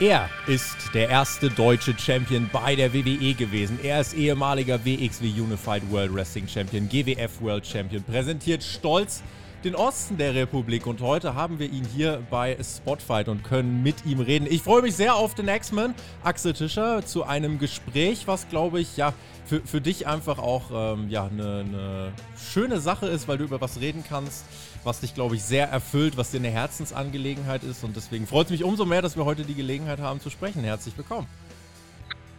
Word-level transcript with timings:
Er 0.00 0.30
ist 0.46 0.76
der 0.94 1.08
erste 1.08 1.50
deutsche 1.50 1.92
Champion 1.98 2.48
bei 2.52 2.76
der 2.76 2.94
WWE 2.94 3.34
gewesen. 3.34 3.80
Er 3.82 4.00
ist 4.00 4.14
ehemaliger 4.14 4.84
WXW 4.84 5.26
Unified 5.40 5.82
World 5.90 6.14
Wrestling 6.14 6.46
Champion, 6.46 6.88
GWF 6.88 7.40
World 7.40 7.66
Champion, 7.66 8.04
präsentiert 8.04 8.62
stolz 8.62 9.24
den 9.64 9.74
Osten 9.74 10.16
der 10.16 10.36
Republik 10.36 10.86
und 10.86 11.00
heute 11.00 11.34
haben 11.34 11.58
wir 11.58 11.68
ihn 11.68 11.84
hier 11.84 12.22
bei 12.30 12.56
Spotfight 12.62 13.26
und 13.26 13.42
können 13.42 13.82
mit 13.82 14.06
ihm 14.06 14.20
reden. 14.20 14.46
Ich 14.48 14.62
freue 14.62 14.82
mich 14.82 14.94
sehr 14.94 15.16
auf 15.16 15.34
den 15.34 15.48
X-Men, 15.48 15.94
Axel 16.22 16.52
Tischer, 16.52 17.04
zu 17.04 17.24
einem 17.24 17.58
Gespräch, 17.58 18.28
was 18.28 18.48
glaube 18.48 18.78
ich 18.78 18.96
ja 18.96 19.12
für, 19.46 19.60
für 19.62 19.80
dich 19.80 20.06
einfach 20.06 20.38
auch 20.38 20.70
ähm, 20.72 21.08
ja, 21.08 21.26
eine, 21.26 21.64
eine 21.66 22.12
schöne 22.52 22.78
Sache 22.78 23.06
ist, 23.06 23.26
weil 23.26 23.38
du 23.38 23.44
über 23.44 23.60
was 23.60 23.80
reden 23.80 24.04
kannst, 24.08 24.44
was 24.84 25.00
dich, 25.00 25.14
glaube 25.14 25.36
ich, 25.36 25.42
sehr 25.42 25.68
erfüllt, 25.68 26.16
was 26.16 26.30
dir 26.30 26.38
eine 26.38 26.50
Herzensangelegenheit 26.50 27.62
ist. 27.62 27.84
Und 27.84 27.96
deswegen 27.96 28.26
freut 28.26 28.46
es 28.46 28.50
mich 28.50 28.64
umso 28.64 28.84
mehr, 28.84 29.02
dass 29.02 29.16
wir 29.16 29.24
heute 29.24 29.44
die 29.44 29.54
Gelegenheit 29.54 30.00
haben 30.00 30.20
zu 30.20 30.30
sprechen. 30.30 30.64
Herzlich 30.64 30.96
willkommen. 30.96 31.26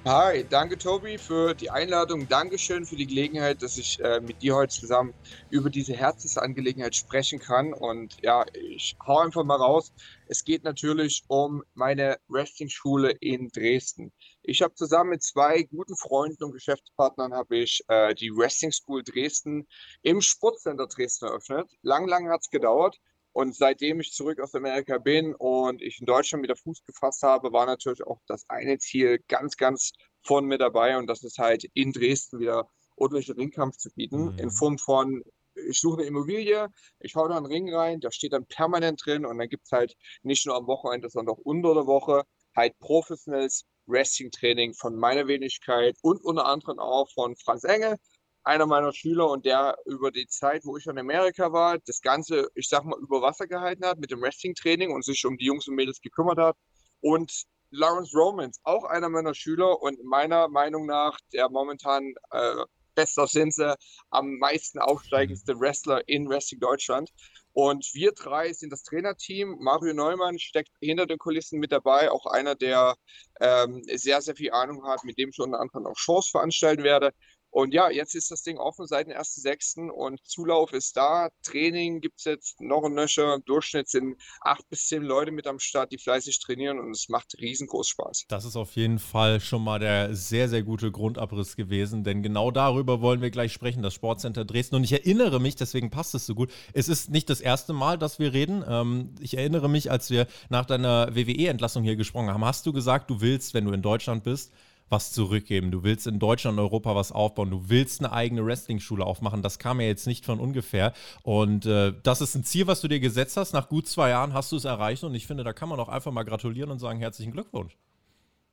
Hi, 0.06 0.46
danke 0.50 0.78
Tobi 0.78 1.18
für 1.18 1.54
die 1.54 1.70
Einladung. 1.70 2.26
Dankeschön 2.30 2.86
für 2.86 2.96
die 2.96 3.06
Gelegenheit, 3.06 3.62
dass 3.62 3.78
ich 3.78 4.00
äh, 4.00 4.22
mit 4.22 4.42
dir 4.42 4.56
heute 4.56 4.74
zusammen 4.74 5.14
über 5.50 5.70
diese 5.70 5.94
Herzensangelegenheit 5.94 6.96
sprechen 6.96 7.38
kann. 7.38 7.74
Und 7.74 8.16
ja, 8.22 8.46
ich 8.54 8.96
hau 9.06 9.20
einfach 9.20 9.44
mal 9.44 9.58
raus. 9.58 9.92
Es 10.28 10.46
geht 10.46 10.64
natürlich 10.64 11.24
um 11.28 11.64
meine 11.74 12.18
Wrestling-Schule 12.30 13.12
in 13.20 13.50
Dresden. 13.50 14.14
Ich 14.50 14.64
habe 14.64 14.74
zusammen 14.74 15.12
mit 15.12 15.22
zwei 15.22 15.62
guten 15.62 15.96
Freunden 15.96 16.44
und 16.44 16.54
Geschäftspartnern 16.54 17.36
habe 17.36 17.58
ich 17.58 17.84
äh, 17.88 18.16
die 18.16 18.32
Wrestling 18.32 18.72
School 18.72 19.04
Dresden 19.04 19.68
im 20.02 20.22
Sportcenter 20.22 20.88
Dresden 20.88 21.26
eröffnet. 21.26 21.70
Lang, 21.84 22.08
lang 22.08 22.30
hat 22.30 22.42
es 22.42 22.50
gedauert. 22.50 22.98
Und 23.32 23.56
seitdem 23.56 24.00
ich 24.00 24.12
zurück 24.12 24.42
aus 24.42 24.56
Amerika 24.56 24.98
bin 24.98 25.36
und 25.36 25.84
ich 25.84 26.00
in 26.00 26.08
Deutschland 26.08 26.44
wieder 26.44 26.56
Fuß 26.56 26.84
gefasst 26.84 27.22
habe, 27.22 27.54
war 27.54 27.68
natürlich 27.68 28.02
auch 28.08 28.22
das 28.26 28.44
eine 28.50 28.80
Ziel 28.80 29.20
ganz, 29.28 29.56
ganz 29.56 29.92
vorne 30.24 30.48
mit 30.48 30.62
dabei. 30.62 30.98
Und 30.98 31.06
das 31.06 31.24
ist 31.24 31.38
halt 31.38 31.66
in 31.76 31.92
Dresden 31.92 32.40
wieder 32.40 32.68
ordentliche 32.96 33.38
Ringkampf 33.38 33.78
zu 33.78 33.92
bieten. 33.92 34.32
Mhm. 34.32 34.40
In 34.40 34.50
Form 34.50 34.80
von, 34.80 35.24
ich 35.54 35.80
suche 35.80 36.00
eine 36.00 36.08
Immobilie, 36.08 36.70
ich 37.02 37.16
hau 37.16 37.28
da 37.28 37.38
einen 37.38 37.46
Ring 37.46 37.72
rein, 37.72 38.00
der 38.00 38.10
steht 38.10 38.34
dann 38.34 38.48
permanent 38.48 39.00
drin 39.06 39.28
und 39.28 39.38
dann 39.38 39.48
gibt 39.48 39.66
es 39.66 39.72
halt 39.72 39.96
nicht 40.24 40.48
nur 40.48 40.56
am 40.56 40.66
Wochenende, 40.66 41.08
sondern 41.08 41.36
auch 41.36 41.42
unter 41.44 41.76
der 41.76 41.86
Woche 41.86 42.24
halt 42.56 42.78
professionelles 42.80 43.68
Wrestling-Training 43.90 44.74
von 44.74 44.96
meiner 44.96 45.28
Wenigkeit 45.28 45.98
und 46.02 46.24
unter 46.24 46.46
anderem 46.46 46.80
auch 46.80 47.10
von 47.14 47.36
Franz 47.36 47.64
Engel, 47.64 47.98
einer 48.44 48.66
meiner 48.66 48.94
Schüler 48.94 49.30
und 49.30 49.46
der 49.46 49.78
über 49.86 50.12
die 50.12 50.28
Zeit, 50.28 50.66
wo 50.66 50.78
ich 50.78 50.86
in 50.86 50.98
Amerika 50.98 51.52
war, 51.52 51.78
das 51.86 52.02
Ganze, 52.02 52.50
ich 52.56 52.70
sag 52.70 52.84
mal, 52.86 53.00
über 53.00 53.22
Wasser 53.22 53.48
gehalten 53.48 53.86
hat 53.86 54.00
mit 54.00 54.12
dem 54.12 54.22
Wrestling-Training 54.22 54.92
und 54.92 55.04
sich 55.04 55.26
um 55.26 55.38
die 55.38 55.46
Jungs 55.46 55.68
und 55.68 55.76
Mädels 55.76 56.02
gekümmert 56.02 56.38
hat. 56.38 56.58
Und 57.02 57.46
Lawrence 57.72 58.18
Romans, 58.18 58.60
auch 58.64 58.86
einer 58.86 59.10
meiner 59.10 59.36
Schüler 59.36 59.82
und 59.82 60.04
meiner 60.04 60.48
Meinung 60.48 60.86
nach 60.86 61.20
der 61.34 61.50
momentan 61.50 62.14
äh, 62.32 62.66
bester 63.00 63.28
Sinse, 63.28 63.76
am 64.10 64.38
meisten 64.40 64.80
aufsteigendste 64.80 65.58
Wrestler 65.58 66.02
in 66.08 66.28
Wrestling 66.28 66.60
Deutschland. 66.60 67.10
Und 67.54 67.90
wir 67.94 68.12
drei 68.12 68.52
sind 68.52 68.72
das 68.74 68.84
Trainerteam. 68.84 69.56
Mario 69.60 69.94
Neumann 69.94 70.38
steckt 70.38 70.72
hinter 70.82 71.06
den 71.06 71.18
Kulissen 71.18 71.60
mit 71.60 71.72
dabei, 71.72 72.12
auch 72.12 72.26
einer, 72.26 72.56
der 72.56 72.96
ähm, 73.40 73.82
sehr, 73.96 74.22
sehr 74.22 74.36
viel 74.36 74.52
Ahnung 74.52 74.86
hat, 74.86 75.06
mit 75.06 75.18
dem 75.18 75.30
ich 75.30 75.40
unter 75.40 75.62
anderem 75.62 75.88
auch 75.88 75.98
Shows 75.98 76.30
veranstalten 76.30 76.84
werde. 76.84 77.14
Und 77.52 77.74
ja, 77.74 77.90
jetzt 77.90 78.16
ist 78.16 78.32
das 78.32 78.44
Ding 78.44 78.58
offen 78.58 78.86
seit 78.86 79.08
dem 79.08 79.18
1.6. 79.18 79.90
und 79.90 80.20
Zulauf 80.26 80.72
ist 80.74 80.96
da. 80.96 81.30
Training 81.44 82.02
gibt 82.02 82.20
es 82.20 82.26
jetzt 82.26 82.62
noch 82.62 82.84
ein 82.84 82.94
Nöcher. 82.94 83.34
Im 83.34 83.44
Durchschnitt 83.46 83.90
sind 83.90 84.22
acht 84.42 84.70
bis 84.70 84.88
zehn 84.88 85.02
Leute 85.02 85.32
mit 85.32 85.48
am 85.48 85.60
Start, 85.60 85.92
die 85.92 85.98
fleißig 85.98 86.40
trainieren 86.40 86.80
und 86.80 86.92
es 86.92 87.10
macht 87.10 87.36
riesengroß 87.40 87.88
Spaß. 87.88 88.26
Das 88.28 88.46
ist 88.46 88.56
auf 88.56 88.76
jeden 88.76 89.00
Fall 89.00 89.40
schon 89.40 89.64
mal 89.64 89.80
der 89.80 90.16
sehr, 90.16 90.48
sehr 90.48 90.64
gute 90.64 90.92
Grundabriss 90.92 91.56
gewesen, 91.56 92.04
denn 92.04 92.22
genau 92.22 92.52
darüber 92.52 93.02
wollen 93.02 93.22
wir 93.22 93.32
gleich 93.32 93.52
sprechen, 93.52 93.82
das 93.82 93.94
Sportcenter 93.94 94.46
Dresden. 94.46 94.76
Und 94.76 94.84
ich 94.84 94.94
erinnere 94.94 95.40
mich, 95.40 95.56
deswegen 95.56 95.90
passt 95.90 96.14
es 96.16 96.26
so 96.26 96.36
gut, 96.36 96.52
es 96.74 96.88
ist 96.88 97.10
nicht 97.10 97.30
das 97.30 97.42
erste 97.42 97.74
Mal, 97.74 97.98
dass 97.98 98.20
wir 98.20 98.34
reden. 98.34 98.64
Ähm, 98.68 99.16
ich 99.20 99.38
erinnere 99.38 99.70
mich, 99.70 99.90
als 99.90 100.10
wir 100.10 100.28
nach 100.50 100.66
deiner 100.66 101.16
WWE-Entlassung 101.16 101.84
hier 101.84 101.96
gesprochen 101.96 102.30
haben, 102.30 102.46
hast 102.46 102.66
du 102.66 102.74
gesagt, 102.74 103.10
du 103.10 103.22
willst, 103.22 103.54
wenn 103.54 103.66
du 103.66 103.72
in 103.72 103.82
Deutschland 103.82 104.24
bist, 104.24 104.52
was 104.90 105.12
zurückgeben. 105.12 105.72
Du 105.72 105.84
willst 105.84 106.08
in 106.08 106.20
Deutschland 106.20 106.58
und 106.58 106.64
Europa 106.64 106.96
was 106.96 107.12
aufbauen. 107.12 107.52
Du 107.52 107.70
willst 107.70 108.02
eine 108.02 108.12
eigene 108.12 108.46
Wrestling-Schule 108.46 109.06
aufmachen. 109.06 109.42
Das 109.42 109.60
kam 109.60 109.80
ja 109.80 109.88
jetzt 109.88 110.08
nicht 110.08 110.26
von 110.26 110.40
ungefähr. 110.40 110.94
Und 111.24 111.66
äh, 111.66 111.94
das 112.04 112.22
ist 112.22 112.36
ein 112.36 112.44
Ziel, 112.44 112.68
was 112.68 112.82
du 112.82 112.88
dir 112.88 113.00
gesetzt 113.00 113.38
hast. 113.38 113.54
Nach 113.54 113.70
gut 113.70 113.88
zwei 113.88 114.10
Jahren 114.10 114.34
hast 114.34 114.52
du 114.52 114.56
es 114.56 114.66
erreicht. 114.66 115.04
Und 115.04 115.16
ich 115.16 115.28
finde, 115.28 115.44
da 115.44 115.54
kann 115.54 115.70
man 115.70 115.80
auch 115.80 115.90
einfach 115.90 116.12
mal 116.12 116.24
gratulieren 116.24 116.72
und 116.72 116.80
sagen, 116.80 117.00
herzlichen 117.00 117.32
Glückwunsch. 117.32 117.78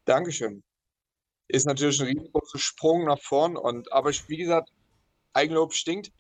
Dankeschön. 0.05 0.63
Ist 1.49 1.67
natürlich 1.67 2.01
ein 2.01 2.07
riesengroßer 2.09 2.59
Sprung 2.59 3.05
nach 3.05 3.21
vorn. 3.21 3.57
Und, 3.57 3.93
aber 3.93 4.11
ich, 4.11 4.29
wie 4.29 4.37
gesagt, 4.37 4.71
Eigenlob 5.37 5.75
stinkt. 5.75 6.11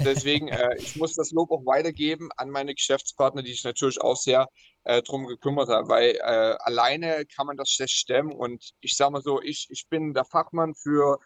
Deswegen, 0.00 0.48
äh, 0.48 0.76
ich 0.78 0.96
muss 0.96 1.14
das 1.14 1.32
Lob 1.32 1.50
auch 1.50 1.66
weitergeben 1.66 2.30
an 2.36 2.50
meine 2.50 2.74
Geschäftspartner, 2.74 3.42
die 3.42 3.52
sich 3.52 3.64
natürlich 3.64 4.00
auch 4.00 4.16
sehr 4.16 4.48
äh, 4.84 5.02
drum 5.02 5.26
gekümmert 5.26 5.68
haben, 5.68 5.88
weil 5.88 6.12
äh, 6.16 6.56
alleine 6.60 7.26
kann 7.26 7.46
man 7.46 7.56
das 7.56 7.70
schlecht 7.70 7.94
stemmen. 7.94 8.32
Und 8.32 8.70
ich 8.80 8.96
sage 8.96 9.12
mal 9.12 9.22
so, 9.22 9.42
ich, 9.42 9.66
ich 9.70 9.86
bin 9.88 10.14
der 10.14 10.24
Fachmann 10.24 10.74
für 10.74 11.18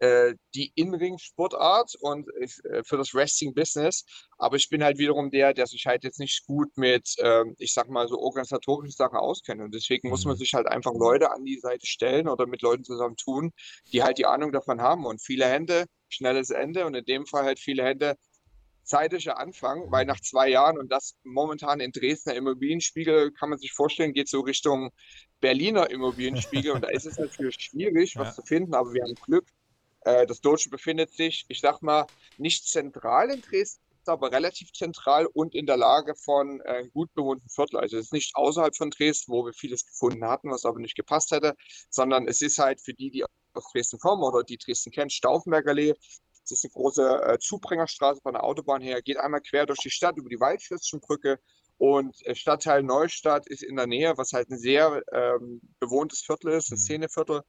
äh, 0.00 0.34
die 0.54 0.72
In-Ring-Sportart 0.76 1.96
und 2.00 2.28
äh, 2.36 2.82
für 2.84 2.96
das 2.96 3.14
Wrestling-Business. 3.14 4.04
Aber 4.38 4.56
ich 4.56 4.68
bin 4.68 4.84
halt 4.84 4.98
wiederum 4.98 5.30
der, 5.30 5.52
der 5.54 5.66
sich 5.66 5.86
halt 5.86 6.04
jetzt 6.04 6.20
nicht 6.20 6.46
gut 6.46 6.68
mit, 6.76 7.14
ähm, 7.18 7.56
ich 7.58 7.72
sag 7.72 7.88
mal, 7.88 8.08
so 8.08 8.18
organisatorischen 8.18 8.94
Sachen 8.94 9.18
auskennt. 9.18 9.60
Und 9.60 9.74
deswegen 9.74 10.08
muss 10.08 10.24
man 10.24 10.34
mhm. 10.34 10.38
sich 10.38 10.54
halt 10.54 10.68
einfach 10.68 10.92
Leute 10.94 11.32
an 11.32 11.44
die 11.44 11.58
Seite 11.58 11.86
stellen 11.86 12.28
oder 12.28 12.46
mit 12.46 12.62
Leuten 12.62 12.84
zusammen 12.84 13.16
tun, 13.16 13.52
die 13.92 14.02
halt 14.02 14.18
die 14.18 14.26
Ahnung 14.26 14.52
davon 14.52 14.80
haben. 14.80 15.04
Und 15.04 15.20
viele 15.20 15.46
Hände, 15.46 15.86
schnelles 16.08 16.50
Ende 16.50 16.86
und 16.86 16.94
in 16.94 17.04
dem 17.04 17.26
Fall 17.26 17.44
halt 17.44 17.58
viele 17.58 17.84
Hände, 17.84 18.16
zeitlicher 18.88 19.38
Anfang, 19.38 19.90
weil 19.92 20.06
nach 20.06 20.20
zwei 20.20 20.48
Jahren 20.48 20.78
und 20.78 20.90
das 20.90 21.14
momentan 21.22 21.80
in 21.80 21.92
Dresdner 21.92 22.34
Immobilienspiegel 22.34 23.32
kann 23.32 23.50
man 23.50 23.58
sich 23.58 23.72
vorstellen, 23.72 24.14
geht 24.14 24.28
so 24.28 24.40
Richtung 24.40 24.90
Berliner 25.40 25.90
Immobilienspiegel 25.90 26.72
und 26.72 26.82
da 26.82 26.88
ist 26.88 27.06
es 27.06 27.18
natürlich 27.18 27.56
schwierig, 27.56 28.16
was 28.16 28.28
ja. 28.28 28.34
zu 28.34 28.42
finden, 28.42 28.74
aber 28.74 28.92
wir 28.92 29.02
haben 29.02 29.14
Glück. 29.14 29.46
Äh, 30.00 30.26
das 30.26 30.40
Deutsche 30.40 30.70
befindet 30.70 31.12
sich, 31.12 31.44
ich 31.48 31.60
sag 31.60 31.82
mal, 31.82 32.06
nicht 32.38 32.66
zentral 32.66 33.30
in 33.30 33.42
Dresden, 33.42 33.82
aber 34.06 34.32
relativ 34.32 34.72
zentral 34.72 35.26
und 35.26 35.54
in 35.54 35.66
der 35.66 35.76
Lage 35.76 36.14
von 36.14 36.62
äh, 36.62 36.88
gut 36.88 37.12
bewohnten 37.12 37.48
Viertel. 37.50 37.78
Also 37.78 37.98
es 37.98 38.06
ist 38.06 38.12
nicht 38.14 38.34
außerhalb 38.36 38.74
von 38.74 38.90
Dresden, 38.90 39.32
wo 39.32 39.44
wir 39.44 39.52
vieles 39.52 39.84
gefunden 39.84 40.24
hatten, 40.24 40.50
was 40.50 40.64
aber 40.64 40.80
nicht 40.80 40.96
gepasst 40.96 41.30
hätte, 41.30 41.54
sondern 41.90 42.26
es 42.26 42.40
ist 42.40 42.58
halt 42.58 42.80
für 42.80 42.94
die, 42.94 43.10
die 43.10 43.24
aus 43.54 43.70
Dresden 43.72 43.98
kommen 43.98 44.22
oder 44.22 44.42
die 44.44 44.58
Dresden 44.58 44.90
kennen, 44.90 45.10
Stauffenberger 45.10 45.70
Allee, 45.70 45.94
das 46.42 46.52
ist 46.52 46.64
eine 46.64 46.72
große 46.72 47.22
äh, 47.22 47.38
Zubringerstraße 47.38 48.20
von 48.22 48.34
der 48.34 48.44
Autobahn 48.44 48.80
her, 48.80 49.02
geht 49.02 49.18
einmal 49.18 49.40
quer 49.40 49.66
durch 49.66 49.80
die 49.80 49.90
Stadt 49.90 50.16
über 50.16 50.28
die 50.28 50.40
Waldschlösschenbrücke 50.40 51.38
und 51.78 52.24
äh, 52.26 52.34
Stadtteil 52.34 52.82
Neustadt 52.82 53.46
ist 53.46 53.62
in 53.62 53.76
der 53.76 53.86
Nähe, 53.86 54.18
was 54.18 54.32
halt 54.32 54.50
ein 54.50 54.58
sehr 54.58 55.02
ähm, 55.12 55.60
bewohntes 55.78 56.22
Viertel 56.22 56.52
ist, 56.52 56.70
ein 56.70 56.74
mhm. 56.74 56.80
Szeneviertel. 56.80 57.42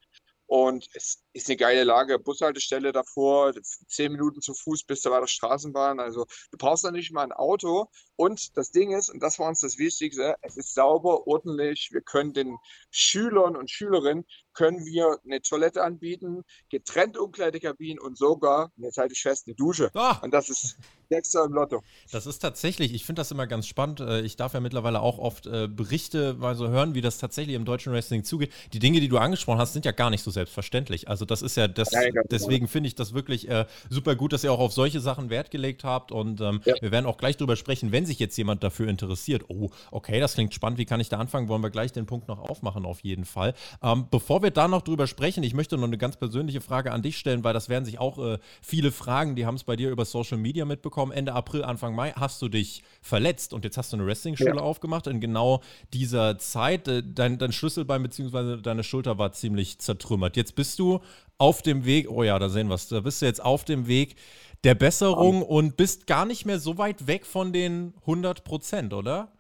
Und 0.46 0.88
es 0.94 1.24
ist 1.34 1.48
eine 1.48 1.58
geile 1.58 1.84
Lage. 1.84 2.18
Bushaltestelle 2.18 2.92
davor, 2.92 3.54
zehn 3.88 4.12
Minuten 4.12 4.42
zu 4.42 4.56
Fuß 4.56 4.84
bis 4.84 5.02
zu 5.02 5.10
der 5.10 5.28
Straßenbahn. 5.28 6.00
Also 6.00 6.26
du 6.52 6.58
brauchst 6.58 6.84
da 6.84 6.92
nicht 6.92 7.12
mal 7.12 7.24
ein 7.24 7.32
Auto. 7.32 7.88
Und 8.20 8.58
das 8.58 8.72
Ding 8.72 8.92
ist, 8.92 9.10
und 9.10 9.24
das 9.24 9.40
war 9.40 9.48
uns 9.48 9.62
das 9.62 9.78
Wichtigste, 9.78 10.36
es 10.42 10.58
ist 10.58 10.74
sauber, 10.74 11.26
ordentlich. 11.26 11.88
Wir 11.94 12.02
können 12.02 12.34
den 12.34 12.58
Schülern 12.92 13.56
und 13.56 13.72
Schülerinnen 13.72 14.26
können 14.52 14.86
wir 14.86 15.20
eine 15.24 15.42
Toilette 15.42 15.82
anbieten, 15.82 16.44
getrennte 16.70 17.22
Umkleidekabinen 17.22 17.98
und 17.98 18.18
sogar, 18.18 18.74
jetzt 18.76 18.98
halte 18.98 19.14
ich 19.14 19.22
fest, 19.22 19.48
eine 19.48 19.56
Dusche. 19.56 19.90
Ah. 19.94 20.20
Und 20.22 20.34
das 20.34 20.50
ist 20.50 20.78
Sechser 21.10 21.46
im 21.46 21.54
Lotto. 21.54 21.82
Das 22.12 22.26
ist 22.26 22.40
tatsächlich, 22.40 22.94
ich 22.94 23.06
finde 23.06 23.22
das 23.22 23.32
immer 23.32 23.48
ganz 23.48 23.68
spannend. 23.68 24.00
Äh, 24.00 24.22
ich 24.22 24.36
darf 24.36 24.54
ja 24.54 24.60
mittlerweile 24.60 25.02
auch 25.02 25.18
oft 25.18 25.48
äh, 25.48 25.68
Berichte 25.68 26.36
mal 26.36 26.56
so 26.56 26.70
hören, 26.70 26.94
wie 26.94 27.02
das 27.02 27.18
tatsächlich 27.18 27.56
im 27.56 27.66
deutschen 27.66 27.92
Wrestling 27.92 28.24
zugeht. 28.24 28.52
Die 28.74 28.80
Dinge, 28.80 29.00
die 29.00 29.08
du 29.08 29.18
angesprochen 29.18 29.60
hast, 29.60 29.74
sind 29.74 29.86
ja 29.86 29.92
gar 29.92 30.10
nicht 30.10 30.24
so 30.24 30.32
selbstverständlich. 30.32 31.08
Also 31.08 31.26
das 31.26 31.42
ist 31.42 31.58
ja 31.58 31.68
das, 31.68 31.92
ja, 31.92 32.02
deswegen 32.30 32.68
finde 32.68 32.88
ich 32.88 32.96
das 32.96 33.14
wirklich 33.14 33.50
äh, 33.50 33.66
super 33.90 34.16
gut, 34.16 34.34
dass 34.34 34.44
ihr 34.44 34.52
auch 34.52 34.60
auf 34.60 34.74
solche 34.74 35.00
Sachen 35.00 35.30
Wert 35.30 35.52
gelegt 35.52 35.84
habt. 35.84 36.12
Und 36.12 36.42
ähm, 36.42 36.62
ja. 36.66 36.76
wir 36.80 36.92
werden 36.92 37.06
auch 37.06 37.18
gleich 37.18 37.38
drüber 37.38 37.56
sprechen, 37.56 37.92
wenn 37.92 38.06
sich 38.10 38.20
jetzt 38.20 38.38
jemand 38.38 38.64
dafür 38.64 38.88
interessiert. 38.88 39.46
Oh, 39.48 39.70
okay, 39.92 40.20
das 40.20 40.34
klingt 40.34 40.54
spannend. 40.54 40.80
Wie 40.80 40.86
kann 40.86 41.00
ich 41.00 41.10
da 41.10 41.18
anfangen? 41.18 41.48
Wollen 41.48 41.64
wir 41.64 41.70
gleich 41.70 41.92
den 41.92 42.06
Punkt 42.06 42.28
noch 42.28 42.40
aufmachen, 42.40 42.86
auf 42.86 43.02
jeden 43.02 43.26
Fall. 43.26 43.54
Ähm, 43.82 44.08
bevor 44.12 44.44
wir 44.44 44.52
da 44.52 44.68
noch 44.68 44.82
drüber 44.82 45.08
sprechen, 45.08 45.44
ich 45.44 45.54
möchte 45.54 45.78
noch 45.78 45.88
eine 45.88 45.98
ganz 45.98 46.18
persönliche 46.18 46.62
Frage 46.62 46.92
an 46.92 47.02
dich 47.02 47.18
stellen, 47.18 47.44
weil 47.44 47.54
das 47.54 47.70
werden 47.70 47.86
sich 47.86 48.00
auch 48.00 48.18
äh, 48.20 48.40
viele 48.62 48.92
fragen, 48.92 49.36
die 49.36 49.46
haben 49.46 49.56
es 49.56 49.64
bei 49.64 49.76
dir 49.76 49.90
über 49.90 50.06
Social 50.06 50.38
Media 50.38 50.66
mitbekommen 50.66 51.12
Ende 51.12 51.34
April, 51.34 51.64
Anfang 51.64 51.96
Mai 51.96 52.12
hast 52.12 52.42
du 52.42 52.50
dich 52.50 52.84
verletzt 53.02 53.54
und 53.54 53.64
jetzt 53.64 53.78
hast 53.78 53.94
du 53.94 53.98
eine 53.98 54.06
Wrestling-Schule 54.06 54.56
ja. 54.56 54.62
aufgemacht. 54.62 55.08
In 55.08 55.22
genau 55.22 55.62
dieser 55.94 56.38
Zeit, 56.38 56.88
äh, 56.88 57.04
dein, 57.06 57.38
dein 57.38 57.52
Schlüsselbein 57.52 58.04
bzw. 58.04 58.62
deine 58.62 58.84
Schulter 58.84 59.18
war 59.18 59.32
ziemlich 59.32 59.80
zertrümmert. 59.80 60.36
Jetzt 60.36 60.56
bist 60.56 60.80
du 60.80 61.00
auf 61.38 61.62
dem 61.62 61.86
Weg, 61.86 62.10
oh 62.10 62.24
ja, 62.24 62.38
da 62.38 62.50
sehen 62.50 62.68
wir 62.68 62.76
es, 62.76 62.90
da 62.90 63.00
bist 63.00 63.22
du 63.22 63.26
jetzt 63.26 63.42
auf 63.44 63.64
dem 63.64 63.88
Weg 63.88 64.16
der 64.64 64.76
Besserung 64.76 65.42
und 65.42 65.78
bist 65.78 66.08
gar 66.08 66.26
nicht 66.26 66.46
mehr 66.46 66.60
so 66.60 66.78
weit 66.78 67.08
weg 67.08 67.26
von 67.26 67.54
den 67.54 67.94
100 68.02 68.44
Prozent, 68.44 68.94
oder? 68.94 69.32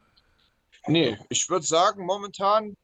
Nee, 0.87 1.17
ich 1.29 1.49
würde 1.49 1.65
sagen, 1.65 2.05
momentan 2.05 2.75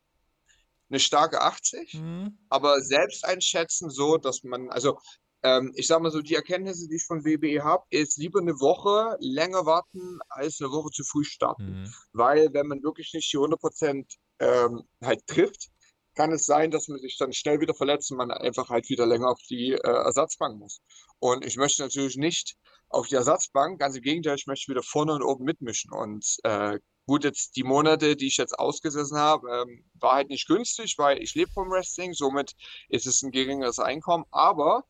eine 0.90 1.00
starke 1.00 1.42
80, 1.42 1.96
mhm. 1.96 2.38
aber 2.50 2.82
selbst 2.82 3.26
einschätzen 3.26 3.90
so, 3.90 4.18
dass 4.18 4.44
man, 4.44 4.70
also 4.70 5.00
ähm, 5.44 5.72
ich 5.76 5.88
sag 5.88 6.02
mal 6.02 6.12
so, 6.12 6.22
die 6.22 6.36
Erkenntnisse, 6.36 6.88
die 6.88 6.96
ich 6.96 7.06
von 7.06 7.24
WBE 7.24 7.64
habe, 7.64 7.84
ist 7.90 8.18
lieber 8.18 8.40
eine 8.40 8.60
Woche 8.60 9.16
länger 9.20 9.66
warten, 9.66 10.20
als 10.30 10.60
eine 10.60 10.72
Woche 10.72 10.90
zu 10.92 11.04
früh 11.04 11.24
starten. 11.24 11.82
Mhm. 11.82 11.94
Weil 12.14 12.54
wenn 12.54 12.68
man 12.68 12.84
wirklich 12.84 13.14
nicht 13.14 13.32
die 13.32 13.38
100% 13.38 14.06
ähm, 14.40 14.84
halt 15.02 15.26
trifft, 15.28 15.70
kann 16.16 16.32
es 16.32 16.46
sein, 16.46 16.72
dass 16.72 16.88
man 16.88 17.00
sich 17.00 17.18
dann 17.18 17.34
schnell 17.34 17.60
wieder 17.60 17.74
verletzt 17.74 18.12
und 18.12 18.18
man 18.18 18.32
einfach 18.32 18.70
halt 18.70 18.90
wieder 18.90 19.06
länger 19.06 19.30
auf 19.30 19.42
die 19.50 19.74
äh, 19.74 19.78
Ersatzbank 19.78 20.58
muss. 20.58 20.82
Und 21.20 21.46
ich 21.46 21.58
möchte 21.58 21.82
natürlich 21.82 22.18
nicht 22.18 22.56
auf 22.90 23.08
die 23.08 23.16
Ersatzbank, 23.16 23.80
ganz 23.80 23.96
im 23.96 24.04
Gegenteil, 24.04 24.36
ich 24.36 24.48
möchte 24.48 24.72
wieder 24.72 24.84
vorne 24.84 25.14
und 25.14 25.24
oben 25.24 25.44
mitmischen. 25.44 25.92
Und 25.92 26.38
äh, 26.44 26.80
gut, 27.06 27.24
jetzt 27.24 27.56
die 27.56 27.64
Monate, 27.64 28.16
die 28.16 28.28
ich 28.28 28.38
jetzt 28.38 28.58
ausgesessen 28.58 29.18
habe, 29.18 29.48
ähm, 29.50 29.86
war 29.96 30.16
halt 30.16 30.30
nicht 30.30 30.48
günstig, 30.48 30.96
weil 30.98 31.22
ich 31.22 31.36
lebe 31.36 31.52
vom 31.52 31.70
Wrestling, 31.70 32.14
somit 32.14 32.54
ist 32.90 33.08
es 33.08 33.22
ein 33.22 33.32
geringeres 33.32 33.80
Einkommen. 33.80 34.26
Aber 34.32 34.84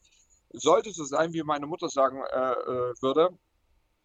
sollte 0.54 0.92
so 0.92 1.04
sein, 1.04 1.34
wie 1.34 1.44
meine 1.44 1.68
Mutter 1.68 1.90
sagen 1.90 2.22
äh, 2.32 2.52
äh, 2.52 2.94
würde, 3.02 3.30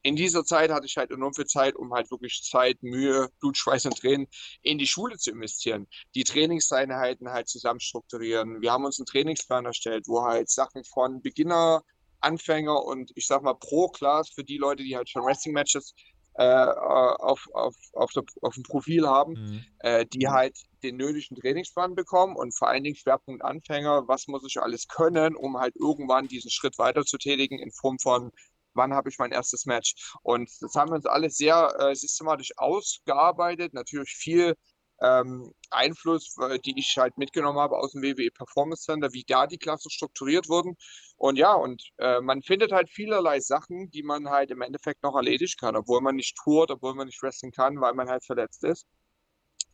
in 0.02 0.17
dieser 0.17 0.44
Zeit 0.44 0.70
hatte 0.70 0.87
ich 0.87 0.97
halt 0.97 1.11
enorm 1.11 1.35
viel 1.35 1.47
Zeit, 1.47 1.76
um 1.76 1.93
halt 1.93 2.11
wirklich 2.11 2.43
Zeit, 2.43 2.82
Mühe, 2.82 3.29
Blut, 3.41 3.56
Schweiß 3.56 3.87
und 3.87 3.99
Tränen 3.99 4.26
in 4.62 4.79
die 4.79 4.87
Schule 4.87 5.19
zu 5.19 5.31
investieren. 5.31 5.87
Die 6.14 6.25
Trainingseinheiten 6.25 7.31
halt 7.31 7.49
zusammen 7.49 7.81
strukturieren. 7.81 8.61
Wir 8.61 8.73
haben 8.73 8.85
uns 8.85 8.99
einen 8.99 9.06
Trainingsplan 9.06 9.67
erstellt, 9.67 10.05
wo 10.08 10.23
halt 10.23 10.49
Sachen 10.49 10.85
von 10.85 11.20
Beginner, 11.23 11.82
Anfänger 12.20 12.85
und 12.85 13.12
ich 13.14 13.26
sag 13.26 13.43
mal 13.43 13.55
Pro-Class 13.55 14.31
für 14.31 14.44
die 14.44 14.58
Leute, 14.58 14.82
die 14.82 14.97
halt 14.97 15.08
schon 15.08 15.25
Wrestling-Matches 15.25 15.94
äh, 16.35 16.44
auf, 16.44 17.46
auf, 17.53 17.75
auf, 17.93 18.12
der, 18.12 18.23
auf 18.43 18.55
dem 18.55 18.62
Profil 18.62 19.06
haben, 19.06 19.32
mhm. 19.32 19.64
äh, 19.81 20.06
die 20.06 20.29
halt 20.29 20.56
den 20.82 20.96
nötigen 20.96 21.37
Trainingsplan 21.37 21.94
bekommen 21.94 22.37
und 22.37 22.56
vor 22.56 22.69
allen 22.69 22.85
Dingen 22.85 22.96
Schwerpunkt 22.96 23.44
Anfänger, 23.44 24.08
was 24.08 24.26
muss 24.29 24.44
ich 24.46 24.61
alles 24.61 24.88
können, 24.88 25.37
um 25.37 25.58
halt 25.58 25.75
irgendwann 25.76 26.29
diesen 26.29 26.50
Schritt 26.50 26.79
weiter 26.79 27.05
zu 27.05 27.19
tätigen 27.19 27.58
in 27.58 27.70
Form 27.73 27.99
von 27.99 28.31
wann 28.75 28.94
habe 28.94 29.08
ich 29.08 29.19
mein 29.19 29.32
erstes 29.32 29.67
Match. 29.67 29.94
Und 30.22 30.50
das 30.61 30.75
haben 30.75 30.90
wir 30.90 30.96
uns 30.96 31.06
alles 31.06 31.37
sehr 31.37 31.75
äh, 31.78 31.94
systematisch 31.94 32.52
ausgearbeitet, 32.56 33.75
natürlich 33.75 34.12
viel 34.12 34.55
ähm, 35.02 35.52
Einfluss, 35.70 36.37
äh, 36.40 36.58
die 36.58 36.78
ich 36.78 36.96
halt 36.99 37.17
mitgenommen 37.17 37.58
habe 37.58 37.76
aus 37.76 37.93
dem 37.93 38.02
WWE 38.02 38.31
Performance 38.31 38.84
Center, 38.84 39.12
wie 39.12 39.25
da 39.26 39.46
die 39.46 39.58
Klassen 39.58 39.90
strukturiert 39.90 40.49
wurden. 40.49 40.76
Und 41.17 41.37
ja, 41.37 41.55
und 41.55 41.82
äh, 41.99 42.20
man 42.20 42.43
findet 42.43 42.72
halt 42.72 42.90
vielerlei 42.90 43.40
Sachen, 43.40 43.90
die 43.90 44.02
man 44.02 44.28
halt 44.28 44.50
im 44.50 44.62
Endeffekt 44.62 45.02
noch 45.02 45.17
erledigen 45.17 45.52
kann, 45.58 45.76
obwohl 45.76 46.00
man 46.00 46.17
nicht 46.17 46.37
tourt, 46.43 46.70
obwohl 46.70 46.94
man 46.94 47.06
nicht 47.06 47.22
wrestlen 47.22 47.52
kann, 47.52 47.81
weil 47.81 47.94
man 47.94 48.08
halt 48.08 48.25
verletzt 48.25 48.64
ist 48.64 48.87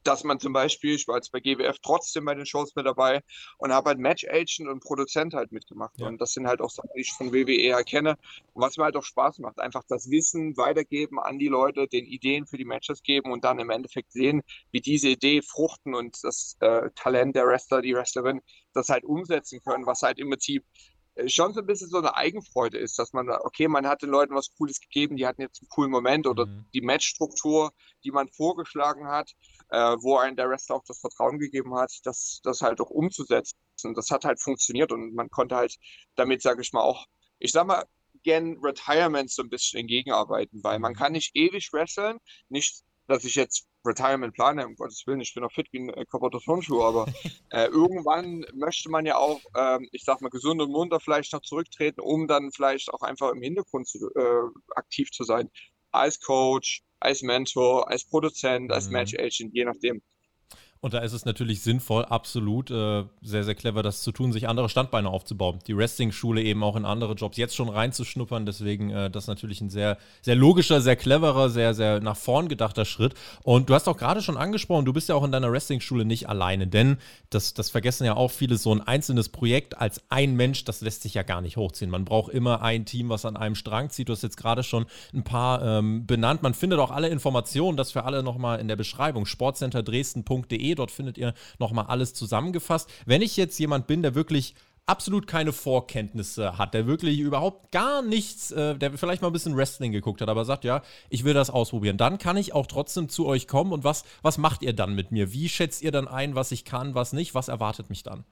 dass 0.06 0.24
man 0.24 0.38
zum 0.40 0.52
Beispiel, 0.52 0.94
ich 0.94 1.08
war 1.08 1.16
jetzt 1.16 1.32
bei 1.32 1.40
GWF 1.40 1.76
trotzdem 1.82 2.24
bei 2.24 2.34
den 2.34 2.46
Shows 2.46 2.74
mit 2.74 2.86
dabei 2.86 3.22
und 3.58 3.72
habe 3.72 3.90
halt 3.90 3.98
Match 3.98 4.26
Agent 4.28 4.68
und 4.68 4.80
Produzent 4.80 5.34
halt 5.34 5.52
mitgemacht. 5.52 5.94
Ja. 5.98 6.06
Und 6.06 6.20
das 6.20 6.32
sind 6.32 6.46
halt 6.46 6.60
auch 6.60 6.70
Sachen, 6.70 6.90
die 6.94 7.00
ich 7.00 7.12
von 7.12 7.32
WWE 7.32 7.70
erkenne. 7.70 8.16
Und 8.54 8.62
was 8.62 8.76
mir 8.76 8.84
halt 8.84 8.96
auch 8.96 9.02
Spaß 9.02 9.38
macht, 9.40 9.58
einfach 9.60 9.82
das 9.88 10.10
Wissen 10.10 10.56
weitergeben 10.56 11.18
an 11.18 11.38
die 11.38 11.48
Leute, 11.48 11.86
den 11.88 12.04
Ideen 12.04 12.46
für 12.46 12.56
die 12.56 12.64
Matches 12.64 13.02
geben 13.02 13.32
und 13.32 13.44
dann 13.44 13.58
im 13.58 13.70
Endeffekt 13.70 14.12
sehen, 14.12 14.42
wie 14.70 14.80
diese 14.80 15.08
Idee 15.08 15.42
fruchten 15.42 15.94
und 15.94 16.22
das 16.22 16.56
äh, 16.60 16.90
Talent 16.94 17.36
der 17.36 17.46
Wrestler, 17.46 17.82
die 17.82 17.94
Wrestlerin, 17.94 18.40
das 18.72 18.88
halt 18.88 19.04
umsetzen 19.04 19.60
können, 19.64 19.86
was 19.86 20.02
halt 20.02 20.18
im 20.18 20.30
Prinzip 20.30 20.64
schon 21.26 21.54
so 21.54 21.60
ein 21.60 21.66
bisschen 21.66 21.88
so 21.88 21.98
eine 21.98 22.14
Eigenfreude 22.14 22.78
ist, 22.78 22.98
dass 22.98 23.12
man, 23.12 23.28
okay, 23.30 23.68
man 23.68 23.86
hat 23.86 24.02
den 24.02 24.10
Leuten 24.10 24.34
was 24.34 24.54
Cooles 24.56 24.80
gegeben, 24.80 25.16
die 25.16 25.26
hatten 25.26 25.40
jetzt 25.40 25.60
einen 25.60 25.68
coolen 25.68 25.90
Moment 25.90 26.26
oder 26.26 26.46
mhm. 26.46 26.66
die 26.74 26.82
Matchstruktur, 26.82 27.72
die 28.04 28.10
man 28.10 28.28
vorgeschlagen 28.28 29.06
hat, 29.06 29.32
äh, 29.70 29.96
wo 30.00 30.18
ein 30.18 30.36
der 30.36 30.48
Wrestler 30.48 30.76
auch 30.76 30.84
das 30.86 31.00
Vertrauen 31.00 31.38
gegeben 31.38 31.74
hat, 31.74 31.92
das, 32.04 32.40
das 32.42 32.60
halt 32.60 32.80
auch 32.80 32.90
umzusetzen. 32.90 33.56
Das 33.94 34.10
hat 34.10 34.24
halt 34.24 34.40
funktioniert 34.40 34.92
und 34.92 35.14
man 35.14 35.30
konnte 35.30 35.56
halt 35.56 35.76
damit, 36.16 36.42
sage 36.42 36.62
ich 36.62 36.72
mal, 36.72 36.82
auch, 36.82 37.06
ich 37.38 37.52
sag 37.52 37.66
mal, 37.66 37.84
gern 38.22 38.58
Retirement 38.62 39.30
so 39.30 39.42
ein 39.42 39.48
bisschen 39.48 39.80
entgegenarbeiten, 39.80 40.62
weil 40.62 40.78
man 40.78 40.92
mhm. 40.92 40.96
kann 40.96 41.12
nicht 41.12 41.34
ewig 41.34 41.72
wresteln, 41.72 42.18
nicht, 42.48 42.82
dass 43.06 43.24
ich 43.24 43.36
jetzt 43.36 43.66
Retirement 43.86 44.34
plane, 44.34 44.66
um 44.66 44.74
Gottes 44.74 45.06
Willen, 45.06 45.20
ich 45.20 45.34
bin 45.34 45.42
noch 45.42 45.52
fit 45.52 45.68
wie 45.72 45.80
ein 45.80 45.88
äh, 45.90 46.04
kaputter 46.04 46.40
Turnschuh, 46.40 46.82
aber 46.82 47.06
äh, 47.50 47.66
irgendwann 47.66 48.44
möchte 48.54 48.90
man 48.90 49.06
ja 49.06 49.16
auch, 49.16 49.40
äh, 49.54 49.78
ich 49.92 50.04
sag 50.04 50.20
mal, 50.20 50.30
gesund 50.30 50.60
und 50.60 50.70
munter 50.70 51.00
vielleicht 51.00 51.32
noch 51.32 51.42
zurücktreten, 51.42 52.00
um 52.00 52.26
dann 52.26 52.50
vielleicht 52.52 52.92
auch 52.92 53.02
einfach 53.02 53.30
im 53.32 53.42
Hintergrund 53.42 53.88
zu, 53.88 54.10
äh, 54.14 54.42
aktiv 54.74 55.10
zu 55.10 55.24
sein. 55.24 55.50
Als 55.92 56.20
Coach, 56.20 56.82
als 57.00 57.22
Mentor, 57.22 57.88
als 57.88 58.04
Produzent, 58.04 58.72
als 58.72 58.86
mhm. 58.86 58.92
Match 58.92 59.14
Agent, 59.14 59.54
je 59.54 59.64
nachdem. 59.64 60.02
Und 60.86 60.94
da 60.94 61.00
ist 61.00 61.14
es 61.14 61.24
natürlich 61.24 61.62
sinnvoll, 61.62 62.04
absolut 62.04 62.70
äh, 62.70 63.02
sehr, 63.20 63.42
sehr 63.42 63.56
clever, 63.56 63.82
das 63.82 64.02
zu 64.02 64.12
tun, 64.12 64.32
sich 64.32 64.48
andere 64.48 64.68
Standbeine 64.68 65.10
aufzubauen. 65.10 65.58
Die 65.66 65.76
Wrestling-Schule 65.76 66.40
eben 66.40 66.62
auch 66.62 66.76
in 66.76 66.84
andere 66.84 67.14
Jobs 67.14 67.36
jetzt 67.38 67.56
schon 67.56 67.68
reinzuschnuppern. 67.68 68.46
Deswegen 68.46 68.90
äh, 68.90 69.10
das 69.10 69.26
natürlich 69.26 69.60
ein 69.60 69.68
sehr, 69.68 69.98
sehr 70.22 70.36
logischer, 70.36 70.80
sehr 70.80 70.94
cleverer, 70.94 71.50
sehr, 71.50 71.74
sehr 71.74 71.98
nach 71.98 72.16
vorn 72.16 72.46
gedachter 72.46 72.84
Schritt. 72.84 73.14
Und 73.42 73.68
du 73.68 73.74
hast 73.74 73.88
auch 73.88 73.96
gerade 73.96 74.22
schon 74.22 74.36
angesprochen, 74.36 74.84
du 74.84 74.92
bist 74.92 75.08
ja 75.08 75.16
auch 75.16 75.24
in 75.24 75.32
deiner 75.32 75.50
Wrestling-Schule 75.50 76.04
nicht 76.04 76.28
alleine, 76.28 76.68
denn 76.68 76.98
das, 77.30 77.52
das 77.52 77.68
vergessen 77.68 78.04
ja 78.04 78.14
auch 78.14 78.30
viele, 78.30 78.56
so 78.56 78.72
ein 78.72 78.80
einzelnes 78.80 79.28
Projekt 79.28 79.76
als 79.76 80.00
ein 80.08 80.36
Mensch, 80.36 80.62
das 80.66 80.82
lässt 80.82 81.02
sich 81.02 81.14
ja 81.14 81.24
gar 81.24 81.40
nicht 81.40 81.56
hochziehen. 81.56 81.90
Man 81.90 82.04
braucht 82.04 82.32
immer 82.32 82.62
ein 82.62 82.84
Team, 82.84 83.08
was 83.08 83.24
an 83.24 83.36
einem 83.36 83.56
Strang 83.56 83.90
zieht. 83.90 84.08
Du 84.08 84.12
hast 84.12 84.22
jetzt 84.22 84.36
gerade 84.36 84.62
schon 84.62 84.86
ein 85.12 85.24
paar 85.24 85.64
ähm, 85.64 86.06
benannt. 86.06 86.44
Man 86.44 86.54
findet 86.54 86.78
auch 86.78 86.92
alle 86.92 87.08
Informationen, 87.08 87.76
das 87.76 87.90
für 87.90 88.04
alle 88.04 88.22
nochmal 88.22 88.60
in 88.60 88.68
der 88.68 88.76
Beschreibung, 88.76 89.26
sportcenterdresden.de 89.26 90.75
Dort 90.76 90.90
findet 90.90 91.18
ihr 91.18 91.34
nochmal 91.58 91.86
alles 91.86 92.14
zusammengefasst. 92.14 92.88
Wenn 93.06 93.22
ich 93.22 93.36
jetzt 93.36 93.58
jemand 93.58 93.86
bin, 93.86 94.02
der 94.02 94.14
wirklich 94.14 94.54
absolut 94.86 95.26
keine 95.26 95.52
Vorkenntnisse 95.52 96.58
hat, 96.58 96.72
der 96.72 96.86
wirklich 96.86 97.18
überhaupt 97.18 97.72
gar 97.72 98.02
nichts, 98.02 98.52
äh, 98.52 98.76
der 98.76 98.96
vielleicht 98.96 99.20
mal 99.20 99.28
ein 99.28 99.32
bisschen 99.32 99.56
Wrestling 99.56 99.92
geguckt 99.92 100.20
hat, 100.20 100.28
aber 100.28 100.44
sagt, 100.44 100.64
ja, 100.64 100.82
ich 101.10 101.24
will 101.24 101.34
das 101.34 101.50
ausprobieren, 101.50 101.96
dann 101.96 102.18
kann 102.18 102.36
ich 102.36 102.54
auch 102.54 102.66
trotzdem 102.66 103.08
zu 103.08 103.26
euch 103.26 103.48
kommen 103.48 103.72
und 103.72 103.84
was, 103.84 104.04
was 104.22 104.38
macht 104.38 104.62
ihr 104.62 104.72
dann 104.72 104.94
mit 104.94 105.10
mir? 105.10 105.32
Wie 105.32 105.48
schätzt 105.48 105.82
ihr 105.82 105.90
dann 105.90 106.06
ein, 106.06 106.36
was 106.36 106.52
ich 106.52 106.64
kann, 106.64 106.94
was 106.94 107.12
nicht? 107.12 107.34
Was 107.34 107.48
erwartet 107.48 107.90
mich 107.90 108.04
dann? 108.04 108.24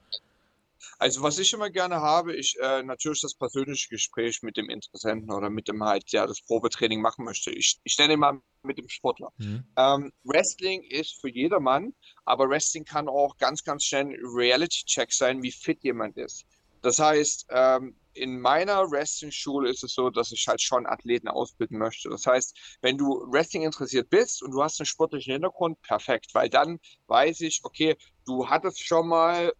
Also 0.97 1.21
was 1.21 1.39
ich 1.39 1.51
immer 1.53 1.69
gerne 1.69 1.97
habe, 1.97 2.35
ich 2.35 2.55
äh, 2.61 2.83
natürlich 2.83 3.21
das 3.21 3.35
persönliche 3.35 3.89
Gespräch 3.89 4.41
mit 4.41 4.57
dem 4.57 4.69
Interessenten 4.69 5.31
oder 5.31 5.49
mit 5.49 5.67
dem 5.67 5.83
halt, 5.83 6.11
der 6.13 6.27
das 6.27 6.41
Probetraining 6.41 7.01
machen 7.01 7.25
möchte. 7.25 7.51
Ich, 7.51 7.79
ich 7.83 7.97
nenne 7.97 8.17
mal 8.17 8.39
mit 8.63 8.77
dem 8.77 8.89
Sportler. 8.89 9.31
Mhm. 9.37 9.65
Ähm, 9.77 10.11
Wrestling 10.23 10.83
ist 10.83 11.19
für 11.21 11.29
jedermann, 11.29 11.93
aber 12.25 12.49
Wrestling 12.49 12.85
kann 12.85 13.07
auch 13.07 13.37
ganz, 13.37 13.63
ganz 13.63 13.83
schnell 13.83 14.05
ein 14.05 14.15
Reality-Check 14.21 15.13
sein, 15.13 15.43
wie 15.43 15.51
fit 15.51 15.83
jemand 15.83 16.17
ist. 16.17 16.45
Das 16.81 16.99
heißt, 16.99 17.47
ähm, 17.49 17.95
in 18.13 18.39
meiner 18.39 18.89
Wrestling-Schule 18.91 19.69
ist 19.69 19.83
es 19.83 19.93
so, 19.93 20.09
dass 20.09 20.31
ich 20.31 20.47
halt 20.47 20.61
schon 20.61 20.85
Athleten 20.85 21.27
ausbilden 21.27 21.79
möchte. 21.79 22.09
Das 22.09 22.25
heißt, 22.25 22.77
wenn 22.81 22.97
du 22.97 23.25
Wrestling 23.31 23.63
interessiert 23.63 24.09
bist 24.09 24.43
und 24.43 24.51
du 24.51 24.63
hast 24.63 24.79
einen 24.79 24.85
sportlichen 24.85 25.33
Hintergrund, 25.33 25.81
perfekt, 25.81 26.27
weil 26.33 26.49
dann 26.49 26.79
weiß 27.07 27.41
ich, 27.41 27.61
okay, 27.63 27.97
du 28.25 28.47
hattest 28.47 28.85
schon 28.85 29.07
mal 29.07 29.51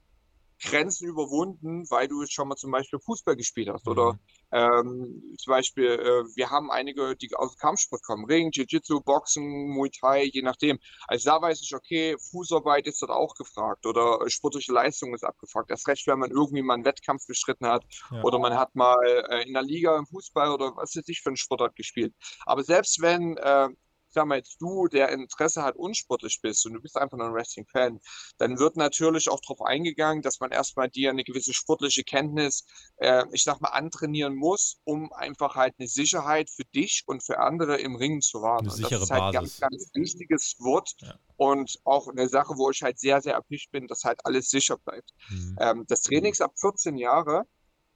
Grenzen 0.66 1.08
überwunden, 1.08 1.86
weil 1.90 2.08
du 2.08 2.26
schon 2.28 2.48
mal 2.48 2.56
zum 2.56 2.72
Beispiel 2.72 3.00
Fußball 3.00 3.36
gespielt 3.36 3.70
hast. 3.70 3.86
Mhm. 3.86 3.92
Oder 3.92 4.20
ähm, 4.52 5.36
zum 5.38 5.52
Beispiel, 5.52 5.86
äh, 5.86 6.36
wir 6.36 6.50
haben 6.50 6.72
einige, 6.72 7.16
die 7.16 7.34
aus 7.36 7.58
Kampfsport 7.58 8.04
kommen, 8.04 8.26
Ring, 8.26 8.52
Jiu-Jitsu, 8.52 9.02
Boxen, 9.02 9.70
Muay 9.70 9.90
Thai, 9.90 10.24
je 10.26 10.42
nachdem. 10.42 10.80
Also 11.08 11.30
da 11.30 11.42
weiß 11.42 11.62
ich, 11.62 11.74
okay, 11.76 12.16
Fußarbeit 12.32 12.88
ist 12.88 13.02
dort 13.02 13.12
auch 13.12 13.36
gefragt 13.36 13.86
oder 13.86 14.20
sportliche 14.30 14.74
Leistung 14.74 15.14
ist 15.14 15.24
abgefragt. 15.24 15.72
Das 15.72 15.88
recht, 15.88 16.08
wenn 16.08 16.20
man 16.20 16.32
irgendwie 16.32 16.62
mal 16.62 16.76
einen 16.76 16.86
Wettkampf 16.86 17.26
bestritten 17.28 17.68
hat 17.68 17.84
ja. 18.12 18.22
oder 18.24 18.40
man 18.40 18.56
hat 18.56 18.76
mal 18.76 18.98
äh, 19.30 19.48
in 19.48 19.54
der 19.54 19.64
Liga 19.64 19.98
im 19.98 20.06
Fußball 20.06 20.52
oder 20.52 20.76
was 20.76 20.96
weiß 20.96 21.08
ich 21.08 21.22
für 21.22 21.30
einen 21.30 21.38
Sportart 21.38 21.76
gespielt. 21.76 22.14
Aber 22.46 22.64
selbst 22.64 23.02
wenn 23.02 23.38
äh, 23.38 23.70
sag 24.16 24.26
mal 24.26 24.38
jetzt 24.38 24.60
du, 24.60 24.88
der 24.88 25.10
Interesse 25.10 25.62
hat, 25.62 25.76
unsportlich 25.76 26.40
bist 26.42 26.66
und 26.66 26.74
du 26.74 26.82
bist 26.82 26.98
einfach 26.98 27.18
nur 27.18 27.28
ein 27.28 27.34
Wrestling-Fan, 27.34 28.00
dann 28.38 28.58
wird 28.58 28.78
natürlich 28.78 29.30
auch 29.30 29.40
darauf 29.42 29.62
eingegangen, 29.62 30.24
dass 30.24 30.40
man 30.40 30.52
erstmal 30.52 30.90
dir 30.90 31.12
eine 31.12 31.24
gewisse 31.24 31.54
sportliche 31.54 32.04
Kenntnis, 32.04 32.66
äh, 32.98 33.24
ich 33.32 33.44
sag 33.44 33.62
mal, 33.62 33.70
antrainieren 33.70 34.36
muss, 34.36 34.80
um 34.86 35.12
einfach 35.14 35.56
halt 35.56 35.76
eine 35.78 35.88
Sicherheit 35.88 36.50
für 36.50 36.66
dich 36.66 37.04
und 37.06 37.24
für 37.24 37.40
andere 37.40 37.78
im 37.80 37.96
Ring 37.96 38.22
zu 38.22 38.42
wahren. 38.42 38.66
Eine 38.66 38.72
sichere 38.72 39.00
das 39.00 39.04
ist 39.04 39.12
halt 39.12 39.24
ein 39.24 39.32
ganz, 39.34 39.60
ganz 39.60 39.90
wichtiges 39.94 40.56
Wort 40.60 40.96
ja. 41.00 41.16
und 41.38 41.80
auch 41.84 42.08
eine 42.08 42.28
Sache, 42.30 42.54
wo 42.58 42.72
ich 42.72 42.82
halt 42.82 42.98
sehr, 43.00 43.22
sehr 43.22 43.34
erpicht 43.34 43.72
bin, 43.72 43.88
dass 43.88 44.04
halt 44.04 44.20
alles 44.24 44.50
sicher 44.50 44.78
bleibt. 44.78 45.12
Mhm. 45.30 45.58
Ähm, 45.60 45.86
das 45.88 46.02
Training 46.02 46.32
ist 46.32 46.42
ab 46.42 46.54
14 46.58 46.98
Jahre 46.98 47.44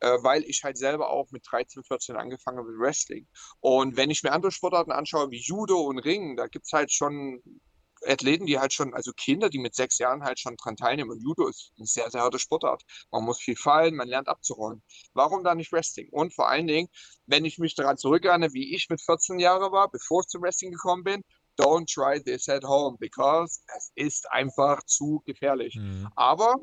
weil 0.02 0.44
ich 0.44 0.64
halt 0.64 0.78
selber 0.78 1.10
auch 1.10 1.30
mit 1.32 1.44
13, 1.50 1.84
14 1.84 2.16
angefangen 2.16 2.58
habe 2.60 2.72
mit 2.72 2.80
Wrestling. 2.80 3.28
Und 3.60 3.98
wenn 3.98 4.10
ich 4.10 4.24
mir 4.24 4.32
andere 4.32 4.52
Sportarten 4.52 4.92
anschaue, 4.92 5.32
wie 5.32 5.42
Judo 5.42 5.82
und 5.82 6.00
Ringen, 6.00 6.38
da 6.38 6.48
gibt 6.48 6.66
es 6.66 6.74
halt 6.74 6.92
schon 6.92 7.42
Athleten, 8.06 8.46
die 8.46 8.60
halt 8.60 8.74
schon, 8.74 8.94
also 8.94 9.12
Kinder, 9.14 9.50
die 9.50 9.60
mit 9.60 9.76
sechs 9.76 9.98
Jahren 9.98 10.24
halt 10.24 10.40
schon 10.40 10.56
dran 10.56 10.78
teilnehmen. 10.78 11.12
Und 11.12 11.22
Judo 11.22 11.48
ist 11.48 11.74
eine 11.78 11.86
sehr, 11.86 12.10
sehr 12.10 12.22
harte 12.22 12.40
Sportart. 12.40 12.84
Man 13.12 13.24
muss 13.24 13.40
viel 13.40 13.56
fallen, 13.56 13.96
man 13.96 14.08
lernt 14.08 14.28
abzurollen. 14.28 14.82
Warum 15.14 15.44
da 15.44 15.56
nicht 15.56 15.72
Wrestling? 15.72 16.10
Und 16.12 16.34
vor 16.34 16.50
allen 16.50 16.68
Dingen, 16.68 16.88
wenn 17.26 17.46
ich 17.46 17.58
mich 17.58 17.76
daran 17.76 17.98
zurückerinnere, 17.98 18.54
wie 18.54 18.74
ich 18.74 18.88
mit 18.90 19.02
14 19.02 19.40
Jahren 19.40 19.72
war, 19.72 19.90
bevor 19.90 20.22
ich 20.22 20.28
zum 20.28 20.42
Wrestling 20.42 20.72
gekommen 20.72 21.04
bin, 21.04 21.24
don't 21.60 21.94
try 21.94 22.22
this 22.24 22.48
at 22.48 22.64
home, 22.64 22.98
because 23.00 23.60
es 23.76 23.92
ist 23.96 24.32
einfach 24.32 24.84
zu 24.86 25.22
gefährlich. 25.26 25.76
Mhm. 25.76 26.08
Aber 26.16 26.56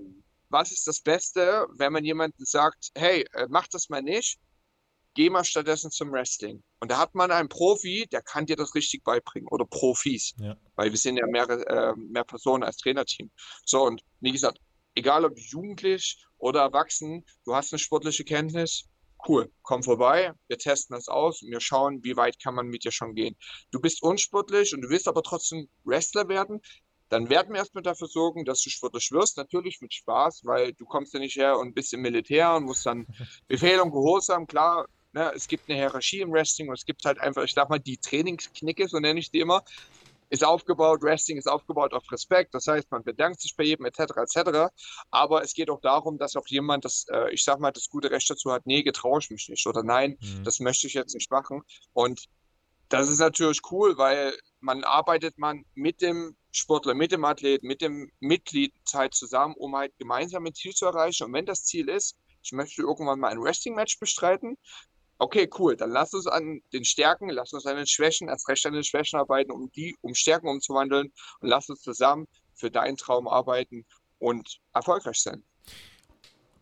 was 0.49 0.73
ist 0.73 0.87
das 0.87 1.01
Beste, 1.01 1.67
wenn 1.77 1.93
man 1.93 2.05
jemanden 2.05 2.45
sagt, 2.45 2.91
hey, 2.95 3.27
äh, 3.33 3.47
mach 3.49 3.67
das 3.69 3.89
mal 3.89 4.03
nicht, 4.03 4.39
geh 5.15 5.31
mal 5.31 5.45
stattdessen 5.45 5.91
zum 5.91 6.13
Wrestling. 6.13 6.63
Und 6.81 6.91
da 6.91 6.99
hat 6.99 7.15
man 7.15 7.31
einen 7.31 7.49
Profi, 7.49 8.07
der 8.13 8.23
kann 8.23 8.47
dir 8.47 8.57
das 8.57 8.75
richtig 8.75 9.03
beibringen. 9.03 9.49
Oder 9.51 9.65
Profis. 9.65 10.35
Ja. 10.39 10.57
Weil 10.77 10.91
wir 10.91 10.99
sind 10.99 11.17
ja 11.17 11.27
mehr, 11.27 11.49
äh, 11.49 11.95
mehr 11.97 12.25
Personen 12.25 12.63
als 12.63 12.77
Trainerteam. 12.77 13.31
So, 13.65 13.85
und 13.85 14.03
wie 14.21 14.33
gesagt, 14.33 14.59
egal 14.95 15.25
ob 15.25 15.39
jugendlich 15.39 16.23
oder 16.39 16.61
erwachsen, 16.61 17.25
du 17.45 17.55
hast 17.55 17.73
eine 17.73 17.79
sportliche 17.79 18.25
Kenntnis, 18.25 18.85
cool, 19.27 19.51
komm 19.63 19.83
vorbei, 19.83 20.33
wir 20.49 20.59
testen 20.59 20.95
das 20.95 21.09
aus 21.09 21.43
und 21.43 21.51
wir 21.51 21.61
schauen, 21.61 22.05
wie 22.05 22.17
weit 22.17 22.41
kann 22.43 22.55
man 22.55 22.69
mit 22.69 22.85
dir 22.85 22.93
schon 22.93 23.15
gehen. 23.15 23.37
Du 23.71 23.81
bist 23.81 24.03
unsportlich 24.03 24.75
und 24.75 24.83
du 24.83 24.89
willst 24.89 25.09
aber 25.09 25.23
trotzdem 25.23 25.69
Wrestler 25.85 26.29
werden, 26.29 26.61
dann 27.09 27.29
werden 27.31 27.53
wir 27.53 27.59
erstmal 27.59 27.83
dafür 27.83 28.09
sorgen, 28.09 28.45
dass 28.45 28.63
du 28.63 28.71
sportlich 28.71 29.11
wirst. 29.13 29.37
Natürlich 29.37 29.81
mit 29.81 29.95
Spaß, 29.95 30.43
weil 30.45 30.73
du 30.73 30.85
kommst 30.85 31.15
ja 31.15 31.21
nicht 31.21 31.37
her 31.37 31.59
und 31.59 31.75
bist 31.75 31.93
im 31.93 32.03
Militär 32.03 32.55
und 32.55 32.65
musst 32.65 32.87
dann 32.87 33.07
Befehl 33.49 33.81
und 33.81 33.93
Gehorsam, 33.93 34.47
klar, 34.47 34.87
ne, 35.13 35.33
es 35.35 35.49
gibt 35.49 35.69
eine 35.69 35.79
Hierarchie 35.79 36.21
im 36.21 36.33
Wrestling 36.33 36.69
und 36.69 36.75
es 36.75 36.85
gibt 36.85 37.05
halt 37.05 37.19
einfach, 37.21 37.45
ich 37.45 37.55
sag 37.55 37.69
mal, 37.71 37.79
die 37.79 37.99
Trainingsknicke, 37.99 38.89
so 38.89 38.99
nenne 38.99 39.21
ich 39.21 39.31
die 39.31 39.41
immer, 39.41 39.65
ist 40.29 40.45
aufgebaut, 40.45 41.03
Wrestling 41.03 41.39
ist 41.39 41.47
aufgebaut 41.47 41.93
auf 41.93 42.11
Respekt, 42.11 42.55
das 42.55 42.67
heißt, 42.67 42.91
man 42.91 43.05
bedankt 43.05 43.41
sich 43.41 43.55
bei 43.57 43.65
jedem 43.65 43.87
etc. 43.87 44.01
etc. 44.17 44.73
Aber 45.11 45.43
es 45.43 45.55
geht 45.55 45.71
auch 45.71 45.81
darum, 45.81 46.19
dass 46.19 46.37
auch 46.37 46.47
jemand 46.49 46.85
das, 46.85 47.07
äh, 47.11 47.33
ich 47.33 47.45
sag 47.45 47.61
mal, 47.61 47.71
das 47.71 47.89
gute 47.89 48.11
Recht 48.11 48.29
dazu 48.29 48.53
hat, 48.53 48.67
nee, 48.67 48.83
getraue 48.83 49.21
ich 49.21 49.31
mich 49.31 49.49
nicht 49.49 49.67
oder 49.67 49.83
nein, 49.83 50.17
mhm. 50.21 50.45
das 50.45 50.61
möchte 50.61 50.87
ich 50.87 50.95
jetzt 50.95 51.15
nicht 51.15 51.31
machen. 51.31 51.63
Und 51.93 52.27
das 52.89 53.09
ist 53.09 53.19
natürlich 53.19 53.61
cool, 53.71 53.99
weil 53.99 54.37
man 54.61 54.85
arbeitet 54.85 55.39
man 55.39 55.65
mit 55.75 56.03
dem 56.03 56.37
Sportler, 56.57 56.95
mit 56.95 57.13
dem 57.13 57.25
Athlet, 57.25 57.63
mit 57.63 57.83
dem 57.83 58.11
Mitglied 58.21 58.73
Zeit 58.85 59.15
zusammen, 59.15 59.55
um 59.59 59.77
halt 59.77 59.93
gemeinsam 59.99 60.47
ein 60.47 60.55
Ziel 60.55 60.73
zu 60.73 60.87
erreichen. 60.87 61.25
Und 61.25 61.33
wenn 61.33 61.47
das 61.47 61.65
Ziel 61.65 61.89
ist, 61.89 62.17
ich 62.43 62.53
möchte 62.53 62.83
irgendwann 62.83 63.21
mal 63.21 63.29
ein 63.29 63.41
Wrestling-Match 63.41 63.99
bestreiten, 63.99 64.57
okay, 65.19 65.49
cool, 65.59 65.77
dann 65.77 65.91
lass 65.91 66.15
uns 66.15 66.27
an 66.27 66.63
den 66.73 66.85
Stärken, 66.85 67.29
lass 67.29 67.53
uns 67.53 67.67
an 67.67 67.77
den 67.77 67.87
Schwächen, 67.87 68.29
erst 68.29 68.49
recht 68.49 68.65
an 68.67 68.73
den 68.73 68.85
Schwächen 68.85 69.19
arbeiten, 69.19 69.51
um 69.51 69.71
die, 69.73 69.97
um 70.01 70.15
Stärken 70.15 70.49
umzuwandeln 70.49 71.13
und 71.41 71.49
lass 71.49 71.69
uns 71.69 71.83
zusammen 71.83 72.27
für 72.55 72.71
deinen 72.71 72.97
Traum 72.97 73.29
arbeiten 73.29 73.85
und 74.19 74.59
erfolgreich 74.73 75.21
sein. 75.21 75.45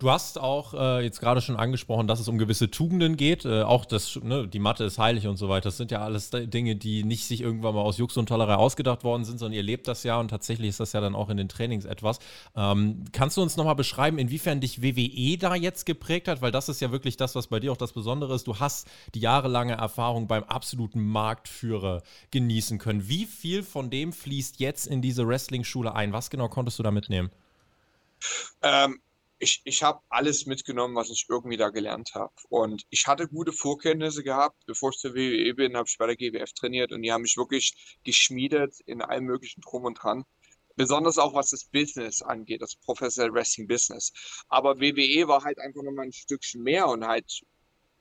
Du 0.01 0.11
hast 0.11 0.41
auch 0.41 0.75
äh, 0.75 1.05
jetzt 1.05 1.21
gerade 1.21 1.41
schon 1.41 1.55
angesprochen, 1.55 2.09
dass 2.09 2.19
es 2.19 2.27
um 2.27 2.37
gewisse 2.37 2.69
Tugenden 2.69 3.17
geht. 3.17 3.45
Äh, 3.45 3.63
auch 3.63 3.85
das, 3.85 4.17
ne, 4.17 4.49
die 4.49 4.59
Mathe 4.59 4.83
ist 4.83 4.99
heilig 4.99 5.29
und 5.29 5.37
so 5.37 5.49
weiter. 5.49 5.69
Das 5.69 5.77
sind 5.77 5.93
ja 5.93 6.01
alles 6.01 6.31
Dinge, 6.31 6.75
die 6.75 7.05
nicht 7.05 7.27
sich 7.27 7.41
irgendwann 7.41 7.77
mal 7.77 7.83
aus 7.83 7.99
Jux 7.99 8.17
und 8.17 8.29
Tollerei 8.29 8.57
ausgedacht 8.57 9.05
worden 9.05 9.25
sind, 9.25 9.39
sondern 9.39 9.55
ihr 9.55 9.63
lebt 9.63 9.87
das 9.87 10.03
ja 10.03 10.19
und 10.19 10.29
tatsächlich 10.29 10.71
ist 10.71 10.81
das 10.81 10.95
ja 10.95 11.01
dann 11.01 11.15
auch 11.15 11.31
in 11.31 11.37
den 11.37 11.49
Trainings 11.49 11.85
etwas. 11.85 12.19
Ähm, 12.57 13.05
kannst 13.13 13.37
du 13.37 13.43
uns 13.43 13.57
nochmal 13.57 13.77
beschreiben, 13.77 14.19
inwiefern 14.19 14.61
dich 14.61 14.83
WWE 14.83 15.39
da 15.39 15.55
jetzt 15.55 15.87
geprägt 15.87 16.27
hat? 16.27 16.43
Weil 16.43 16.51
das 16.51 16.69
ist 16.69 16.81
ja 16.81 16.91
wirklich 16.91 17.17
das, 17.17 17.37
was 17.37 17.47
bei 17.47 17.61
dir 17.61 17.71
auch 17.71 17.77
das 17.77 17.93
Besondere 17.93 18.35
ist. 18.35 18.49
Du 18.49 18.59
hast 18.59 18.89
die 19.15 19.21
jahrelange 19.21 19.75
Erfahrung 19.75 20.27
beim 20.27 20.43
absoluten 20.43 21.05
Marktführer 21.05 22.03
genießen 22.33 22.79
können. 22.79 23.09
Wie 23.09 23.27
viel 23.27 23.63
von 23.63 23.91
dem 23.91 24.13
fließt 24.13 24.59
jetzt 24.59 24.89
in 24.89 25.03
diese 25.03 25.27
Wrestling-Schule 25.29 25.95
ein? 25.95 26.13
Was 26.13 26.31
genau 26.31 26.49
konntest 26.49 26.81
du 26.81 26.83
da 26.83 26.91
mitnehmen? 26.91 27.31
Ähm, 28.63 28.99
ich, 29.45 29.61
ich 29.65 29.83
habe 29.83 30.01
alles 30.09 30.47
mitgenommen, 30.47 30.97
was 30.97 31.11
ich 31.11 31.27
irgendwie 31.29 31.57
da 31.57 31.69
gelernt 31.69 32.15
habe. 32.15 32.33
Und 32.49 32.85
ich 32.91 33.07
hatte 33.07 33.29
gute 33.29 33.53
Vorkenntnisse 33.53 34.25
gehabt. 34.25 34.57
Bevor 34.67 34.91
ich 34.91 34.99
zur 34.99 35.15
WWE 35.15 35.55
bin, 35.55 35.77
habe 35.77 35.89
ich 35.89 35.99
bei 35.99 36.07
der 36.07 36.17
GWF 36.17 36.53
trainiert 36.55 36.93
und 36.93 37.03
die 37.03 37.13
haben 37.13 37.23
mich 37.23 37.37
wirklich 37.37 37.99
geschmiedet 38.05 38.81
in 38.87 39.03
allem 39.03 39.25
möglichen 39.25 39.61
Drum 39.61 39.85
und 39.85 40.03
Dran. 40.03 40.25
Besonders 40.77 41.19
auch 41.19 41.35
was 41.35 41.51
das 41.51 41.67
Business 41.67 42.23
angeht, 42.23 42.63
das 42.63 42.75
Professional 42.75 43.33
Wrestling 43.33 43.69
Business. 43.69 44.13
Aber 44.49 44.81
WWE 44.81 45.29
war 45.29 45.45
halt 45.45 45.59
einfach 45.61 45.83
nochmal 45.83 46.07
ein 46.07 46.13
Stückchen 46.13 46.63
mehr 46.63 46.89
und 46.89 47.07
halt 47.07 47.43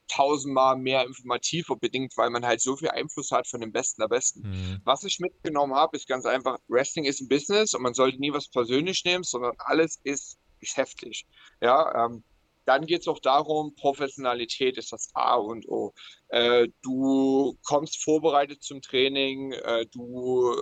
tausendmal 0.07 0.77
mehr 0.77 1.05
informativer 1.05 1.75
bedingt, 1.75 2.15
weil 2.17 2.29
man 2.29 2.45
halt 2.45 2.61
so 2.61 2.75
viel 2.75 2.89
Einfluss 2.89 3.31
hat 3.31 3.47
von 3.47 3.61
den 3.61 3.71
Besten 3.71 4.01
der 4.01 4.07
Besten. 4.07 4.41
Mhm. 4.41 4.81
Was 4.83 5.03
ich 5.03 5.19
mitgenommen 5.19 5.75
habe, 5.75 5.97
ist 5.97 6.07
ganz 6.07 6.25
einfach, 6.25 6.57
Wrestling 6.67 7.05
ist 7.05 7.21
ein 7.21 7.27
Business 7.27 7.73
und 7.73 7.81
man 7.81 7.93
sollte 7.93 8.19
nie 8.19 8.33
was 8.33 8.49
persönlich 8.49 9.03
nehmen, 9.05 9.23
sondern 9.23 9.53
alles 9.59 9.99
ist 10.03 10.37
geschäftlich. 10.63 11.25
Ja, 11.61 12.05
ähm, 12.05 12.23
dann 12.65 12.85
geht 12.85 13.01
es 13.01 13.07
auch 13.07 13.19
darum, 13.19 13.75
Professionalität 13.75 14.77
ist 14.77 14.93
das 14.93 15.09
A 15.13 15.35
und 15.35 15.67
O. 15.67 15.93
Äh, 16.29 16.69
du 16.81 17.57
kommst 17.63 18.01
vorbereitet 18.03 18.63
zum 18.63 18.81
Training, 18.81 19.51
äh, 19.51 19.85
du 19.91 20.55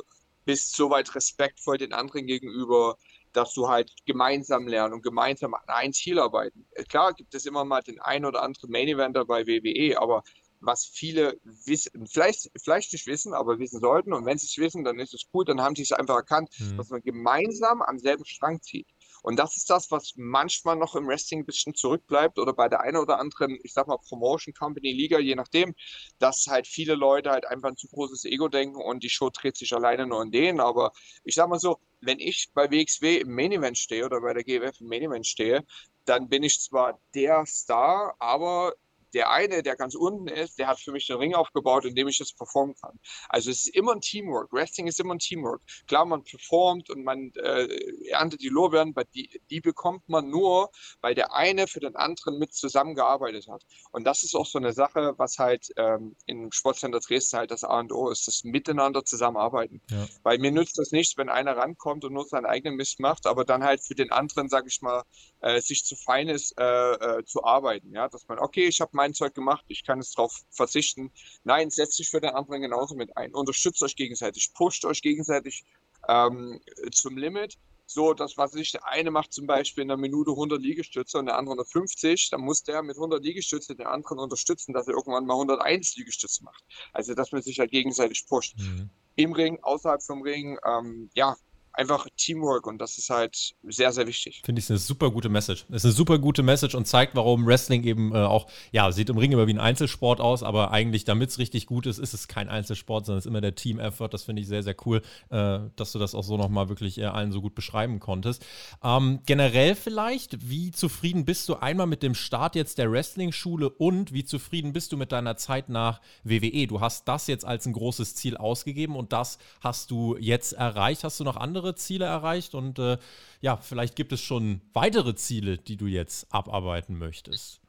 bist 0.46 0.75
soweit 0.75 1.13
respektvoll 1.13 1.77
den 1.77 1.93
anderen 1.93 2.25
gegenüber, 2.25 2.98
dass 3.34 3.53
du 3.53 3.70
halt 3.70 3.93
gemeinsam 4.05 4.67
lernen 4.67 4.96
und 4.96 5.03
gemeinsam 5.03 5.53
an 5.53 5.63
ein 5.67 5.93
Ziel 5.93 6.20
arbeiten. 6.20 6.65
Äh, 6.72 6.84
klar 6.84 7.13
gibt 7.13 7.34
es 7.36 7.46
immer 7.46 7.65
mal 7.65 7.81
den 7.81 8.00
ein 8.00 8.25
oder 8.25 8.41
anderen 8.41 8.72
Main 8.72 8.88
Eventer 8.88 9.25
bei 9.25 9.46
WWE, 9.46 10.00
aber 10.00 10.24
was 10.62 10.86
viele 10.86 11.39
wissen, 11.43 12.08
vielleicht, 12.08 12.50
vielleicht 12.63 12.93
nicht 12.93 13.08
wissen, 13.08 13.34
aber 13.34 13.60
wissen 13.60 13.79
sollten. 13.79 14.13
Und 14.13 14.25
wenn 14.25 14.38
sie 14.38 14.46
es 14.46 14.58
wissen, 14.58 14.84
dann 14.84 15.00
ist 15.00 15.13
es 15.13 15.24
gut, 15.31 15.50
dann 15.50 15.62
haben 15.62 15.75
sie 15.75 15.81
es 15.81 15.91
einfach 15.91 16.15
erkannt, 16.15 16.50
mhm. 16.60 16.77
dass 16.77 16.89
man 16.89 17.01
gemeinsam 17.01 17.81
am 17.81 17.98
selben 17.98 18.25
Strang 18.25 18.62
zieht. 18.62 18.88
Und 19.21 19.37
das 19.37 19.57
ist 19.57 19.69
das, 19.69 19.91
was 19.91 20.13
manchmal 20.15 20.75
noch 20.75 20.95
im 20.95 21.07
Wrestling 21.07 21.41
ein 21.41 21.45
bisschen 21.45 21.75
zurückbleibt 21.75 22.39
oder 22.39 22.53
bei 22.53 22.69
der 22.69 22.81
einen 22.81 22.97
oder 22.97 23.19
anderen, 23.19 23.57
ich 23.63 23.73
sag 23.73 23.87
mal, 23.87 23.97
Promotion 23.97 24.53
Company 24.53 24.91
Liga, 24.91 25.19
je 25.19 25.35
nachdem, 25.35 25.75
dass 26.19 26.47
halt 26.47 26.67
viele 26.67 26.95
Leute 26.95 27.31
halt 27.31 27.45
einfach 27.45 27.69
ein 27.69 27.77
zu 27.77 27.87
großes 27.87 28.25
Ego 28.25 28.47
denken 28.47 28.81
und 28.81 29.03
die 29.03 29.09
Show 29.09 29.29
dreht 29.29 29.57
sich 29.57 29.73
alleine 29.73 30.07
nur 30.07 30.23
in 30.23 30.31
denen. 30.31 30.59
Aber 30.59 30.91
ich 31.23 31.35
sag 31.35 31.49
mal 31.49 31.59
so, 31.59 31.77
wenn 32.01 32.19
ich 32.19 32.49
bei 32.53 32.71
WXW 32.71 33.17
im 33.17 33.35
Main 33.35 33.51
Event 33.51 33.77
stehe 33.77 34.05
oder 34.05 34.21
bei 34.21 34.33
der 34.33 34.43
GWF 34.43 34.81
im 34.81 34.87
Main 34.87 35.03
Event 35.03 35.27
stehe, 35.27 35.63
dann 36.05 36.29
bin 36.29 36.43
ich 36.43 36.59
zwar 36.59 36.99
der 37.13 37.45
Star, 37.45 38.15
aber 38.19 38.73
der 39.13 39.29
eine, 39.29 39.63
der 39.63 39.75
ganz 39.75 39.95
unten 39.95 40.27
ist, 40.27 40.59
der 40.59 40.67
hat 40.67 40.79
für 40.79 40.91
mich 40.91 41.07
den 41.07 41.17
Ring 41.17 41.35
aufgebaut, 41.35 41.85
in 41.85 41.95
dem 41.95 42.07
ich 42.07 42.17
das 42.17 42.33
performen 42.33 42.75
kann. 42.75 42.99
Also 43.29 43.51
es 43.51 43.65
ist 43.65 43.75
immer 43.75 43.93
ein 43.93 44.01
Teamwork. 44.01 44.51
Wrestling 44.51 44.87
ist 44.87 44.99
immer 44.99 45.15
ein 45.15 45.19
Teamwork. 45.19 45.61
Klar, 45.87 46.05
man 46.05 46.23
performt 46.23 46.89
und 46.89 47.03
man 47.03 47.31
äh, 47.35 47.67
erntet 48.09 48.41
die 48.41 48.49
Lorbeeren, 48.49 48.89
aber 48.89 49.05
die, 49.05 49.41
die 49.49 49.61
bekommt 49.61 50.07
man 50.07 50.29
nur, 50.29 50.71
weil 51.01 51.15
der 51.15 51.33
eine 51.33 51.67
für 51.67 51.79
den 51.79 51.95
anderen 51.95 52.37
mit 52.39 52.53
zusammengearbeitet 52.53 53.47
hat. 53.47 53.63
Und 53.91 54.05
das 54.05 54.23
ist 54.23 54.35
auch 54.35 54.45
so 54.45 54.57
eine 54.57 54.73
Sache, 54.73 55.13
was 55.17 55.37
halt 55.37 55.67
ähm, 55.77 56.15
im 56.25 56.51
Sportcenter 56.51 56.99
Dresden 56.99 57.37
halt 57.37 57.51
das 57.51 57.63
A 57.63 57.79
und 57.79 57.91
O 57.91 58.09
ist, 58.09 58.27
das 58.27 58.43
Miteinander 58.43 59.03
zusammenarbeiten. 59.05 59.81
Ja. 59.89 60.07
Weil 60.23 60.39
mir 60.39 60.51
nützt 60.51 60.77
das 60.77 60.91
nichts, 60.91 61.17
wenn 61.17 61.29
einer 61.29 61.57
rankommt 61.57 62.05
und 62.05 62.13
nur 62.13 62.25
seinen 62.25 62.45
eigenen 62.45 62.77
Mist 62.77 62.99
macht, 62.99 63.25
aber 63.25 63.45
dann 63.45 63.63
halt 63.63 63.81
für 63.81 63.95
den 63.95 64.11
anderen, 64.11 64.49
sag 64.49 64.67
ich 64.67 64.81
mal, 64.81 65.03
äh, 65.41 65.61
sich 65.61 65.85
zu 65.85 65.95
fein 65.95 66.27
ist, 66.27 66.57
äh, 66.59 66.93
äh, 66.93 67.25
zu 67.25 67.43
arbeiten. 67.43 67.93
Ja, 67.93 68.07
dass 68.07 68.27
man, 68.27 68.39
okay, 68.39 68.65
ich 68.65 68.81
habe 68.81 68.91
mein 69.01 69.15
Zeug 69.15 69.34
gemacht, 69.34 69.65
ich 69.67 69.84
kann 69.84 70.00
jetzt 70.00 70.15
darauf 70.15 70.43
verzichten. 70.51 71.12
Nein, 71.43 71.72
setzt 71.72 71.98
sich 71.98 72.10
für 72.10 72.22
den 72.22 72.31
anderen 72.31 72.62
genauso 72.62 72.93
mit 72.93 73.17
ein. 73.17 73.34
Unterstützt 73.34 73.81
euch 73.81 73.96
gegenseitig, 73.96 74.53
pusht 74.53 74.86
euch 74.86 75.01
gegenseitig 75.01 75.65
ähm, 76.08 76.62
zum 76.91 77.17
Limit. 77.17 77.58
So, 77.88 78.13
das, 78.13 78.38
was 78.38 78.53
ich, 78.53 78.72
der 78.72 78.88
eine 78.88 79.10
macht 79.10 79.34
zum 79.34 79.48
Beispiel 79.48 79.84
in 79.84 79.89
einer 79.89 80.00
Minute 80.00 80.31
100 80.31 80.62
Liegestütze 80.62 81.17
und 81.17 81.25
der 81.25 81.36
andere 81.36 81.55
150, 81.55 82.29
dann 82.29 82.41
muss 82.41 82.63
der 82.63 82.84
mit 82.84 82.96
100 82.96 83.24
Liegestütze 83.24 83.75
den 83.75 83.88
anderen 83.88 84.20
unterstützen, 84.20 84.72
dass 84.72 84.88
er 84.88 84.93
irgendwann 84.93 85.25
mal 85.25 85.34
101 85.34 85.96
Liegestütze 85.96 86.43
macht. 86.43 86.63
Also, 86.93 87.15
dass 87.15 87.31
man 87.31 87.41
sich 87.41 87.58
ja 87.58 87.65
gegenseitig 87.65 88.27
pusht. 88.27 88.55
Mhm. 88.60 88.91
Im 89.15 89.34
Ring, 89.34 89.60
außerhalb 89.63 90.03
vom 90.03 90.22
Ring, 90.22 90.60
ähm, 90.63 91.10
ja, 91.15 91.36
einfach 91.73 92.07
Teamwork 92.17 92.67
und 92.67 92.79
das 92.79 92.97
ist 92.97 93.09
halt 93.09 93.55
sehr, 93.63 93.91
sehr 93.91 94.07
wichtig. 94.07 94.41
Finde 94.43 94.59
ich 94.59 94.69
eine 94.69 94.79
super 94.79 95.11
gute 95.11 95.29
Message. 95.29 95.65
Ist 95.69 95.85
eine 95.85 95.93
super 95.93 96.19
gute 96.19 96.43
Message 96.43 96.75
und 96.75 96.85
zeigt, 96.85 97.15
warum 97.15 97.45
Wrestling 97.45 97.83
eben 97.83 98.13
äh, 98.13 98.17
auch, 98.17 98.47
ja, 98.71 98.91
sieht 98.91 99.09
im 99.09 99.17
Ring 99.17 99.31
immer 99.31 99.47
wie 99.47 99.53
ein 99.53 99.59
Einzelsport 99.59 100.19
aus, 100.19 100.43
aber 100.43 100.71
eigentlich, 100.71 101.05
damit 101.05 101.29
es 101.29 101.39
richtig 101.39 101.65
gut 101.65 101.85
ist, 101.85 101.97
ist 101.97 102.13
es 102.13 102.27
kein 102.27 102.49
Einzelsport, 102.49 103.05
sondern 103.05 103.19
es 103.19 103.25
ist 103.25 103.29
immer 103.29 103.41
der 103.41 103.55
Team-Effort. 103.55 104.09
Das 104.09 104.23
finde 104.23 104.41
ich 104.41 104.47
sehr, 104.47 104.63
sehr 104.63 104.75
cool, 104.85 105.01
äh, 105.29 105.59
dass 105.75 105.91
du 105.91 105.99
das 105.99 106.15
auch 106.15 106.23
so 106.23 106.37
nochmal 106.37 106.69
wirklich 106.69 106.97
äh, 106.97 107.05
allen 107.05 107.31
so 107.31 107.41
gut 107.41 107.55
beschreiben 107.55 107.99
konntest. 107.99 108.45
Ähm, 108.83 109.19
generell 109.25 109.75
vielleicht, 109.75 110.49
wie 110.49 110.71
zufrieden 110.71 111.25
bist 111.25 111.47
du 111.49 111.55
einmal 111.55 111.87
mit 111.87 112.03
dem 112.03 112.15
Start 112.15 112.55
jetzt 112.55 112.77
der 112.77 112.91
Wrestling-Schule 112.91 113.69
und 113.69 114.13
wie 114.13 114.25
zufrieden 114.25 114.73
bist 114.73 114.91
du 114.91 114.97
mit 114.97 115.11
deiner 115.11 115.37
Zeit 115.37 115.69
nach 115.69 116.01
WWE? 116.23 116.67
Du 116.67 116.81
hast 116.81 117.07
das 117.07 117.27
jetzt 117.27 117.45
als 117.45 117.65
ein 117.65 117.73
großes 117.73 118.15
Ziel 118.15 118.37
ausgegeben 118.37 118.95
und 118.95 119.13
das 119.13 119.37
hast 119.61 119.91
du 119.91 120.17
jetzt 120.19 120.53
erreicht. 120.53 121.03
Hast 121.03 121.19
du 121.19 121.23
noch 121.23 121.37
andere 121.37 121.60
andere 121.61 121.75
Ziele 121.75 122.05
erreicht 122.05 122.55
und 122.55 122.79
äh, 122.79 122.97
ja, 123.39 123.57
vielleicht 123.57 123.95
gibt 123.95 124.11
es 124.11 124.21
schon 124.21 124.61
weitere 124.73 125.15
Ziele, 125.15 125.57
die 125.57 125.77
du 125.77 125.85
jetzt 125.85 126.27
abarbeiten 126.33 126.97
möchtest. 126.97 127.61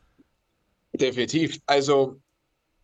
Definitiv. 0.95 1.59
Also 1.67 2.21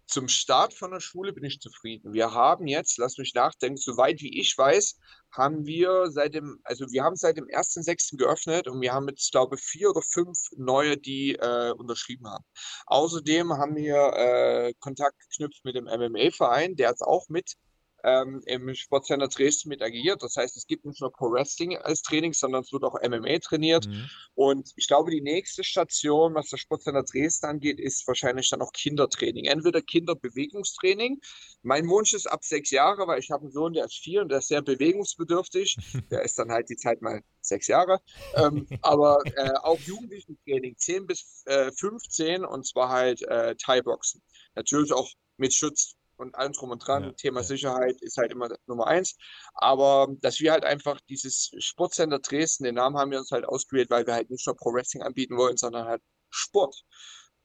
zum 0.06 0.28
Start 0.28 0.72
von 0.72 0.90
der 0.90 1.00
Schule 1.00 1.34
bin 1.34 1.44
ich 1.44 1.60
zufrieden. 1.60 2.14
Wir 2.14 2.32
haben 2.32 2.66
jetzt, 2.66 2.96
lass 2.96 3.18
mich 3.18 3.34
nachdenken, 3.34 3.76
soweit 3.76 4.22
wie 4.22 4.40
ich 4.40 4.56
weiß, 4.56 4.98
haben 5.30 5.66
wir 5.66 6.10
seit 6.10 6.32
dem, 6.32 6.58
also 6.64 6.86
wir 6.90 7.04
haben 7.04 7.16
seit 7.16 7.36
dem 7.36 7.44
1.6. 7.44 8.16
geöffnet 8.16 8.68
und 8.68 8.80
wir 8.80 8.94
haben 8.94 9.06
jetzt, 9.08 9.30
glaube 9.32 9.56
ich, 9.56 9.62
vier 9.62 9.90
oder 9.90 10.00
fünf 10.00 10.38
neue, 10.56 10.96
die 10.96 11.34
äh, 11.34 11.72
unterschrieben 11.72 12.26
haben. 12.26 12.44
Außerdem 12.86 13.52
haben 13.52 13.76
wir 13.76 14.12
äh, 14.14 14.72
Kontakt 14.80 15.18
geknüpft 15.20 15.62
mit 15.64 15.74
dem 15.74 15.84
MMA-Verein, 15.84 16.76
der 16.76 16.88
jetzt 16.88 17.02
auch 17.02 17.28
mit 17.28 17.56
ähm, 18.04 18.42
im 18.46 18.74
Sportcenter 18.74 19.28
Dresden 19.28 19.68
mit 19.68 19.82
agiert. 19.82 20.22
Das 20.22 20.36
heißt, 20.36 20.56
es 20.56 20.66
gibt 20.66 20.84
nicht 20.84 21.00
nur 21.00 21.12
Pro 21.12 21.30
Wrestling 21.30 21.76
als 21.76 22.02
Training, 22.02 22.32
sondern 22.32 22.62
es 22.62 22.72
wird 22.72 22.84
auch 22.84 22.94
MMA 23.02 23.38
trainiert. 23.38 23.86
Mhm. 23.86 24.08
Und 24.34 24.72
ich 24.76 24.86
glaube, 24.86 25.10
die 25.10 25.20
nächste 25.20 25.64
Station, 25.64 26.34
was 26.34 26.48
das 26.48 26.60
Sportcenter 26.60 27.02
Dresden 27.02 27.46
angeht, 27.46 27.80
ist 27.80 28.06
wahrscheinlich 28.06 28.48
dann 28.50 28.62
auch 28.62 28.72
Kindertraining. 28.72 29.46
Entweder 29.46 29.82
Kinderbewegungstraining. 29.82 31.20
Mein 31.62 31.88
Wunsch 31.88 32.12
ist 32.14 32.26
ab 32.26 32.44
sechs 32.44 32.70
Jahre, 32.70 33.06
weil 33.06 33.18
ich 33.18 33.30
habe 33.30 33.42
einen 33.42 33.52
Sohn, 33.52 33.72
der 33.72 33.86
ist 33.86 33.98
vier 33.98 34.22
und 34.22 34.30
der 34.30 34.38
ist 34.38 34.48
sehr 34.48 34.62
bewegungsbedürftig. 34.62 35.76
der 36.10 36.22
ist 36.22 36.38
dann 36.38 36.50
halt 36.50 36.68
die 36.68 36.76
Zeit 36.76 37.02
mal 37.02 37.22
sechs 37.40 37.66
Jahre. 37.66 38.00
Ähm, 38.34 38.66
aber 38.82 39.18
äh, 39.36 39.52
auch 39.62 39.80
Jugendlichentraining, 39.80 40.76
10 40.76 41.06
bis 41.06 41.42
äh, 41.46 41.72
15 41.72 42.44
und 42.44 42.66
zwar 42.66 42.90
halt 42.90 43.22
äh, 43.22 43.56
Thai-Boxen. 43.56 44.22
Natürlich 44.54 44.92
auch 44.92 45.10
mit 45.36 45.54
Schutz 45.54 45.94
und 46.18 46.34
allem 46.34 46.52
drum 46.52 46.70
und 46.70 46.86
dran. 46.86 47.04
Ja, 47.04 47.12
Thema 47.12 47.40
ja. 47.40 47.46
Sicherheit 47.46 48.00
ist 48.00 48.16
halt 48.16 48.32
immer 48.32 48.48
Nummer 48.66 48.86
eins. 48.86 49.16
Aber 49.54 50.08
dass 50.20 50.40
wir 50.40 50.52
halt 50.52 50.64
einfach 50.64 51.00
dieses 51.08 51.50
Sportcenter 51.58 52.18
Dresden, 52.18 52.64
den 52.64 52.74
Namen 52.74 52.96
haben 52.96 53.10
wir 53.10 53.18
uns 53.18 53.30
halt 53.30 53.44
ausgewählt, 53.44 53.90
weil 53.90 54.06
wir 54.06 54.14
halt 54.14 54.30
nicht 54.30 54.46
nur 54.46 54.56
Pro 54.56 54.72
Wrestling 54.72 55.02
anbieten 55.02 55.36
wollen, 55.36 55.56
sondern 55.56 55.86
halt 55.86 56.02
Sport. 56.30 56.84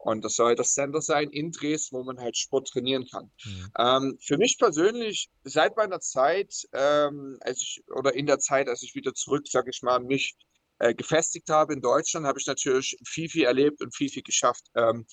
Und 0.03 0.23
das 0.25 0.35
soll 0.35 0.47
halt 0.47 0.59
das 0.59 0.73
Center 0.73 1.01
sein 1.01 1.29
in 1.29 1.51
Dresden, 1.51 1.97
wo 1.97 2.03
man 2.03 2.19
halt 2.19 2.37
Sport 2.37 2.67
trainieren 2.67 3.07
kann. 3.09 3.31
Mhm. 3.45 3.71
Ähm, 3.77 4.17
für 4.21 4.37
mich 4.37 4.57
persönlich, 4.57 5.29
seit 5.43 5.77
meiner 5.77 6.01
Zeit, 6.01 6.53
ähm, 6.73 7.37
als 7.41 7.61
ich, 7.61 7.83
oder 7.95 8.13
in 8.13 8.25
der 8.25 8.39
Zeit, 8.39 8.67
als 8.67 8.83
ich 8.83 8.95
wieder 8.95 9.13
zurück, 9.13 9.47
sag 9.47 9.67
ich 9.69 9.81
mal, 9.81 9.99
mich 10.01 10.35
äh, 10.79 10.93
gefestigt 10.93 11.49
habe 11.49 11.73
in 11.73 11.81
Deutschland, 11.81 12.25
habe 12.25 12.37
ich 12.37 12.47
natürlich 12.47 12.97
viel, 13.05 13.29
viel 13.29 13.45
erlebt 13.45 13.81
und 13.81 13.95
viel, 13.95 14.09
viel 14.09 14.23
geschafft. 14.23 14.65
Ähm, 14.75 15.05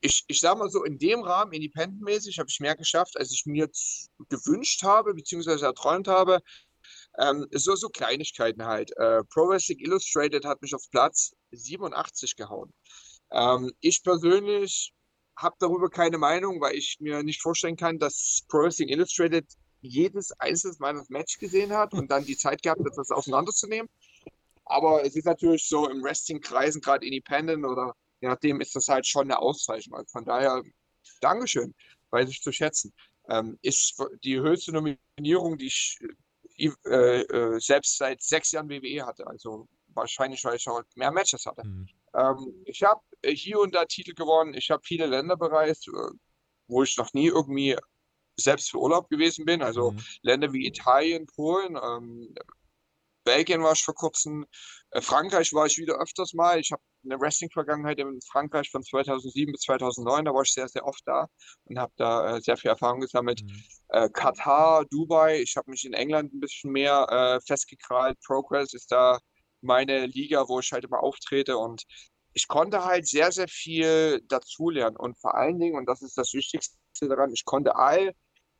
ich, 0.00 0.24
ich 0.28 0.40
sage 0.40 0.58
mal 0.58 0.70
so, 0.70 0.84
in 0.84 0.98
dem 0.98 1.22
Rahmen, 1.22 1.52
independentmäßig, 1.52 2.38
habe 2.38 2.48
ich 2.48 2.60
mehr 2.60 2.76
geschafft, 2.76 3.18
als 3.18 3.32
ich 3.32 3.46
mir 3.46 3.68
gewünscht 4.28 4.82
habe, 4.82 5.14
beziehungsweise 5.14 5.66
erträumt 5.66 6.08
habe. 6.08 6.40
Ähm, 7.18 7.46
so, 7.52 7.74
so 7.74 7.88
Kleinigkeiten 7.88 8.64
halt. 8.64 8.96
Äh, 8.96 9.24
Pro 9.24 9.48
Wrestling 9.48 9.78
Illustrated 9.80 10.44
hat 10.44 10.62
mich 10.62 10.74
auf 10.74 10.82
Platz 10.90 11.34
87 11.50 12.36
gehauen. 12.36 12.72
Ähm, 13.32 13.72
ich 13.80 14.02
persönlich 14.02 14.92
habe 15.36 15.56
darüber 15.58 15.90
keine 15.90 16.18
Meinung, 16.18 16.60
weil 16.60 16.74
ich 16.74 16.96
mir 17.00 17.22
nicht 17.22 17.42
vorstellen 17.42 17.76
kann, 17.76 17.98
dass 17.98 18.44
Pro 18.48 18.58
Wrestling 18.58 18.88
Illustrated 18.88 19.46
jedes 19.80 20.32
einzelne 20.32 20.74
meines 20.80 21.08
Match 21.08 21.38
gesehen 21.38 21.72
hat 21.72 21.92
und 21.92 22.10
dann 22.10 22.24
die 22.24 22.36
Zeit 22.36 22.62
gehabt 22.62 22.80
hat, 22.80 22.96
das 22.96 23.10
auseinanderzunehmen. 23.10 23.88
Aber 24.64 25.04
es 25.04 25.16
ist 25.16 25.24
natürlich 25.24 25.66
so 25.68 25.88
im 25.88 26.02
Wrestling-Kreisen, 26.02 26.80
gerade 26.80 27.06
Independent 27.06 27.64
oder 27.64 27.94
je 28.20 28.28
nachdem 28.28 28.60
ist 28.60 28.74
das 28.74 28.88
halt 28.88 29.06
schon 29.06 29.24
eine 29.24 29.38
Auszeichnung. 29.38 29.98
Also 29.98 30.10
von 30.10 30.24
daher, 30.24 30.62
Dankeschön, 31.20 31.74
weiß 32.10 32.28
ich 32.28 32.42
zu 32.42 32.52
schätzen. 32.52 32.92
Ähm, 33.28 33.58
ist 33.62 34.02
die 34.24 34.40
höchste 34.40 34.72
Nominierung, 34.72 35.58
die 35.58 35.66
ich 35.66 35.98
äh, 36.58 37.22
äh, 37.22 37.60
selbst 37.60 37.98
seit 37.98 38.22
sechs 38.22 38.52
Jahren 38.52 38.68
WWE 38.68 39.06
hatte. 39.06 39.26
Also 39.26 39.68
wahrscheinlich, 39.88 40.44
weil 40.44 40.56
ich 40.56 40.68
auch 40.68 40.82
mehr 40.94 41.10
Matches 41.10 41.46
hatte. 41.46 41.66
Mhm. 41.66 41.88
Ähm, 42.14 42.62
ich 42.64 42.82
habe 42.82 43.00
hier 43.24 43.60
und 43.60 43.74
da 43.74 43.84
Titel 43.84 44.14
gewonnen. 44.14 44.54
Ich 44.54 44.70
habe 44.70 44.82
viele 44.84 45.06
Länder 45.06 45.36
bereist, 45.36 45.88
äh, 45.88 46.10
wo 46.66 46.82
ich 46.82 46.96
noch 46.96 47.12
nie 47.12 47.26
irgendwie 47.26 47.76
selbst 48.36 48.70
für 48.70 48.78
Urlaub 48.78 49.08
gewesen 49.08 49.44
bin. 49.44 49.62
Also 49.62 49.92
mhm. 49.92 50.00
Länder 50.22 50.52
wie 50.52 50.66
Italien, 50.66 51.26
Polen, 51.26 51.76
ähm, 51.76 52.34
Belgien 53.24 53.62
war 53.62 53.72
ich 53.72 53.84
vor 53.84 53.94
kurzem, 53.94 54.46
äh, 54.90 55.02
Frankreich 55.02 55.52
war 55.52 55.66
ich 55.66 55.76
wieder 55.76 56.00
öfters 56.00 56.32
mal. 56.32 56.58
Ich 56.58 56.72
habe 56.72 56.82
eine 57.04 57.20
Wrestling-Vergangenheit 57.20 57.98
in 57.98 58.20
Frankreich 58.22 58.70
von 58.70 58.82
2007 58.82 59.52
bis 59.52 59.62
2009, 59.62 60.24
da 60.24 60.34
war 60.34 60.42
ich 60.42 60.52
sehr, 60.52 60.68
sehr 60.68 60.86
oft 60.86 61.02
da 61.06 61.26
und 61.64 61.78
habe 61.78 61.92
da 61.96 62.36
äh, 62.36 62.40
sehr 62.40 62.56
viel 62.56 62.70
Erfahrung 62.70 63.00
gesammelt. 63.00 63.42
Mhm. 63.42 63.62
Äh, 63.88 64.08
Katar, 64.10 64.84
Dubai, 64.90 65.40
ich 65.40 65.56
habe 65.56 65.70
mich 65.70 65.84
in 65.84 65.92
England 65.92 66.34
ein 66.34 66.40
bisschen 66.40 66.72
mehr 66.72 67.06
äh, 67.10 67.40
festgekrallt. 67.46 68.18
Progress 68.24 68.74
ist 68.74 68.90
da 68.92 69.18
meine 69.60 70.06
Liga, 70.06 70.48
wo 70.48 70.60
ich 70.60 70.72
halt 70.72 70.84
immer 70.84 71.02
auftrete 71.02 71.56
und 71.56 71.84
ich 72.34 72.46
konnte 72.46 72.84
halt 72.84 73.06
sehr, 73.06 73.32
sehr 73.32 73.48
viel 73.48 74.22
dazulernen 74.28 74.96
und 74.96 75.18
vor 75.18 75.34
allen 75.34 75.58
Dingen, 75.58 75.76
und 75.76 75.86
das 75.86 76.02
ist 76.02 76.16
das 76.16 76.34
Wichtigste 76.34 76.78
daran, 77.00 77.32
ich 77.32 77.44
konnte 77.44 77.74
all 77.74 78.12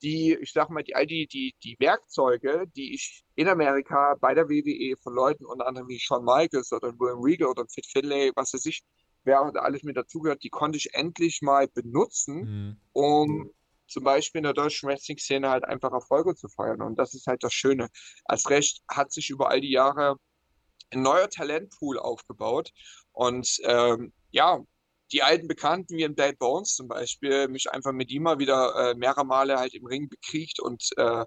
die, 0.02 0.36
ich 0.40 0.52
sag 0.52 0.70
mal, 0.70 0.82
die, 0.82 0.94
all 0.94 1.06
die, 1.06 1.26
die, 1.26 1.54
die 1.62 1.76
Werkzeuge, 1.78 2.64
die 2.76 2.94
ich 2.94 3.24
in 3.34 3.48
Amerika 3.48 4.14
bei 4.20 4.34
der 4.34 4.48
WWE 4.48 4.96
von 5.02 5.14
Leuten 5.14 5.44
unter 5.44 5.66
anderem 5.66 5.88
wie 5.88 5.98
Shawn 5.98 6.24
Michaels 6.24 6.72
oder 6.72 6.92
William 6.98 7.20
Regal 7.20 7.48
oder 7.48 7.66
Fit 7.68 7.86
Finlay, 7.86 8.32
was 8.34 8.54
weiß 8.54 8.66
ich, 8.66 8.82
wer 9.24 9.50
da 9.52 9.60
alles 9.60 9.82
mit 9.82 9.96
dazugehört, 9.96 10.42
die 10.42 10.50
konnte 10.50 10.78
ich 10.78 10.94
endlich 10.94 11.42
mal 11.42 11.68
benutzen, 11.68 12.36
mhm. 12.40 12.80
um 12.92 13.50
zum 13.86 14.04
Beispiel 14.04 14.40
in 14.40 14.44
der 14.44 14.52
deutschen 14.52 14.88
Wrestling-Szene 14.88 15.48
halt 15.48 15.64
einfach 15.64 15.92
Erfolge 15.92 16.34
zu 16.34 16.48
feiern. 16.48 16.82
Und 16.82 16.98
das 16.98 17.14
ist 17.14 17.26
halt 17.26 17.42
das 17.42 17.54
Schöne. 17.54 17.88
Als 18.24 18.50
Recht 18.50 18.82
hat 18.88 19.12
sich 19.12 19.30
über 19.30 19.50
all 19.50 19.60
die 19.60 19.72
Jahre 19.72 20.16
ein 20.90 21.02
neuer 21.02 21.28
Talentpool 21.28 21.98
aufgebaut. 21.98 22.70
Und 23.12 23.58
ähm, 23.64 24.12
ja, 24.30 24.60
die 25.12 25.22
alten 25.22 25.48
Bekannten 25.48 25.96
wie 25.96 26.02
in 26.02 26.14
Bad 26.14 26.38
Bones 26.38 26.74
zum 26.74 26.88
Beispiel, 26.88 27.48
mich 27.48 27.70
einfach 27.70 27.92
mit 27.92 28.10
ihm 28.10 28.24
mal 28.24 28.38
wieder 28.38 28.74
äh, 28.92 28.94
mehrere 28.94 29.24
Male 29.24 29.58
halt 29.58 29.74
im 29.74 29.86
Ring 29.86 30.08
bekriegt 30.08 30.60
und 30.60 30.90
äh, 30.96 31.24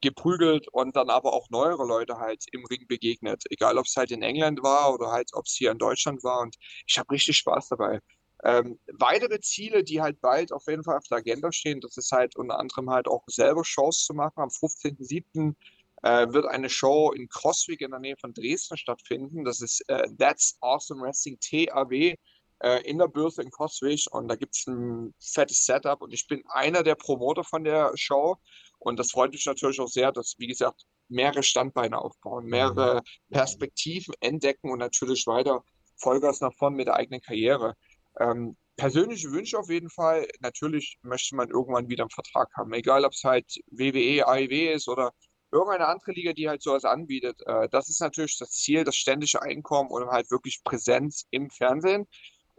geprügelt 0.00 0.66
und 0.72 0.96
dann 0.96 1.10
aber 1.10 1.32
auch 1.32 1.50
neuere 1.50 1.86
Leute 1.86 2.18
halt 2.18 2.44
im 2.52 2.64
Ring 2.66 2.86
begegnet. 2.88 3.44
Egal, 3.50 3.78
ob 3.78 3.86
es 3.86 3.96
halt 3.96 4.10
in 4.10 4.22
England 4.22 4.62
war 4.62 4.94
oder 4.94 5.10
halt, 5.12 5.30
ob 5.34 5.46
es 5.46 5.54
hier 5.54 5.70
in 5.70 5.78
Deutschland 5.78 6.22
war. 6.24 6.40
Und 6.40 6.56
ich 6.86 6.98
habe 6.98 7.10
richtig 7.12 7.36
Spaß 7.38 7.68
dabei. 7.68 8.00
Ähm, 8.42 8.78
weitere 8.98 9.40
Ziele, 9.40 9.84
die 9.84 10.00
halt 10.00 10.20
bald 10.22 10.52
auf 10.52 10.66
jeden 10.66 10.82
Fall 10.82 10.96
auf 10.96 11.04
der 11.10 11.18
Agenda 11.18 11.52
stehen, 11.52 11.80
das 11.80 11.98
ist 11.98 12.12
halt 12.12 12.36
unter 12.36 12.58
anderem 12.58 12.88
halt 12.90 13.06
auch 13.08 13.22
selber 13.26 13.64
Shows 13.64 14.04
zu 14.06 14.14
machen. 14.14 14.40
Am 14.40 14.48
15.07. 14.48 15.54
Äh, 16.02 16.32
wird 16.32 16.46
eine 16.46 16.70
Show 16.70 17.12
in 17.12 17.28
Crosswick 17.28 17.82
in 17.82 17.90
der 17.90 18.00
Nähe 18.00 18.16
von 18.18 18.32
Dresden 18.32 18.78
stattfinden. 18.78 19.44
Das 19.44 19.60
ist 19.60 19.82
äh, 19.88 20.08
That's 20.16 20.56
Awesome 20.62 21.02
Wrestling 21.02 21.38
TAW 21.40 22.16
äh, 22.60 22.82
in 22.82 22.98
der 22.98 23.08
Börse 23.08 23.42
in 23.42 23.50
Coswig 23.50 24.06
und 24.10 24.28
da 24.28 24.36
gibt 24.36 24.56
es 24.56 24.66
ein 24.66 25.14
fettes 25.20 25.64
Setup 25.64 26.00
und 26.02 26.12
ich 26.12 26.26
bin 26.26 26.42
einer 26.48 26.82
der 26.82 26.94
Promoter 26.94 27.44
von 27.44 27.64
der 27.64 27.92
Show 27.96 28.36
und 28.78 28.98
das 28.98 29.10
freut 29.10 29.32
mich 29.32 29.44
natürlich 29.46 29.80
auch 29.80 29.88
sehr, 29.88 30.12
dass, 30.12 30.34
wie 30.38 30.46
gesagt, 30.46 30.86
mehrere 31.08 31.42
Standbeine 31.42 31.98
aufbauen, 31.98 32.46
mehrere 32.46 32.96
mhm. 32.96 33.34
Perspektiven 33.34 34.14
entdecken 34.20 34.70
und 34.70 34.78
natürlich 34.78 35.26
weiter 35.26 35.62
Vollgas 35.96 36.40
nach 36.40 36.54
vorn 36.54 36.74
mit 36.74 36.86
der 36.86 36.94
eigenen 36.94 37.20
Karriere. 37.20 37.74
Ähm, 38.18 38.56
persönliche 38.76 39.30
Wünsche 39.30 39.58
auf 39.58 39.68
jeden 39.68 39.90
Fall. 39.90 40.26
Natürlich 40.40 40.98
möchte 41.02 41.36
man 41.36 41.50
irgendwann 41.50 41.88
wieder 41.88 42.04
einen 42.04 42.10
Vertrag 42.10 42.48
haben, 42.56 42.72
egal 42.72 43.04
ob 43.04 43.12
es 43.12 43.22
halt 43.24 43.46
WWE, 43.70 44.26
AEW 44.26 44.72
ist 44.72 44.88
oder 44.88 45.12
irgendeine 45.52 45.88
andere 45.88 46.12
Liga, 46.12 46.32
die 46.32 46.48
halt 46.48 46.62
sowas 46.62 46.84
anbietet. 46.84 47.42
Äh, 47.46 47.68
das 47.70 47.88
ist 47.88 48.00
natürlich 48.00 48.38
das 48.38 48.50
Ziel, 48.50 48.84
das 48.84 48.96
ständige 48.96 49.42
Einkommen 49.42 49.90
und 49.90 50.08
halt 50.08 50.30
wirklich 50.30 50.62
Präsenz 50.64 51.26
im 51.30 51.50
Fernsehen. 51.50 52.06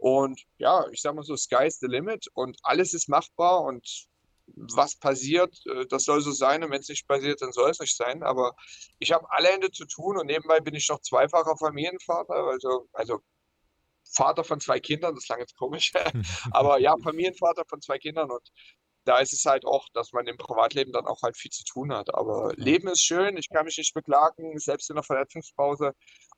Und 0.02 0.42
ja, 0.58 0.84
ich 0.90 1.00
sag 1.00 1.14
mal 1.14 1.22
so, 1.22 1.36
sky's 1.36 1.78
the 1.78 1.86
limit 1.86 2.26
und 2.34 2.58
alles 2.64 2.92
ist 2.92 3.08
machbar 3.08 3.62
und 3.62 3.86
was 4.46 4.96
passiert, 4.96 5.56
äh, 5.66 5.86
das 5.86 6.02
soll 6.02 6.20
so 6.20 6.32
sein 6.32 6.64
und 6.64 6.72
wenn 6.72 6.80
es 6.80 6.88
nicht 6.88 7.06
passiert, 7.06 7.40
dann 7.40 7.52
soll 7.52 7.70
es 7.70 7.78
nicht 7.78 7.96
sein. 7.96 8.24
Aber 8.24 8.56
ich 8.98 9.12
habe 9.12 9.30
alle 9.30 9.46
Hände 9.46 9.70
zu 9.70 9.86
tun 9.86 10.18
und 10.18 10.26
nebenbei 10.26 10.58
bin 10.58 10.74
ich 10.74 10.88
noch 10.88 11.00
zweifacher 11.02 11.56
Familienvater, 11.56 12.34
also, 12.34 12.88
also 12.92 13.20
Vater 14.12 14.42
von 14.42 14.58
zwei 14.58 14.80
Kindern, 14.80 15.14
das 15.14 15.24
klang 15.24 15.38
jetzt 15.38 15.56
komisch, 15.56 15.92
aber 16.50 16.80
ja, 16.80 16.96
Familienvater 17.00 17.62
von 17.68 17.80
zwei 17.80 17.98
Kindern 17.98 18.28
und 18.28 18.42
da 19.04 19.18
ist 19.18 19.32
es 19.32 19.44
halt 19.44 19.64
auch, 19.64 19.86
dass 19.94 20.12
man 20.12 20.26
im 20.26 20.36
Privatleben 20.36 20.92
dann 20.92 21.06
auch 21.06 21.22
halt 21.22 21.36
viel 21.36 21.50
zu 21.52 21.62
tun 21.64 21.92
hat. 21.92 22.12
Aber 22.14 22.52
Leben 22.56 22.88
ist 22.88 23.02
schön, 23.02 23.36
ich 23.36 23.48
kann 23.48 23.66
mich 23.66 23.78
nicht 23.78 23.94
beklagen, 23.94 24.58
selbst 24.58 24.90
in 24.90 24.96
der 24.96 25.04
Verletzungspause. 25.04 25.92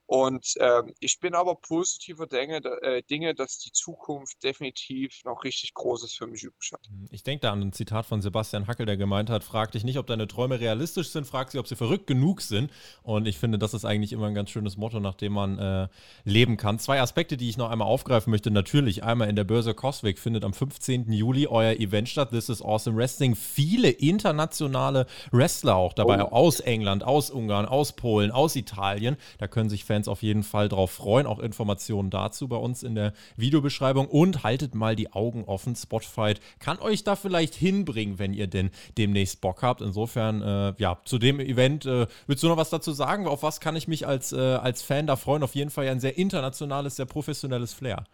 Und 0.07 0.55
ähm, 0.61 0.93
ich 1.01 1.19
bin 1.19 1.35
aber 1.35 1.55
positiver 1.55 2.27
Dinge, 2.27 2.57
äh, 2.83 3.03
Dinge, 3.03 3.35
dass 3.35 3.59
die 3.59 3.73
Zukunft 3.73 4.43
definitiv 4.43 5.23
noch 5.25 5.45
richtig 5.45 5.73
Großes 5.73 6.15
für 6.15 6.27
mich 6.27 6.43
übrig 6.43 6.73
hat. 6.73 6.87
Hm, 6.87 7.09
ich 7.11 7.23
denke 7.23 7.41
da 7.41 7.53
an 7.53 7.63
ein 7.63 7.73
Zitat 7.73 8.05
von 8.05 8.21
Sebastian 8.21 8.67
Hackel, 8.67 8.85
der 8.85 8.99
gemeint 8.99 9.31
hat, 9.31 9.45
frag 9.45 9.73
dich 9.73 9.83
nicht, 9.83 9.99
ob 9.99 10.07
deine 10.07 10.27
Träume 10.27 10.61
realistisch 10.61 11.09
sind, 11.09 11.27
frag 11.27 11.51
sie, 11.51 11.59
ob 11.59 11.67
sie 11.67 11.77
verrückt 11.77 12.07
genug 12.07 12.43
sind. 12.43 12.71
Und 13.03 13.27
ich 13.27 13.39
finde, 13.39 13.59
das 13.59 13.73
ist 13.73 13.87
eigentlich 13.87 14.13
immer 14.13 14.27
ein 14.27 14.35
ganz 14.35 14.51
schönes 14.51 14.77
Motto, 14.77 15.01
nach 15.01 15.15
dem 15.15 15.33
man 15.33 15.59
äh, 15.59 15.89
leben 16.25 16.59
kann. 16.59 16.79
Zwei 16.79 17.01
Aspekte, 17.01 17.39
die 17.39 17.49
ich 17.49 17.57
noch 17.57 17.71
einmal 17.71 17.89
aufgreifen 17.89 18.31
möchte. 18.31 18.51
Natürlich, 18.51 19.05
einmal 19.05 19.31
in 19.31 19.37
der 19.37 19.45
Börse 19.45 19.73
Coswick 19.73 20.19
findet 20.19 20.45
am 20.45 20.53
15. 20.53 21.11
Juli 21.13 21.47
euer 21.47 21.73
Event 21.73 22.11
statt. 22.11 22.31
This 22.31 22.51
is 22.51 22.61
Awesome 22.61 22.97
Wrestling. 22.97 23.35
Viele 23.35 23.89
internationale 23.89 25.07
Wrestler 25.33 25.77
auch 25.77 25.95
dabei, 25.95 26.23
oh. 26.23 26.29
aus 26.29 26.61
England, 26.61 27.05
aus 27.05 27.31
Ungarn, 27.31 27.65
aus 27.65 27.93
Polen, 27.93 28.31
aus 28.31 28.55
Italien. 28.55 29.17
Da 29.39 29.49
können 29.49 29.71
sich 29.71 29.85
Fans 29.85 29.94
auf 30.09 30.23
jeden 30.23 30.43
Fall 30.43 30.69
drauf 30.69 30.91
freuen. 30.91 31.27
Auch 31.27 31.39
Informationen 31.39 32.11
dazu 32.11 32.49
bei 32.49 32.57
uns 32.57 32.83
in 32.83 32.95
der 32.95 33.13
Videobeschreibung. 33.37 34.09
Und 34.09 34.43
haltet 34.43 34.75
mal 34.75 34.97
die 34.97 35.13
Augen 35.13 35.45
offen. 35.45 35.77
Spotify 35.77 36.35
kann 36.59 36.79
euch 36.79 37.05
da 37.05 37.17
vielleicht 37.17 37.55
hinbringen, 37.55 38.19
wenn 38.19 38.35
ihr 38.35 38.47
denn 38.47 38.71
demnächst 38.99 39.41
Bock 39.41 39.63
habt. 39.63 39.81
Insofern, 39.81 40.43
äh, 40.43 40.75
ja, 40.79 41.01
zu 41.05 41.19
dem 41.19 41.41
Event, 41.41 41.87
äh, 41.87 42.07
willst 42.27 42.43
du 42.43 42.49
noch 42.49 42.57
was 42.57 42.71
dazu 42.71 42.93
sagen? 42.93 43.27
Auf 43.27 43.43
was 43.43 43.61
kann 43.61 43.77
ich 43.77 43.89
mich 43.89 44.07
als, 44.07 44.33
äh, 44.33 44.39
als 44.39 44.83
Fan 44.83 45.07
da 45.07 45.17
freuen? 45.17 45.43
Auf 45.43 45.55
jeden 45.55 45.71
Fall 45.71 45.89
ein 45.89 46.01
sehr 46.01 46.19
internationales, 46.19 46.97
sehr 46.97 47.07
professionelles 47.07 47.73
Flair. 47.75 48.05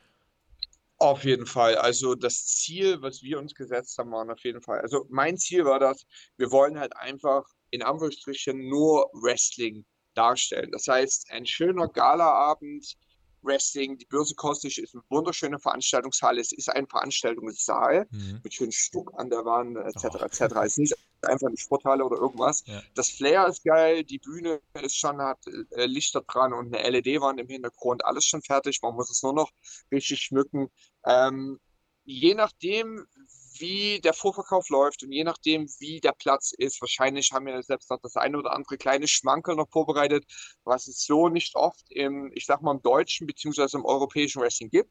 Auf 1.00 1.24
jeden 1.24 1.46
Fall. 1.46 1.76
Also 1.76 2.14
das 2.14 2.44
Ziel, 2.44 3.00
was 3.00 3.22
wir 3.22 3.38
uns 3.38 3.54
gesetzt 3.54 3.96
haben, 3.96 4.10
war 4.12 4.30
auf 4.30 4.44
jeden 4.44 4.60
Fall. 4.60 4.80
Also 4.80 5.06
mein 5.08 5.38
Ziel 5.38 5.64
war 5.64 5.78
das, 5.78 6.04
wir 6.36 6.50
wollen 6.50 6.78
halt 6.78 6.94
einfach 6.94 7.44
in 7.70 7.82
Anführungsstrichen 7.82 8.68
nur 8.68 9.08
Wrestling 9.14 9.86
darstellen. 10.14 10.70
Das 10.72 10.86
heißt, 10.88 11.30
ein 11.30 11.46
schöner 11.46 11.88
Galaabend, 11.88 12.96
Wrestling, 13.42 13.96
die 13.96 14.04
Börse 14.04 14.34
Kostic 14.34 14.78
ist 14.78 14.94
eine 14.94 15.02
wunderschöne 15.08 15.58
Veranstaltungshalle. 15.58 16.40
Es 16.40 16.52
ist 16.52 16.68
ein 16.68 16.86
Veranstaltungssaal 16.86 18.06
mhm. 18.10 18.40
mit 18.42 18.54
schönen 18.54 18.72
Stuck 18.72 19.12
an 19.16 19.30
der 19.30 19.44
Wand, 19.44 19.76
etc. 19.78 20.04
Oh. 20.12 20.24
etc. 20.24 20.40
Es 20.40 20.72
ist 20.72 20.78
nicht 20.78 20.94
einfach 21.22 21.48
eine 21.48 21.56
Sporthalle 21.56 22.04
oder 22.04 22.16
irgendwas. 22.16 22.64
Ja. 22.66 22.82
Das 22.94 23.10
Flair 23.10 23.46
ist 23.46 23.64
geil, 23.64 24.04
die 24.04 24.18
Bühne 24.18 24.60
ist 24.82 24.96
schon, 24.96 25.20
hat 25.20 25.38
äh, 25.46 25.86
Lichter 25.86 26.22
dran 26.22 26.52
und 26.52 26.74
eine 26.74 26.90
LED-Wand 26.90 27.40
im 27.40 27.48
Hintergrund, 27.48 28.04
alles 28.04 28.24
schon 28.24 28.42
fertig. 28.42 28.80
Man 28.82 28.94
muss 28.94 29.10
es 29.10 29.22
nur 29.22 29.34
noch 29.34 29.50
richtig 29.90 30.20
schmücken. 30.20 30.70
Ähm, 31.04 31.58
je 32.04 32.34
nachdem, 32.34 33.06
wie 33.60 34.00
der 34.00 34.14
Vorverkauf 34.14 34.68
läuft 34.68 35.02
und 35.02 35.12
je 35.12 35.24
nachdem, 35.24 35.66
wie 35.78 36.00
der 36.00 36.12
Platz 36.12 36.52
ist, 36.56 36.80
wahrscheinlich 36.80 37.32
haben 37.32 37.46
wir 37.46 37.62
selbst 37.62 37.90
noch 37.90 38.00
das 38.00 38.16
eine 38.16 38.38
oder 38.38 38.52
andere 38.52 38.76
kleine 38.78 39.06
Schmankerl 39.06 39.56
noch 39.56 39.68
vorbereitet, 39.70 40.24
was 40.64 40.88
es 40.88 41.04
so 41.04 41.28
nicht 41.28 41.54
oft 41.56 41.84
im, 41.90 42.30
ich 42.34 42.46
sag 42.46 42.62
mal, 42.62 42.72
im 42.72 42.82
deutschen 42.82 43.26
beziehungsweise 43.26 43.76
im 43.76 43.84
europäischen 43.84 44.42
Wrestling 44.42 44.70
gibt. 44.70 44.90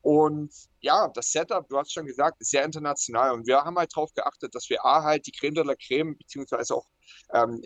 Und 0.00 0.52
ja, 0.80 1.08
das 1.08 1.32
Setup, 1.32 1.68
du 1.68 1.76
hast 1.76 1.92
schon 1.92 2.06
gesagt, 2.06 2.40
ist 2.40 2.50
sehr 2.50 2.64
international. 2.64 3.32
Und 3.32 3.46
wir 3.46 3.62
haben 3.62 3.76
halt 3.76 3.90
darauf 3.94 4.12
geachtet, 4.14 4.54
dass 4.54 4.70
wir 4.70 4.84
A 4.84 5.02
halt 5.02 5.26
die 5.26 5.32
Creme 5.32 5.54
de 5.54 5.64
la 5.64 5.74
Creme, 5.74 6.16
beziehungsweise 6.16 6.76
auch 6.76 6.86
ähm, 7.32 7.62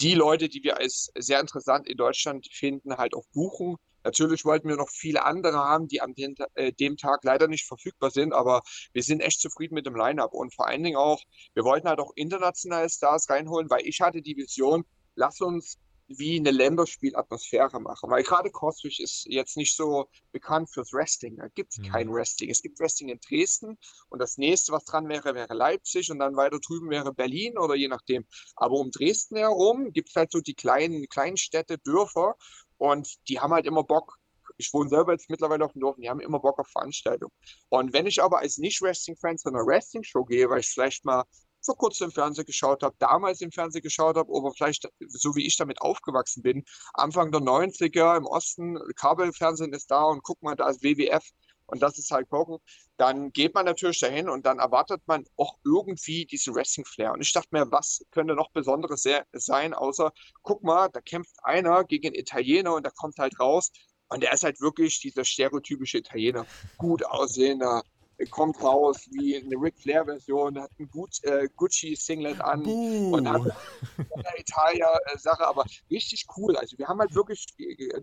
die 0.00 0.14
Leute, 0.14 0.48
die 0.48 0.62
wir 0.62 0.78
als 0.78 1.10
sehr 1.18 1.40
interessant 1.40 1.88
in 1.88 1.96
Deutschland 1.96 2.46
finden, 2.52 2.96
halt 2.96 3.14
auch 3.14 3.24
buchen 3.32 3.76
Natürlich 4.04 4.44
wollten 4.44 4.68
wir 4.68 4.76
noch 4.76 4.90
viele 4.90 5.24
andere 5.24 5.58
haben, 5.58 5.88
die 5.88 6.00
an 6.00 6.14
den, 6.14 6.34
äh, 6.54 6.72
dem 6.72 6.96
Tag 6.96 7.24
leider 7.24 7.48
nicht 7.48 7.66
verfügbar 7.66 8.10
sind, 8.10 8.32
aber 8.32 8.62
wir 8.92 9.02
sind 9.02 9.20
echt 9.20 9.40
zufrieden 9.40 9.74
mit 9.74 9.86
dem 9.86 9.96
Line-Up 9.96 10.32
und 10.32 10.54
vor 10.54 10.66
allen 10.66 10.82
Dingen 10.82 10.96
auch, 10.96 11.20
wir 11.54 11.64
wollten 11.64 11.88
halt 11.88 12.00
auch 12.00 12.12
internationale 12.16 12.88
Stars 12.88 13.28
reinholen, 13.28 13.70
weil 13.70 13.86
ich 13.86 14.00
hatte 14.00 14.22
die 14.22 14.36
Vision, 14.36 14.84
lass 15.14 15.40
uns 15.40 15.78
wie 16.18 16.38
eine 16.38 16.50
Länderspielatmosphäre 16.50 17.80
machen. 17.80 18.10
Weil 18.10 18.22
gerade 18.22 18.50
Coswig 18.50 19.00
ist 19.00 19.26
jetzt 19.26 19.56
nicht 19.56 19.76
so 19.76 20.08
bekannt 20.32 20.70
fürs 20.70 20.92
Wrestling. 20.92 21.36
Da 21.36 21.48
gibt 21.48 21.72
es 21.72 21.78
mhm. 21.78 21.90
kein 21.90 22.12
Wrestling. 22.12 22.50
Es 22.50 22.62
gibt 22.62 22.80
Wrestling 22.80 23.10
in 23.10 23.20
Dresden 23.20 23.78
und 24.08 24.18
das 24.18 24.38
nächste, 24.38 24.72
was 24.72 24.84
dran 24.84 25.08
wäre, 25.08 25.34
wäre 25.34 25.54
Leipzig 25.54 26.10
und 26.10 26.18
dann 26.18 26.36
weiter 26.36 26.58
drüben 26.58 26.90
wäre 26.90 27.12
Berlin 27.12 27.58
oder 27.58 27.74
je 27.74 27.88
nachdem. 27.88 28.26
Aber 28.56 28.74
um 28.74 28.90
Dresden 28.90 29.36
herum 29.36 29.92
gibt 29.92 30.10
es 30.10 30.16
halt 30.16 30.32
so 30.32 30.40
die 30.40 30.54
kleinen, 30.54 31.08
kleinen 31.08 31.36
Städte, 31.36 31.78
Dörfer 31.78 32.36
und 32.82 33.28
die 33.28 33.38
haben 33.38 33.52
halt 33.52 33.64
immer 33.64 33.84
Bock. 33.84 34.18
Ich 34.56 34.72
wohne 34.74 34.90
selber 34.90 35.12
jetzt 35.12 35.30
mittlerweile 35.30 35.64
auf 35.64 35.72
dem 35.72 35.80
Dorf 35.80 35.96
und 35.96 36.02
die 36.02 36.10
haben 36.10 36.18
immer 36.18 36.40
Bock 36.40 36.58
auf 36.58 36.66
Veranstaltungen. 36.66 37.32
Und 37.68 37.92
wenn 37.92 38.08
ich 38.08 38.20
aber 38.20 38.40
als 38.40 38.58
Nicht-Wrestling-Fan 38.58 39.38
zu 39.38 39.50
einer 39.50 39.64
Wrestling-Show 39.64 40.24
gehe, 40.24 40.50
weil 40.50 40.60
ich 40.60 40.68
vielleicht 40.68 41.04
mal 41.04 41.22
vor 41.64 41.76
kurzem 41.76 42.06
im 42.06 42.10
Fernsehen 42.10 42.44
geschaut 42.44 42.82
habe, 42.82 42.96
damals 42.98 43.40
im 43.40 43.52
Fernsehen 43.52 43.82
geschaut 43.82 44.16
habe, 44.16 44.28
oder 44.28 44.52
vielleicht 44.52 44.90
so 44.98 45.36
wie 45.36 45.46
ich 45.46 45.56
damit 45.56 45.80
aufgewachsen 45.80 46.42
bin, 46.42 46.64
Anfang 46.92 47.30
der 47.30 47.40
90er 47.40 48.16
im 48.16 48.26
Osten, 48.26 48.76
Kabelfernsehen 48.96 49.72
ist 49.72 49.88
da 49.88 50.02
und 50.02 50.24
guck 50.24 50.42
mal, 50.42 50.56
da 50.56 50.68
ist 50.68 50.82
WWF 50.82 51.24
und 51.72 51.80
das 51.82 51.98
ist 51.98 52.10
halt 52.10 52.28
Kochen, 52.28 52.58
dann 52.98 53.32
geht 53.32 53.54
man 53.54 53.64
natürlich 53.64 53.98
dahin 53.98 54.28
und 54.28 54.44
dann 54.44 54.58
erwartet 54.58 55.00
man 55.06 55.24
auch 55.38 55.56
irgendwie 55.64 56.26
diesen 56.26 56.54
Wrestling-Flair. 56.54 57.12
Und 57.12 57.22
ich 57.22 57.32
dachte 57.32 57.48
mir, 57.50 57.72
was 57.72 58.04
könnte 58.10 58.34
noch 58.34 58.50
Besonderes 58.50 59.08
sein, 59.32 59.72
außer, 59.72 60.12
guck 60.42 60.62
mal, 60.62 60.90
da 60.90 61.00
kämpft 61.00 61.34
einer 61.42 61.84
gegen 61.84 62.08
einen 62.08 62.16
Italiener 62.16 62.74
und 62.74 62.84
der 62.84 62.92
kommt 62.92 63.16
halt 63.16 63.40
raus 63.40 63.72
und 64.08 64.22
der 64.22 64.34
ist 64.34 64.44
halt 64.44 64.60
wirklich 64.60 65.00
dieser 65.00 65.24
stereotypische 65.24 65.98
Italiener. 65.98 66.44
Gut 66.76 67.06
aussehender, 67.06 67.82
kommt 68.30 68.62
raus 68.62 69.08
wie 69.10 69.38
eine 69.38 69.56
Ric 69.56 69.78
Flair-Version, 69.80 70.60
hat 70.60 70.70
ein 70.78 70.90
äh, 71.22 71.48
Gucci-Singlet 71.56 72.38
an 72.42 72.64
Buh. 72.64 73.16
und 73.16 73.26
hat 73.26 73.40
eine 73.40 74.38
Italia-Sache, 74.38 75.46
aber 75.46 75.64
richtig 75.90 76.26
cool. 76.36 76.54
Also 76.56 76.76
wir 76.76 76.86
haben 76.86 77.00
halt 77.00 77.14
wirklich 77.14 77.46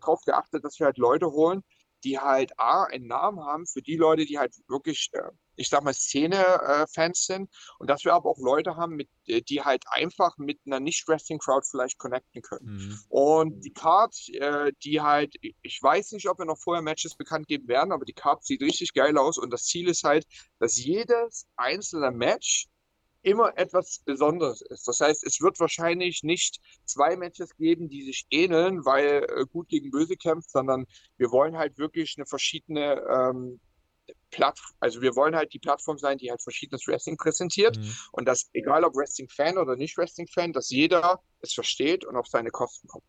darauf 0.02 0.22
geachtet, 0.24 0.66
dass 0.66 0.80
wir 0.80 0.88
halt 0.88 0.98
Leute 0.98 1.28
holen, 1.32 1.64
die 2.04 2.20
halt 2.20 2.58
A, 2.60 2.84
einen 2.84 3.08
Namen 3.08 3.42
haben 3.42 3.66
für 3.66 3.82
die 3.82 3.96
Leute, 3.96 4.26
die 4.26 4.38
halt 4.38 4.56
wirklich, 4.68 5.10
äh, 5.14 5.32
ich 5.56 5.70
sag 5.70 5.84
mal, 5.84 5.94
Szene-Fans 5.94 7.26
sind 7.26 7.50
und 7.80 7.90
dass 7.90 8.06
wir 8.06 8.14
aber 8.14 8.30
auch 8.30 8.40
Leute 8.40 8.76
haben, 8.76 8.96
mit, 8.96 9.10
äh, 9.28 9.42
die 9.42 9.62
halt 9.62 9.84
einfach 9.92 10.38
mit 10.38 10.60
einer 10.66 10.80
Nicht-Wrestling-Crowd 10.80 11.68
vielleicht 11.70 11.98
connecten 11.98 12.42
können. 12.42 12.66
Mhm. 12.66 13.00
Und 13.10 13.66
die 13.66 13.74
Card, 13.74 14.16
äh, 14.34 14.72
die 14.84 15.02
halt, 15.02 15.36
ich 15.42 15.80
weiß 15.82 16.12
nicht, 16.14 16.30
ob 16.30 16.40
wir 16.40 16.46
noch 16.46 16.60
vorher 16.60 16.82
Matches 16.82 17.16
bekannt 17.16 17.48
geben 17.48 17.68
werden, 17.68 17.92
aber 17.92 18.06
die 18.06 18.14
Card 18.14 18.44
sieht 18.44 18.62
richtig 18.62 18.94
geil 18.94 19.18
aus 19.18 19.38
und 19.38 19.52
das 19.52 19.66
Ziel 19.66 19.90
ist 19.90 20.04
halt, 20.04 20.26
dass 20.60 20.78
jedes 20.78 21.48
einzelne 21.56 22.12
Match 22.12 22.68
immer 23.22 23.58
etwas 23.58 24.00
Besonderes 24.06 24.62
ist. 24.62 24.88
Das 24.88 25.00
heißt, 25.00 25.26
es 25.26 25.42
wird 25.42 25.60
wahrscheinlich 25.60 26.24
nicht 26.24 26.60
zwei 26.86 27.16
Matches 27.18 27.56
geben, 27.58 27.90
die 27.90 28.04
sich 28.04 28.26
ähneln, 28.30 28.86
weil 28.86 29.26
äh, 29.30 29.46
gut 29.52 29.68
gegen 29.70 29.92
böse 29.92 30.16
kämpft, 30.16 30.52
sondern 30.52 30.86
wir 31.18 31.32
wollen 31.32 31.58
halt 31.58 31.78
wirklich 31.78 32.16
eine 32.18 32.26
verschiedene 32.26 33.02
ähm, 33.10 33.60
Plattform, 34.32 34.76
also 34.80 35.02
wir 35.02 35.16
wollen 35.16 35.36
halt 35.36 35.54
die 35.54 35.60
Plattform 35.60 35.98
sein, 35.98 36.18
die 36.18 36.30
halt 36.30 36.42
verschiedenes 36.42 36.88
Wrestling 36.88 37.18
präsentiert 37.18 37.78
mhm. 37.78 37.94
und 38.12 38.26
dass, 38.26 38.50
egal 38.54 38.84
ob 38.84 38.96
Wrestling-Fan 38.96 39.58
oder 39.58 39.76
nicht 39.76 39.98
Wrestling-Fan, 39.98 40.54
dass 40.54 40.70
jeder 40.70 41.22
es 41.42 41.54
versteht 41.54 42.06
und 42.06 42.16
auf 42.16 42.28
seine 42.28 42.50
Kosten 42.50 42.88
kommt. 42.88 43.06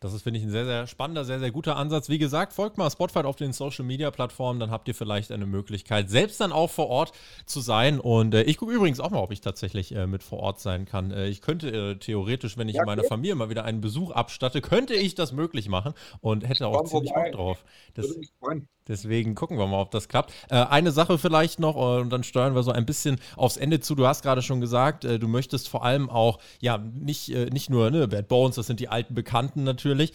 Das 0.00 0.12
ist, 0.12 0.22
finde 0.22 0.38
ich, 0.38 0.44
ein 0.44 0.50
sehr, 0.50 0.64
sehr 0.64 0.86
spannender, 0.86 1.24
sehr, 1.24 1.40
sehr 1.40 1.50
guter 1.50 1.76
Ansatz. 1.76 2.08
Wie 2.08 2.18
gesagt, 2.18 2.52
folgt 2.52 2.78
mal 2.78 2.88
Spotify 2.90 3.20
auf 3.20 3.36
den 3.36 3.52
Social 3.52 3.84
Media 3.84 4.10
Plattformen, 4.10 4.60
dann 4.60 4.70
habt 4.70 4.86
ihr 4.88 4.94
vielleicht 4.94 5.32
eine 5.32 5.46
Möglichkeit, 5.46 6.08
selbst 6.08 6.40
dann 6.40 6.52
auch 6.52 6.70
vor 6.70 6.88
Ort 6.88 7.12
zu 7.46 7.60
sein. 7.60 7.98
Und 7.98 8.34
äh, 8.34 8.42
ich 8.42 8.58
gucke 8.58 8.72
übrigens 8.72 9.00
auch 9.00 9.10
mal, 9.10 9.18
ob 9.18 9.32
ich 9.32 9.40
tatsächlich 9.40 9.94
äh, 9.94 10.06
mit 10.06 10.22
vor 10.22 10.38
Ort 10.38 10.60
sein 10.60 10.84
kann. 10.84 11.10
Äh, 11.10 11.26
ich 11.26 11.40
könnte 11.40 11.68
äh, 11.70 11.96
theoretisch, 11.96 12.56
wenn 12.56 12.68
ich 12.68 12.76
ja, 12.76 12.84
meiner 12.84 13.04
Familie 13.04 13.34
mal 13.34 13.50
wieder 13.50 13.64
einen 13.64 13.80
Besuch 13.80 14.12
abstatte, 14.12 14.60
könnte 14.60 14.94
ich 14.94 15.14
das 15.14 15.32
möglich 15.32 15.68
machen 15.68 15.94
und 16.20 16.48
hätte 16.48 16.68
auch 16.68 16.84
ziemlich 16.84 17.12
Bock 17.12 17.32
drauf. 17.32 17.64
Das, 17.94 18.06
Würde 18.06 18.20
mich 18.20 18.30
freuen. 18.38 18.68
Deswegen 18.88 19.34
gucken 19.34 19.58
wir 19.58 19.66
mal, 19.66 19.80
ob 19.80 19.90
das 19.90 20.08
klappt. 20.08 20.32
Äh, 20.50 20.56
eine 20.56 20.90
Sache 20.90 21.18
vielleicht 21.18 21.60
noch, 21.60 21.76
äh, 21.76 22.00
und 22.00 22.10
dann 22.10 22.24
steuern 22.24 22.54
wir 22.54 22.62
so 22.62 22.72
ein 22.72 22.86
bisschen 22.86 23.18
aufs 23.36 23.56
Ende 23.56 23.80
zu. 23.80 23.94
Du 23.94 24.06
hast 24.06 24.22
gerade 24.22 24.42
schon 24.42 24.60
gesagt, 24.60 25.04
äh, 25.04 25.18
du 25.18 25.28
möchtest 25.28 25.68
vor 25.68 25.84
allem 25.84 26.08
auch, 26.10 26.38
ja, 26.60 26.78
nicht, 26.78 27.28
nicht 27.52 27.70
nur 27.70 27.90
ne, 27.90 28.08
Bad 28.08 28.28
Bones, 28.28 28.56
das 28.56 28.66
sind 28.66 28.80
die 28.80 28.88
alten 28.88 29.14
Bekannten 29.14 29.64
natürlich, 29.64 30.12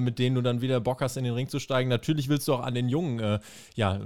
mit 0.00 0.18
denen 0.18 0.34
du 0.34 0.42
dann 0.42 0.60
wieder 0.60 0.80
Bock 0.80 1.00
hast, 1.00 1.16
in 1.16 1.24
den 1.24 1.34
Ring 1.34 1.48
zu 1.48 1.58
steigen. 1.58 1.88
Natürlich 1.88 2.28
willst 2.28 2.48
du 2.48 2.54
auch 2.54 2.62
an 2.62 2.74
den 2.74 2.88
Jungen, 2.88 3.38
ja, 3.74 4.00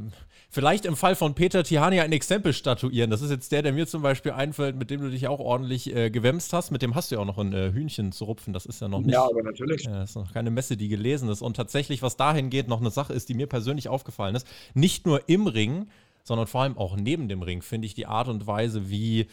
vielleicht 0.50 0.84
im 0.84 0.96
Fall 0.96 1.14
von 1.14 1.34
Peter 1.34 1.62
Tihani 1.62 2.00
ein 2.00 2.12
Exempel 2.12 2.52
statuieren. 2.52 3.10
Das 3.10 3.22
ist 3.22 3.30
jetzt 3.30 3.50
der, 3.52 3.62
der 3.62 3.72
mir 3.72 3.86
zum 3.86 4.02
Beispiel 4.02 4.32
einfällt, 4.32 4.76
mit 4.76 4.90
dem 4.90 5.00
du 5.00 5.10
dich 5.10 5.28
auch 5.28 5.38
ordentlich 5.38 5.94
äh, 5.94 6.10
gewämst 6.10 6.52
hast. 6.52 6.70
Mit 6.70 6.82
dem 6.82 6.94
hast 6.94 7.10
du 7.10 7.14
ja 7.14 7.20
auch 7.20 7.26
noch 7.26 7.38
ein 7.38 7.52
äh, 7.52 7.72
Hühnchen 7.72 8.12
zu 8.12 8.24
rupfen. 8.24 8.52
Das 8.52 8.66
ist 8.66 8.80
ja 8.80 8.88
noch 8.88 9.00
nicht. 9.00 9.12
Ja, 9.12 9.24
aber 9.24 9.42
natürlich. 9.42 9.86
Äh, 9.86 9.92
das 9.92 10.10
ist 10.10 10.16
noch 10.16 10.34
keine 10.34 10.50
Messe, 10.50 10.76
die 10.76 10.88
gelesen 10.88 11.28
ist. 11.28 11.40
Und 11.40 11.56
tatsächlich, 11.56 12.02
was 12.02 12.16
dahin 12.16 12.50
geht, 12.50 12.68
noch 12.68 12.80
eine 12.80 12.90
Sache 12.90 13.12
ist, 13.12 13.28
die 13.28 13.34
mir 13.34 13.46
persönlich 13.46 13.88
aufgefallen 13.88 14.34
ist. 14.34 14.46
Nicht 14.74 15.06
nur 15.06 15.28
im 15.28 15.46
Ring, 15.46 15.86
sondern 16.24 16.46
vor 16.46 16.62
allem 16.62 16.76
auch 16.76 16.96
neben 16.96 17.28
dem 17.28 17.42
Ring, 17.42 17.62
finde 17.62 17.86
ich 17.86 17.94
die 17.94 18.06
Art 18.06 18.28
und 18.28 18.46
Weise, 18.46 18.90
wie 18.90 19.28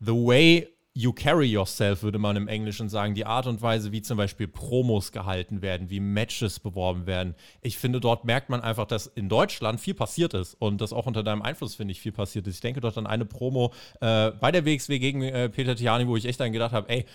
The 0.00 0.12
Way 0.12 0.68
You 0.94 1.14
carry 1.14 1.46
yourself, 1.46 2.02
würde 2.02 2.18
man 2.18 2.36
im 2.36 2.48
Englischen 2.48 2.90
sagen. 2.90 3.14
Die 3.14 3.24
Art 3.24 3.46
und 3.46 3.62
Weise, 3.62 3.92
wie 3.92 4.02
zum 4.02 4.18
Beispiel 4.18 4.46
Promos 4.46 5.10
gehalten 5.10 5.62
werden, 5.62 5.88
wie 5.88 6.00
Matches 6.00 6.60
beworben 6.60 7.06
werden. 7.06 7.34
Ich 7.62 7.78
finde, 7.78 7.98
dort 7.98 8.26
merkt 8.26 8.50
man 8.50 8.60
einfach, 8.60 8.86
dass 8.86 9.06
in 9.06 9.30
Deutschland 9.30 9.80
viel 9.80 9.94
passiert 9.94 10.34
ist 10.34 10.54
und 10.54 10.82
dass 10.82 10.92
auch 10.92 11.06
unter 11.06 11.22
deinem 11.22 11.40
Einfluss, 11.40 11.76
finde 11.76 11.92
ich, 11.92 12.00
viel 12.00 12.12
passiert 12.12 12.46
ist. 12.46 12.56
Ich 12.56 12.60
denke 12.60 12.82
dort 12.82 12.98
an 12.98 13.06
eine 13.06 13.24
Promo 13.24 13.72
äh, 14.02 14.32
bei 14.32 14.52
der 14.52 14.66
WXW 14.66 14.98
gegen 14.98 15.22
äh, 15.22 15.48
Peter 15.48 15.74
Tiani, 15.74 16.06
wo 16.06 16.16
ich 16.16 16.26
echt 16.26 16.40
dann 16.40 16.52
gedacht 16.52 16.72
habe, 16.72 16.90
ey, 16.90 17.06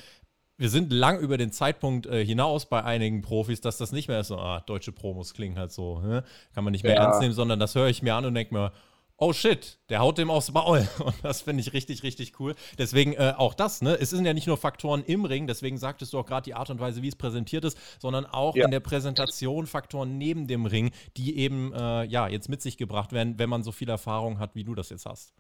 wir 0.58 0.70
sind 0.70 0.92
lang 0.92 1.20
über 1.20 1.38
den 1.38 1.52
Zeitpunkt 1.52 2.08
äh, 2.08 2.26
hinaus 2.26 2.66
bei 2.66 2.84
einigen 2.84 3.22
Profis, 3.22 3.62
dass 3.62 3.78
das 3.78 3.92
nicht 3.92 4.08
mehr 4.08 4.24
so, 4.24 4.38
ah, 4.38 4.62
deutsche 4.62 4.92
Promos 4.92 5.36
klingen 5.36 5.58
halt 5.58 5.72
so, 5.72 6.00
ne? 6.00 6.24
kann 6.56 6.64
man 6.64 6.72
nicht 6.72 6.84
mehr 6.84 6.96
ja. 6.96 7.04
ernst 7.04 7.22
nehmen, 7.22 7.34
sondern 7.34 7.60
das 7.60 7.76
höre 7.76 7.88
ich 7.88 8.02
mir 8.02 8.16
an 8.16 8.26
und 8.26 8.34
denke 8.34 8.56
mir, 8.56 8.72
oh 9.18 9.34
shit, 9.34 9.80
der 9.90 10.00
haut 10.00 10.18
dem 10.18 10.30
aufs 10.30 10.52
Maul. 10.52 10.88
Und 11.00 11.16
das 11.24 11.42
finde 11.42 11.62
ich 11.62 11.74
richtig, 11.74 12.04
richtig 12.04 12.40
cool. 12.40 12.56
Deswegen 12.78 13.14
äh, 13.14 13.34
auch 13.36 13.54
das, 13.54 13.82
ne? 13.82 13.98
Es 14.00 14.12
sind 14.12 14.26
ja 14.26 14.34
nicht 14.34 14.48
nur 14.48 14.58
Faktoren 14.58 15.04
im 15.04 15.26
Ring, 15.26 15.48
deswegen 15.48 15.78
sagtest 15.78 16.14
du 16.14 16.20
auch 16.20 16.26
gerade 16.26 16.46
die 16.46 16.54
Art 16.54 16.70
und 16.70 16.80
Weise, 16.80 17.02
wie 17.02 17.08
es 17.08 17.16
präsentiert 17.16 17.66
ist, 17.66 17.78
sondern 18.00 18.26
auch 18.26 18.56
ja. 18.56 18.66
in 18.66 18.72
der 18.72 18.80
Präsentation 18.80 19.68
Faktoren 19.68 20.18
neben 20.18 20.48
dem 20.48 20.66
Ring, 20.66 20.92
die 21.18 21.38
eben 21.38 21.74
äh, 21.74 22.06
ja 22.06 22.28
jetzt 22.28 22.50
mit 22.50 22.62
sich 22.62 22.78
gebracht 22.78 23.12
werden, 23.12 23.40
wenn 23.40 23.50
man 23.50 23.64
so 23.64 23.72
viel 23.72 23.90
Erfahrung 23.90 24.40
hat, 24.40 24.56
wie 24.56 24.64
du 24.64 24.76
das 24.76 24.90
jetzt 24.90 25.06
hast. 25.06 25.34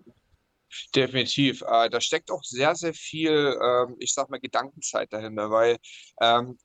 Definitiv. 0.94 1.62
Äh, 1.62 1.90
da 1.90 2.02
steckt 2.02 2.30
auch 2.30 2.44
sehr, 2.44 2.76
sehr 2.76 2.94
viel, 2.94 3.58
ähm, 3.64 3.96
ich 4.00 4.14
sag 4.14 4.30
mal, 4.30 4.40
Gedankenzeit 4.40 5.12
dahinter, 5.14 5.50
weil 5.50 5.78
ähm, 6.22 6.58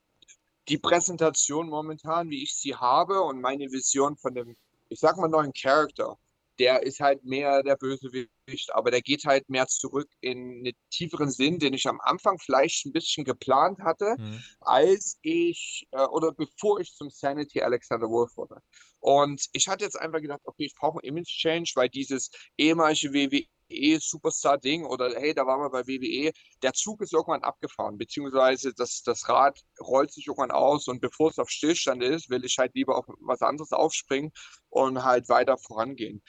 die 0.69 0.79
Präsentation 0.79 1.69
momentan, 1.69 2.31
wie 2.31 2.43
ich 2.43 2.55
sie 2.55 2.75
habe 2.75 3.21
und 3.23 3.41
meine 3.41 3.71
Vision 3.71 4.17
von 4.17 4.35
dem, 4.35 4.57
ich 4.89 4.99
sag 5.01 5.17
mal, 5.17 5.29
neuen 5.29 5.53
Charakter, 5.53 6.17
der 6.63 6.85
ist 6.85 7.01
halt 7.01 7.25
mehr 7.25 7.65
der 7.65 7.75
Bösewicht, 7.75 8.73
aber 8.73 8.93
der 8.93 9.03
geht 9.03 9.25
halt 9.25 9.49
mehr 9.49 9.67
zurück 9.67 10.09
in 10.21 10.39
einen 10.65 10.73
tieferen 10.91 11.29
Sinn, 11.29 11.59
den 11.59 11.75
ich 11.75 11.89
am 11.89 12.01
Anfang 12.01 12.39
vielleicht 12.39 12.87
ein 12.87 12.93
bisschen 12.93 13.25
geplant 13.25 13.81
hatte, 13.81 14.15
mhm. 14.17 14.41
als 14.61 15.19
ich 15.23 15.89
äh, 15.91 16.05
oder 16.05 16.31
bevor 16.31 16.79
ich 16.79 16.95
zum 16.95 17.11
Sanity 17.11 17.61
Alexander 17.63 18.09
Wolf 18.09 18.37
wurde. 18.37 18.59
Und 19.01 19.45
ich 19.53 19.67
hatte 19.67 19.85
jetzt 19.85 20.01
einfach 20.01 20.21
gedacht, 20.21 20.43
okay, 20.45 20.67
ich 20.67 20.77
brauche 20.77 21.01
einen 21.01 21.17
Image 21.17 21.37
Change, 21.37 21.73
weil 21.75 21.89
dieses 21.89 22.31
ehemalige 22.57 23.13
WWE 23.13 23.45
WWE-Superstar-Ding 23.73 24.85
oder 24.85 25.11
hey, 25.15 25.35
da 25.35 25.47
waren 25.47 25.61
wir 25.61 25.71
bei 25.71 25.87
WWE, 25.87 26.33
der 26.63 26.73
Zug 26.73 27.01
ist 27.03 27.13
irgendwann 27.13 27.43
abgefahren, 27.43 27.99
beziehungsweise 27.99 28.73
das, 28.75 29.03
das 29.03 29.29
Rad 29.29 29.59
rollt 29.81 30.13
sich 30.13 30.27
irgendwann 30.27 30.51
aus 30.51 30.89
und 30.89 31.01
bevor 31.01 31.31
es 31.31 31.39
auf 31.39 31.51
Stillstand 31.51 32.03
ist, 32.03 32.31
will 32.31 32.45
ich 32.45 32.59
halt 32.59 32.75
lieber 32.75 32.97
auf 32.97 33.07
was 33.21 33.43
anderes 33.43 33.73
aufspringen 33.73 34.33
und 34.69 35.03
halt 35.03 35.29
weiter 35.29 35.59
vorangehen. 35.59 36.23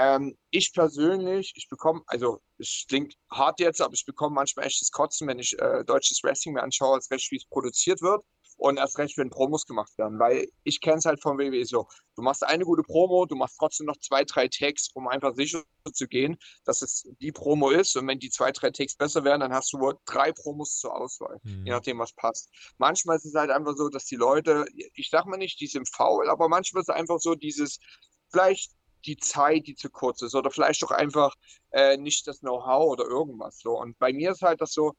Ähm, 0.00 0.34
ich 0.48 0.72
persönlich, 0.72 1.52
ich 1.56 1.68
bekomme, 1.68 2.00
also 2.06 2.40
es 2.56 2.86
klingt 2.88 3.16
hart 3.30 3.60
jetzt, 3.60 3.82
aber 3.82 3.92
ich 3.92 4.06
bekomme 4.06 4.34
manchmal 4.34 4.64
echtes 4.64 4.90
Kotzen, 4.90 5.28
wenn 5.28 5.38
ich 5.38 5.58
äh, 5.58 5.84
deutsches 5.84 6.22
Wrestling 6.22 6.54
mir 6.54 6.62
anschaue, 6.62 6.94
als 6.94 7.10
recht 7.10 7.30
wie 7.30 7.36
es 7.36 7.44
produziert 7.44 8.00
wird 8.00 8.24
und 8.56 8.78
erst 8.78 8.96
recht, 8.96 9.18
wenn 9.18 9.28
Promos 9.28 9.66
gemacht 9.66 9.92
werden, 9.98 10.18
weil 10.18 10.48
ich 10.64 10.80
kenne 10.80 10.96
es 10.96 11.04
halt 11.04 11.20
von 11.20 11.38
WWE 11.38 11.66
so. 11.66 11.86
Du 12.16 12.22
machst 12.22 12.42
eine 12.42 12.64
gute 12.64 12.82
Promo, 12.82 13.26
du 13.26 13.36
machst 13.36 13.56
trotzdem 13.58 13.86
noch 13.86 13.98
zwei, 13.98 14.24
drei 14.24 14.48
Tags, 14.48 14.88
um 14.94 15.06
einfach 15.06 15.34
sicher 15.34 15.62
zu 15.92 16.08
gehen, 16.08 16.38
dass 16.64 16.80
es 16.80 17.06
die 17.20 17.32
Promo 17.32 17.68
ist 17.68 17.94
und 17.96 18.06
wenn 18.08 18.18
die 18.18 18.30
zwei, 18.30 18.52
drei 18.52 18.70
Tags 18.70 18.96
besser 18.96 19.22
werden, 19.22 19.40
dann 19.40 19.52
hast 19.52 19.70
du 19.74 19.92
drei 20.06 20.32
Promos 20.32 20.78
zur 20.78 20.96
Auswahl, 20.96 21.40
mhm. 21.42 21.66
je 21.66 21.72
nachdem, 21.72 21.98
was 21.98 22.14
passt. 22.14 22.48
Manchmal 22.78 23.16
ist 23.16 23.26
es 23.26 23.34
halt 23.34 23.50
einfach 23.50 23.76
so, 23.76 23.90
dass 23.90 24.06
die 24.06 24.16
Leute, 24.16 24.64
ich 24.94 25.10
sag 25.10 25.26
mal 25.26 25.36
nicht, 25.36 25.60
die 25.60 25.66
sind 25.66 25.94
faul, 25.94 26.30
aber 26.30 26.48
manchmal 26.48 26.80
ist 26.80 26.88
es 26.88 26.94
einfach 26.94 27.18
so 27.18 27.34
dieses, 27.34 27.78
vielleicht 28.30 28.72
die 29.04 29.16
Zeit, 29.16 29.66
die 29.66 29.74
zu 29.74 29.90
kurz 29.90 30.22
ist 30.22 30.34
oder 30.34 30.50
vielleicht 30.50 30.84
auch 30.84 30.90
einfach 30.90 31.34
äh, 31.70 31.96
nicht 31.96 32.26
das 32.26 32.40
Know-how 32.40 32.90
oder 32.90 33.04
irgendwas 33.04 33.58
so. 33.58 33.78
Und 33.78 33.98
bei 33.98 34.12
mir 34.12 34.32
ist 34.32 34.42
halt 34.42 34.60
das 34.60 34.72
so, 34.72 34.94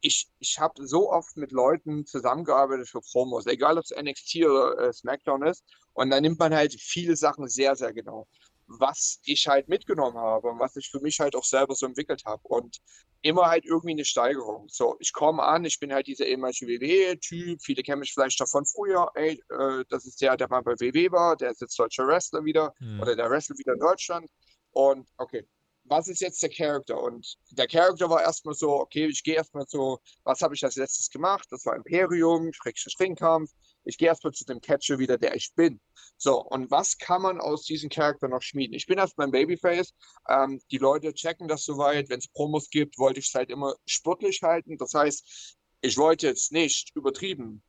ich, 0.00 0.28
ich 0.38 0.58
habe 0.58 0.86
so 0.86 1.10
oft 1.10 1.36
mit 1.36 1.52
Leuten 1.52 2.06
zusammengearbeitet 2.06 2.88
für 2.88 3.00
Promos, 3.00 3.46
egal 3.46 3.78
ob 3.78 3.84
es 3.84 3.90
NXT 3.90 4.36
oder 4.44 4.78
äh, 4.78 4.92
SmackDown 4.92 5.44
ist. 5.44 5.64
Und 5.92 6.10
da 6.10 6.20
nimmt 6.20 6.38
man 6.38 6.54
halt 6.54 6.74
viele 6.80 7.16
Sachen 7.16 7.48
sehr, 7.48 7.76
sehr 7.76 7.92
genau. 7.92 8.26
Was 8.66 9.20
ich 9.24 9.46
halt 9.48 9.68
mitgenommen 9.68 10.16
habe 10.16 10.48
und 10.48 10.58
was 10.58 10.76
ich 10.76 10.88
für 10.90 11.00
mich 11.00 11.20
halt 11.20 11.34
auch 11.36 11.44
selber 11.44 11.74
so 11.74 11.86
entwickelt 11.86 12.24
habe. 12.24 12.42
Und 12.48 12.80
immer 13.22 13.46
halt 13.46 13.64
irgendwie 13.64 13.92
eine 13.92 14.04
Steigerung. 14.04 14.68
So, 14.68 14.96
ich 14.98 15.12
komme 15.12 15.42
an, 15.42 15.64
ich 15.64 15.78
bin 15.78 15.92
halt 15.92 16.06
dieser 16.06 16.26
ehemalige 16.26 16.66
WWE-Typ. 16.66 17.62
Viele 17.62 17.82
kennen 17.82 18.00
mich 18.00 18.12
vielleicht 18.12 18.40
davon 18.40 18.66
früher. 18.66 19.10
Ey, 19.14 19.40
äh, 19.48 19.84
das 19.88 20.04
ist 20.04 20.20
der, 20.20 20.36
der 20.36 20.48
mal 20.48 20.62
bei 20.62 20.72
WWE 20.72 21.10
war, 21.12 21.36
der 21.36 21.50
ist 21.50 21.60
jetzt 21.60 21.78
deutscher 21.78 22.06
Wrestler 22.06 22.44
wieder 22.44 22.74
hm. 22.78 23.00
oder 23.00 23.16
der 23.16 23.30
wrestelt 23.30 23.58
wieder 23.58 23.74
in 23.74 23.80
Deutschland. 23.80 24.28
Und 24.72 25.08
okay, 25.18 25.46
was 25.84 26.08
ist 26.08 26.20
jetzt 26.20 26.42
der 26.42 26.50
Charakter? 26.50 27.00
Und 27.00 27.36
der 27.50 27.66
Charakter 27.66 28.10
war 28.10 28.22
erstmal 28.22 28.54
so, 28.54 28.72
okay, 28.80 29.06
ich 29.06 29.22
gehe 29.22 29.34
erstmal 29.34 29.66
so, 29.68 30.00
was 30.24 30.40
habe 30.40 30.54
ich 30.54 30.64
als 30.64 30.76
letztes 30.76 31.08
gemacht? 31.10 31.46
Das 31.50 31.64
war 31.64 31.76
Imperium, 31.76 32.52
Schrägstrich 32.52 32.96
Ringkampf. 32.98 33.50
Ich 33.84 33.98
gehe 33.98 34.08
erstmal 34.08 34.32
zu 34.32 34.44
dem 34.44 34.60
Catcher 34.60 34.98
wieder, 34.98 35.18
der 35.18 35.34
ich 35.34 35.52
bin. 35.54 35.80
So, 36.16 36.40
und 36.40 36.70
was 36.70 36.98
kann 36.98 37.22
man 37.22 37.40
aus 37.40 37.64
diesem 37.64 37.90
Charakter 37.90 38.28
noch 38.28 38.42
schmieden? 38.42 38.74
Ich 38.74 38.86
bin 38.86 38.98
erstmal 38.98 39.26
ein 39.26 39.32
Babyface. 39.32 39.92
Ähm, 40.28 40.60
die 40.70 40.78
Leute 40.78 41.12
checken 41.14 41.48
das 41.48 41.64
soweit. 41.64 42.08
Wenn 42.08 42.18
es 42.18 42.28
Promos 42.28 42.70
gibt, 42.70 42.98
wollte 42.98 43.20
ich 43.20 43.28
es 43.28 43.34
halt 43.34 43.50
immer 43.50 43.74
sportlich 43.86 44.40
halten. 44.42 44.78
Das 44.78 44.94
heißt, 44.94 45.56
ich 45.80 45.96
wollte 45.96 46.28
jetzt 46.28 46.52
nicht 46.52 46.90
übertrieben 46.94 47.62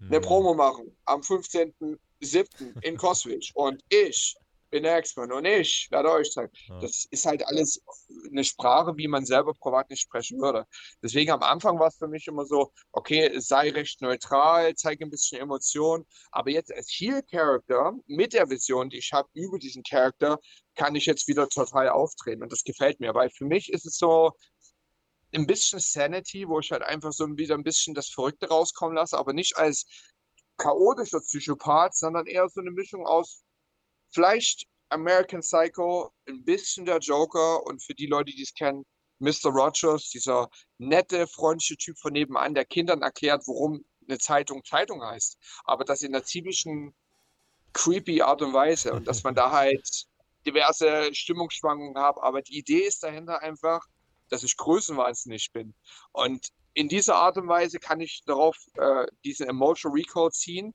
eine 0.00 0.16
hm. 0.16 0.22
Promo 0.22 0.54
machen 0.54 0.96
am 1.04 1.20
15.07. 1.20 2.82
in 2.82 2.96
Coswig 2.98 3.50
und 3.54 3.82
ich 3.88 4.36
bin 4.70 4.82
der 4.82 4.96
Ex-Mann 4.96 5.32
und 5.32 5.44
ich 5.44 5.88
werde 5.90 6.10
euch 6.10 6.30
zeigen. 6.30 6.52
Ja. 6.68 6.80
Das 6.80 7.06
ist 7.10 7.26
halt 7.26 7.46
alles 7.46 7.82
eine 8.30 8.44
Sprache, 8.44 8.96
wie 8.96 9.08
man 9.08 9.24
selber 9.24 9.54
privat 9.54 9.90
nicht 9.90 10.02
sprechen 10.02 10.40
würde. 10.40 10.66
Deswegen 11.02 11.30
am 11.30 11.42
Anfang 11.42 11.78
war 11.78 11.88
es 11.88 11.96
für 11.96 12.08
mich 12.08 12.26
immer 12.26 12.44
so, 12.44 12.72
okay, 12.92 13.38
sei 13.40 13.70
recht 13.70 14.00
neutral, 14.00 14.74
zeige 14.74 15.04
ein 15.04 15.10
bisschen 15.10 15.40
Emotion, 15.40 16.04
aber 16.30 16.50
jetzt 16.50 16.72
als 16.72 16.90
Heel-Character 16.90 17.94
mit 18.06 18.32
der 18.32 18.48
Vision, 18.50 18.90
die 18.90 18.98
ich 18.98 19.12
habe 19.12 19.28
über 19.34 19.58
diesen 19.58 19.82
Charakter, 19.82 20.38
kann 20.74 20.94
ich 20.94 21.06
jetzt 21.06 21.28
wieder 21.28 21.48
total 21.48 21.88
auftreten 21.88 22.42
und 22.42 22.52
das 22.52 22.62
gefällt 22.62 23.00
mir, 23.00 23.14
weil 23.14 23.30
für 23.30 23.44
mich 23.44 23.72
ist 23.72 23.86
es 23.86 23.96
so, 23.96 24.32
ein 25.34 25.46
bisschen 25.46 25.78
Sanity, 25.78 26.48
wo 26.48 26.60
ich 26.60 26.70
halt 26.70 26.82
einfach 26.82 27.12
so 27.12 27.26
wieder 27.36 27.54
ein 27.54 27.62
bisschen 27.62 27.94
das 27.94 28.08
Verrückte 28.08 28.48
rauskommen 28.48 28.96
lasse, 28.96 29.18
aber 29.18 29.32
nicht 29.32 29.56
als 29.56 29.84
chaotischer 30.56 31.20
Psychopath, 31.20 31.94
sondern 31.94 32.26
eher 32.26 32.48
so 32.48 32.60
eine 32.60 32.70
Mischung 32.70 33.06
aus 33.06 33.44
vielleicht 34.10 34.66
American 34.90 35.40
Psycho, 35.40 36.10
ein 36.28 36.44
bisschen 36.44 36.86
der 36.86 36.98
Joker 36.98 37.64
und 37.66 37.82
für 37.82 37.94
die 37.94 38.06
Leute, 38.06 38.32
die 38.32 38.42
es 38.42 38.54
kennen, 38.54 38.84
Mr. 39.18 39.50
Rogers, 39.50 40.10
dieser 40.10 40.48
nette, 40.78 41.26
freundliche 41.26 41.76
Typ 41.76 41.98
von 41.98 42.12
nebenan, 42.12 42.54
der 42.54 42.64
Kindern 42.64 43.02
erklärt, 43.02 43.42
warum 43.46 43.84
eine 44.08 44.18
Zeitung 44.18 44.64
Zeitung 44.64 45.02
heißt. 45.02 45.36
Aber 45.64 45.84
das 45.84 46.02
in 46.02 46.14
einer 46.14 46.24
ziemlichen 46.24 46.94
creepy 47.72 48.22
Art 48.22 48.42
und 48.42 48.52
Weise 48.52 48.92
und 48.92 49.06
dass 49.06 49.24
man 49.24 49.34
da 49.34 49.50
halt 49.50 50.06
diverse 50.46 51.14
Stimmungsschwankungen 51.14 51.98
hat. 52.02 52.16
Aber 52.20 52.42
die 52.42 52.58
Idee 52.58 52.86
ist 52.86 53.02
dahinter 53.02 53.42
einfach, 53.42 53.84
dass 54.30 54.42
ich 54.42 54.56
größenwahnsinnig 54.56 55.52
bin. 55.52 55.74
Und 56.12 56.48
in 56.74 56.88
dieser 56.88 57.16
Art 57.16 57.36
und 57.38 57.48
Weise 57.48 57.78
kann 57.78 58.00
ich 58.00 58.22
darauf 58.24 58.56
äh, 58.74 59.06
diesen 59.24 59.48
Emotional 59.48 59.98
Recall 59.98 60.30
ziehen 60.30 60.74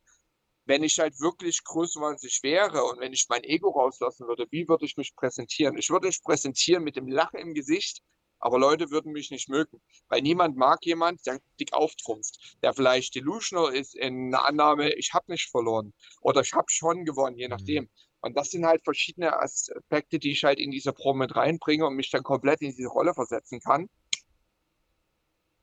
wenn 0.66 0.84
ich 0.84 1.00
halt 1.00 1.20
wirklich 1.20 1.64
größenwahnsinnig 1.64 2.40
wäre 2.42 2.84
und 2.86 3.00
wenn 3.00 3.14
ich 3.14 3.26
mein 3.30 3.44
Ego 3.44 3.70
rauslassen 3.70 4.28
würde, 4.28 4.48
wie 4.52 4.68
würde 4.68 4.86
ich 4.86 4.96
mich 4.98 5.16
präsentieren? 5.16 5.78
Ich 5.78 5.90
würde 5.90 6.08
mich 6.08 6.22
präsentieren 6.24 6.84
mit 6.84 6.96
dem 6.96 7.08
Lachen 7.08 7.40
im 7.40 7.54
Gesicht, 7.54 8.02
aber 8.40 8.60
Leute 8.60 8.92
würden 8.92 9.14
mich 9.14 9.32
nicht 9.32 9.50
mögen, 9.50 9.82
weil 10.10 10.22
niemand 10.22 10.58
mag 10.58 10.80
jemand, 10.86 11.26
der 11.26 11.40
dick 11.60 11.74
auftrumpft, 11.74 12.58
der 12.62 12.74
vielleicht 12.74 13.16
delusional 13.16 13.74
ist 13.74 13.96
in 13.96 14.34
einer 14.34 14.46
Annahme, 14.46 14.94
ich 14.96 15.14
habe 15.14 15.32
nicht 15.32 15.50
verloren 15.50 15.94
oder 16.22 16.42
ich 16.42 16.54
habe 16.54 16.68
schon 16.70 17.06
gewonnen, 17.06 17.38
je 17.38 17.48
mhm. 17.48 17.52
nachdem. 17.52 17.90
Und 18.22 18.38
das 18.38 18.52
sind 18.52 18.66
halt 18.66 18.84
verschiedene 18.86 19.38
Aspekte, 19.38 20.18
die 20.18 20.32
ich 20.32 20.46
halt 20.46 20.58
in 20.58 20.72
diese 20.72 20.94
Pro 20.94 21.14
mit 21.14 21.36
reinbringe 21.36 21.86
und 21.86 21.96
mich 21.96 22.10
dann 22.10 22.24
komplett 22.24 22.62
in 22.62 22.72
diese 22.72 22.88
Rolle 22.88 23.14
versetzen 23.14 23.60
kann. 23.60 23.90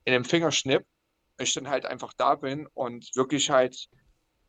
In 0.05 0.13
einem 0.13 0.25
Fingerschnipp, 0.25 0.85
ich 1.39 1.53
dann 1.55 1.69
halt 1.69 1.85
einfach 1.85 2.13
da 2.13 2.35
bin 2.35 2.67
und 2.73 3.09
wirklich 3.15 3.49
halt 3.49 3.89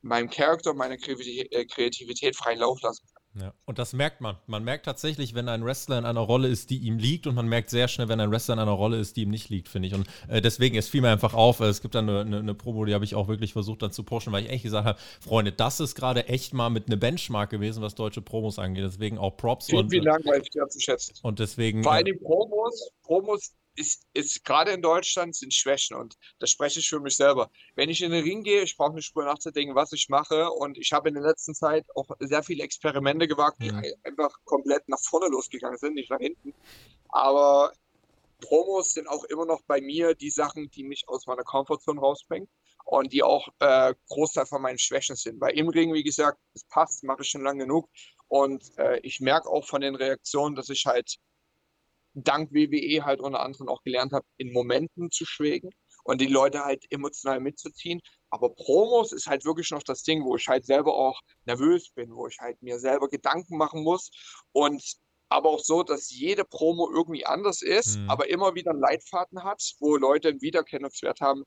meinem 0.02 0.30
Charakter, 0.30 0.74
meiner 0.74 0.94
äh, 0.94 1.64
Kreativität 1.64 2.36
freien 2.36 2.58
Lauf 2.58 2.80
lassen 2.82 3.06
kann. 3.06 3.22
Ja, 3.34 3.54
und 3.64 3.78
das 3.78 3.94
merkt 3.94 4.20
man. 4.20 4.36
Man 4.46 4.62
merkt 4.62 4.84
tatsächlich, 4.84 5.34
wenn 5.34 5.48
ein 5.48 5.64
Wrestler 5.64 5.98
in 5.98 6.04
einer 6.04 6.20
Rolle 6.20 6.48
ist, 6.48 6.68
die 6.68 6.78
ihm 6.78 6.98
liegt, 6.98 7.26
und 7.26 7.34
man 7.34 7.48
merkt 7.48 7.70
sehr 7.70 7.88
schnell, 7.88 8.08
wenn 8.08 8.20
ein 8.20 8.30
Wrestler 8.30 8.54
in 8.54 8.60
einer 8.60 8.72
Rolle 8.72 8.98
ist, 8.98 9.16
die 9.16 9.22
ihm 9.22 9.30
nicht 9.30 9.48
liegt, 9.48 9.68
finde 9.68 9.88
ich. 9.88 9.94
Und 9.94 10.06
äh, 10.28 10.42
deswegen, 10.42 10.76
es 10.76 10.88
fiel 10.88 11.00
mir 11.00 11.10
einfach 11.10 11.32
auf, 11.32 11.60
äh, 11.60 11.64
es 11.64 11.80
gibt 11.80 11.94
da 11.94 12.00
eine, 12.00 12.20
eine, 12.20 12.38
eine, 12.40 12.54
Promo, 12.54 12.84
die 12.84 12.92
habe 12.92 13.06
ich 13.06 13.14
auch 13.14 13.28
wirklich 13.28 13.54
versucht 13.54 13.80
dann 13.80 13.90
zu 13.90 14.02
pushen, 14.02 14.34
weil 14.34 14.44
ich 14.44 14.50
echt 14.50 14.64
gesagt 14.64 14.86
habe, 14.86 14.98
Freunde, 15.20 15.52
das 15.52 15.80
ist 15.80 15.94
gerade 15.94 16.26
echt 16.28 16.52
mal 16.52 16.68
mit 16.68 16.88
einer 16.88 16.96
Benchmark 16.96 17.48
gewesen, 17.48 17.82
was 17.82 17.94
deutsche 17.94 18.20
Promos 18.20 18.58
angeht. 18.58 18.84
Deswegen 18.84 19.16
auch 19.16 19.36
Props. 19.38 19.66
Vielen, 19.66 19.86
und, 19.86 20.04
Dank, 20.04 20.26
weil 20.26 20.42
ich 20.42 20.48
sehr 20.52 20.68
zu 20.68 20.80
schätzen. 20.80 21.14
Und 21.22 21.38
deswegen. 21.38 21.82
Vor 21.82 21.92
allem 21.92 22.06
äh, 22.06 22.14
Promos, 22.16 22.90
Promos 23.02 23.54
ist, 23.76 24.06
ist 24.12 24.44
gerade 24.44 24.72
in 24.72 24.82
Deutschland 24.82 25.35
sind 25.35 25.54
Schwächen 25.54 25.96
und 25.96 26.16
das 26.38 26.50
spreche 26.50 26.80
ich 26.80 26.88
für 26.88 27.00
mich 27.00 27.16
selber. 27.16 27.50
Wenn 27.74 27.88
ich 27.88 28.02
in 28.02 28.11
den 28.11 28.22
Ring 28.22 28.42
gehe, 28.42 28.62
ich 28.62 28.76
brauche 28.76 28.92
eine 28.92 29.02
Spur 29.02 29.24
nachzudenken, 29.24 29.74
was 29.74 29.92
ich 29.92 30.08
mache 30.08 30.50
und 30.50 30.78
ich 30.78 30.92
habe 30.92 31.08
in 31.08 31.14
der 31.14 31.24
letzten 31.24 31.54
Zeit 31.54 31.87
auch 31.94 32.08
sehr 32.20 32.42
viele 32.42 32.64
Experimente 32.64 33.26
gewagt, 33.26 33.62
die 33.62 33.72
mhm. 33.72 33.85
einfach 34.04 34.37
komplett 34.44 34.88
nach 34.88 35.00
vorne 35.00 35.28
losgegangen 35.28 35.78
sind, 35.78 35.94
nicht 35.94 36.11
nach 36.11 36.18
hinten. 36.18 36.54
Aber 37.08 37.72
Promos 38.40 38.92
sind 38.92 39.08
auch 39.08 39.24
immer 39.24 39.46
noch 39.46 39.62
bei 39.62 39.80
mir 39.80 40.14
die 40.14 40.30
Sachen, 40.30 40.70
die 40.70 40.85
mich 40.85 41.08
aus 41.08 41.26
meiner 41.26 41.44
Komfortzone 41.44 42.00
rausbringen 42.00 42.48
und 42.85 43.12
die 43.12 43.22
auch 43.22 43.48
äh, 43.61 43.94
Großteil 44.08 44.46
von 44.46 44.61
meinen 44.61 44.78
Schwächen 44.78 45.16
sind. 45.16 45.40
Weil 45.40 45.56
im 45.56 45.68
Ring, 45.68 45.94
wie 45.94 46.02
gesagt, 46.02 46.38
es 46.54 46.64
passt, 46.64 47.04
mache 47.04 47.22
ich 47.22 47.30
schon 47.30 47.42
lange 47.42 47.61
genug 47.61 47.88
und 48.28 48.76
äh, 48.78 48.98
ich 49.00 49.20
merke 49.20 49.48
auch 49.48 49.66
von 49.66 49.80
den 49.80 49.94
Reaktionen, 49.94 50.56
dass 50.56 50.68
ich 50.68 50.85
halt 50.87 51.16
dank 52.14 52.53
WWE 52.53 53.05
halt 53.05 53.20
unter 53.20 53.40
anderem 53.40 53.68
auch 53.68 53.83
gelernt 53.83 54.12
habe, 54.12 54.27
in 54.37 54.53
Momenten 54.53 55.11
zu 55.11 55.25
schwägen 55.25 55.70
und 56.05 56.20
die 56.20 56.27
Leute 56.27 56.64
halt 56.64 56.85
emotional 56.90 57.40
mitzuziehen. 57.40 58.01
Aber 58.31 58.55
Promos 58.55 59.12
ist 59.12 59.27
halt 59.27 59.44
wirklich 59.44 59.70
noch 59.70 59.83
das 59.83 60.03
Ding, 60.03 60.25
wo 60.25 60.37
ich 60.37 60.48
halt 60.48 60.66
selber 60.66 60.94
auch 60.94 61.20
nervös 61.44 61.90
bin, 61.94 62.14
wo 62.14 62.27
ich 62.27 62.38
halt 62.40 62.61
mir 62.62 62.79
selber 62.79 63.09
Gedanken 63.09 63.57
machen 63.57 63.83
muss 63.83 64.11
und 64.53 64.83
aber 65.29 65.48
auch 65.48 65.61
so, 65.61 65.83
dass 65.83 66.11
jede 66.11 66.44
Promo 66.44 66.90
irgendwie 66.92 67.25
anders 67.25 67.62
ist, 67.62 67.98
mhm. 67.98 68.11
aber 68.11 68.29
immer 68.29 68.55
wieder 68.55 68.70
einen 68.72 68.81
Leitfaden 68.81 69.42
hat, 69.42 69.62
wo 69.81 69.96
Leute 69.96 70.29
einen 70.29 70.42
Wiedererkennungswert 70.42 71.20
haben, 71.20 71.44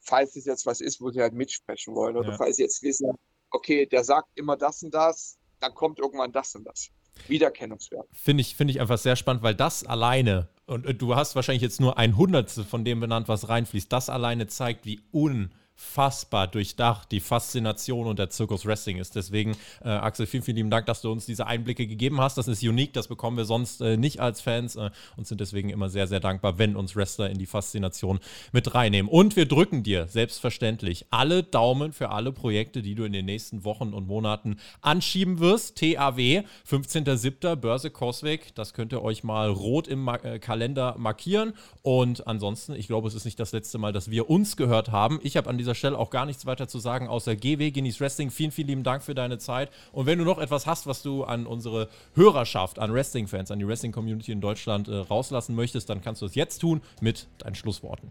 falls 0.00 0.34
es 0.34 0.44
jetzt 0.44 0.66
was 0.66 0.80
ist, 0.80 1.00
wo 1.00 1.10
sie 1.10 1.20
halt 1.20 1.32
mitsprechen 1.32 1.94
wollen 1.94 2.16
oder 2.16 2.30
ja. 2.30 2.36
falls 2.36 2.56
sie 2.56 2.62
jetzt 2.62 2.82
wissen, 2.82 3.12
okay, 3.50 3.86
der 3.86 4.02
sagt 4.02 4.28
immer 4.34 4.56
das 4.56 4.82
und 4.82 4.92
das, 4.92 5.38
dann 5.60 5.74
kommt 5.74 6.00
irgendwann 6.00 6.32
das 6.32 6.54
und 6.56 6.64
das. 6.64 6.88
Wiedererkennungswert. 7.28 8.06
Finde 8.12 8.40
ich, 8.40 8.56
find 8.56 8.70
ich 8.70 8.80
einfach 8.80 8.98
sehr 8.98 9.16
spannend, 9.16 9.42
weil 9.42 9.54
das 9.54 9.84
alleine, 9.84 10.48
und 10.66 11.00
du 11.00 11.14
hast 11.14 11.34
wahrscheinlich 11.36 11.62
jetzt 11.62 11.80
nur 11.80 11.98
ein 11.98 12.16
Hundertstel 12.16 12.64
von 12.64 12.84
dem 12.84 13.00
benannt, 13.00 13.28
was 13.28 13.48
reinfließt, 13.48 13.92
das 13.92 14.08
alleine 14.10 14.46
zeigt, 14.46 14.86
wie 14.86 15.00
un 15.12 15.50
unfassbar 15.92 16.48
durchdacht 16.48 17.12
die 17.12 17.20
Faszination 17.20 18.06
und 18.06 18.18
der 18.18 18.30
Zirkus 18.30 18.64
Wrestling 18.64 18.98
ist. 18.98 19.14
Deswegen, 19.14 19.56
äh, 19.84 19.88
Axel, 19.88 20.26
vielen, 20.26 20.42
vielen 20.42 20.56
lieben 20.56 20.70
Dank, 20.70 20.86
dass 20.86 21.02
du 21.02 21.12
uns 21.12 21.26
diese 21.26 21.46
Einblicke 21.46 21.86
gegeben 21.86 22.20
hast. 22.20 22.38
Das 22.38 22.48
ist 22.48 22.62
unique, 22.62 22.92
das 22.92 23.08
bekommen 23.08 23.36
wir 23.36 23.44
sonst 23.44 23.80
äh, 23.80 23.96
nicht 23.96 24.20
als 24.20 24.40
Fans 24.40 24.76
äh, 24.76 24.90
und 25.16 25.26
sind 25.26 25.40
deswegen 25.40 25.68
immer 25.68 25.90
sehr, 25.90 26.06
sehr 26.06 26.20
dankbar, 26.20 26.58
wenn 26.58 26.76
uns 26.76 26.96
Wrestler 26.96 27.30
in 27.30 27.38
die 27.38 27.46
Faszination 27.46 28.20
mit 28.52 28.74
reinnehmen. 28.74 29.10
Und 29.10 29.36
wir 29.36 29.46
drücken 29.46 29.82
dir 29.82 30.08
selbstverständlich 30.08 31.06
alle 31.10 31.42
Daumen 31.42 31.92
für 31.92 32.10
alle 32.10 32.32
Projekte, 32.32 32.80
die 32.80 32.94
du 32.94 33.04
in 33.04 33.12
den 33.12 33.26
nächsten 33.26 33.64
Wochen 33.64 33.92
und 33.92 34.06
Monaten 34.06 34.56
anschieben 34.80 35.40
wirst. 35.40 35.76
TAW, 35.76 36.44
15.07. 36.68 37.56
Börse 37.56 37.90
Coswig, 37.90 38.54
das 38.54 38.72
könnt 38.72 38.92
ihr 38.92 39.02
euch 39.02 39.24
mal 39.24 39.50
rot 39.50 39.88
im 39.88 40.02
Ma 40.02 40.16
äh, 40.16 40.38
Kalender 40.38 40.94
markieren. 40.98 41.52
Und 41.82 42.26
ansonsten, 42.26 42.74
ich 42.74 42.86
glaube, 42.86 43.08
es 43.08 43.14
ist 43.14 43.24
nicht 43.26 43.38
das 43.38 43.52
letzte 43.52 43.78
Mal, 43.78 43.92
dass 43.92 44.10
wir 44.10 44.30
uns 44.30 44.56
gehört 44.56 44.90
haben. 44.90 45.20
Ich 45.22 45.36
habe 45.36 45.50
an 45.50 45.58
dieser 45.58 45.71
Stelle 45.74 45.98
auch 45.98 46.10
gar 46.10 46.26
nichts 46.26 46.46
weiter 46.46 46.68
zu 46.68 46.78
sagen, 46.78 47.08
außer 47.08 47.36
GW, 47.36 47.70
Guinness 47.70 48.00
Wrestling. 48.00 48.30
Vielen, 48.30 48.50
vielen 48.50 48.68
lieben 48.68 48.82
Dank 48.84 49.02
für 49.02 49.14
deine 49.14 49.38
Zeit. 49.38 49.70
Und 49.92 50.06
wenn 50.06 50.18
du 50.18 50.24
noch 50.24 50.38
etwas 50.38 50.66
hast, 50.66 50.86
was 50.86 51.02
du 51.02 51.24
an 51.24 51.46
unsere 51.46 51.88
Hörerschaft, 52.14 52.78
an 52.78 52.92
Wrestling-Fans, 52.92 53.50
an 53.50 53.58
die 53.58 53.66
Wrestling-Community 53.66 54.32
in 54.32 54.40
Deutschland 54.40 54.88
äh, 54.88 54.96
rauslassen 54.96 55.54
möchtest, 55.54 55.88
dann 55.90 56.02
kannst 56.02 56.22
du 56.22 56.26
es 56.26 56.34
jetzt 56.34 56.58
tun 56.58 56.82
mit 57.00 57.26
deinen 57.38 57.54
Schlussworten. 57.54 58.10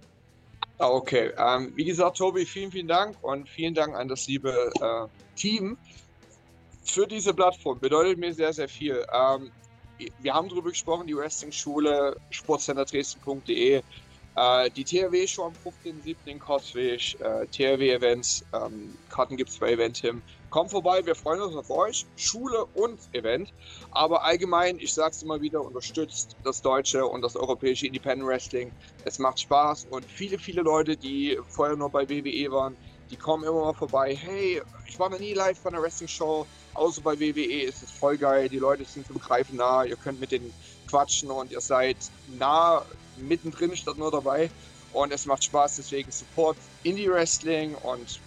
Ah, 0.78 0.90
okay, 0.90 1.32
ähm, 1.38 1.74
wie 1.76 1.86
gesagt, 1.86 2.18
Tobi, 2.18 2.46
vielen, 2.46 2.72
vielen 2.72 2.88
Dank 2.88 3.16
und 3.22 3.48
vielen 3.48 3.76
Dank 3.76 3.96
an 3.96 4.08
das 4.08 4.28
liebe 4.28 4.50
äh, 4.82 5.08
Team 5.36 5.78
für 6.84 7.06
diese 7.06 7.34
Plattform. 7.34 7.80
Bedeutet 7.80 8.18
mir 8.18 8.34
sehr, 8.34 8.52
sehr 8.52 8.68
viel. 8.68 9.06
Ähm, 9.14 9.52
wir 10.20 10.34
haben 10.34 10.50
darüber 10.50 10.72
gesprochen, 10.72 11.06
die 11.06 11.16
Wrestling-Schule, 11.16 12.18
sportcenterdresden.de, 12.32 13.82
äh, 14.36 14.70
die 14.70 14.84
THW 14.84 15.28
schon 15.28 15.48
am 15.48 15.54
15.07. 15.54 16.16
in 16.26 16.40
Coswig, 16.40 17.18
äh, 17.20 17.46
THW-Events, 17.48 18.46
ähm, 18.54 18.98
Karten 19.10 19.38
gibt 19.38 19.50
es 19.50 19.58
bei 19.58 19.72
Eventim. 19.72 20.22
Kommt 20.50 20.72
vorbei, 20.72 21.06
wir 21.06 21.16
freuen 21.16 21.42
uns 21.42 21.56
auf 21.56 21.70
euch, 21.70 22.06
Schule 22.18 22.66
und 22.74 23.00
Event. 23.14 23.54
Aber 23.92 24.24
allgemein, 24.24 24.80
ich 24.80 24.94
sage 24.94 25.12
es 25.12 25.24
immer 25.24 25.42
wieder, 25.42 25.62
unterstützt 25.62 26.36
das 26.44 26.62
deutsche 26.62 27.06
und 27.06 27.22
das 27.22 27.36
europäische 27.36 27.88
Independent 27.88 28.28
Wrestling. 28.28 28.72
Es 29.06 29.20
macht 29.20 29.40
Spaß 29.40 29.88
und 29.90 30.06
viele, 30.06 30.38
viele 30.38 30.62
Leute, 30.62 30.98
die 30.98 31.38
vorher 31.50 31.76
nur 31.76 31.90
bei 31.90 32.10
WWE 32.10 32.52
waren, 32.52 32.76
die 33.10 33.18
kommen 33.18 33.44
immer 33.44 33.66
mal 33.66 33.74
vorbei. 33.74 34.16
Hey, 34.16 34.62
ich 34.88 34.98
war 34.98 35.10
noch 35.10 35.20
nie 35.20 35.34
live 35.34 35.58
von 35.60 35.74
einer 35.74 35.84
Wrestling-Show, 35.84 36.46
außer 36.74 37.02
bei 37.02 37.20
WWE 37.20 37.64
ist 37.64 37.84
es 37.84 37.92
voll 37.92 38.18
geil. 38.18 38.48
Die 38.48 38.60
Leute 38.60 38.86
sind 38.86 39.06
zum 39.06 39.20
Greifen 39.20 39.58
nah, 39.58 39.84
ihr 39.84 39.98
könnt 39.98 40.20
mit 40.20 40.32
denen 40.32 40.54
quatschen 40.90 41.30
und 41.30 41.52
ihr 41.52 41.62
seid 41.62 41.98
nah 42.38 42.86
mittendrin 43.22 43.76
statt 43.76 43.98
nur 43.98 44.12
dabei. 44.12 44.50
Und 44.94 45.14
es 45.14 45.26
macht 45.26 45.44
Spaß, 45.44 45.78
deswegen 45.78 46.12
Support 46.12 46.58
Indie 46.84 47.10
Wrestling 47.10 47.76
und 47.76 48.20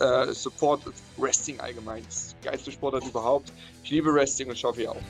äh, 0.00 0.32
Support 0.32 0.82
Wrestling 1.16 1.60
allgemein. 1.60 2.02
Das 2.04 2.34
geilste 2.42 2.72
Sportart 2.72 3.04
überhaupt. 3.04 3.52
Ich 3.84 3.90
liebe 3.90 4.12
Wrestling 4.12 4.48
und 4.48 4.54
ich 4.54 4.64
hoffe 4.64 4.82
ihr 4.82 4.92
auch. 4.92 5.02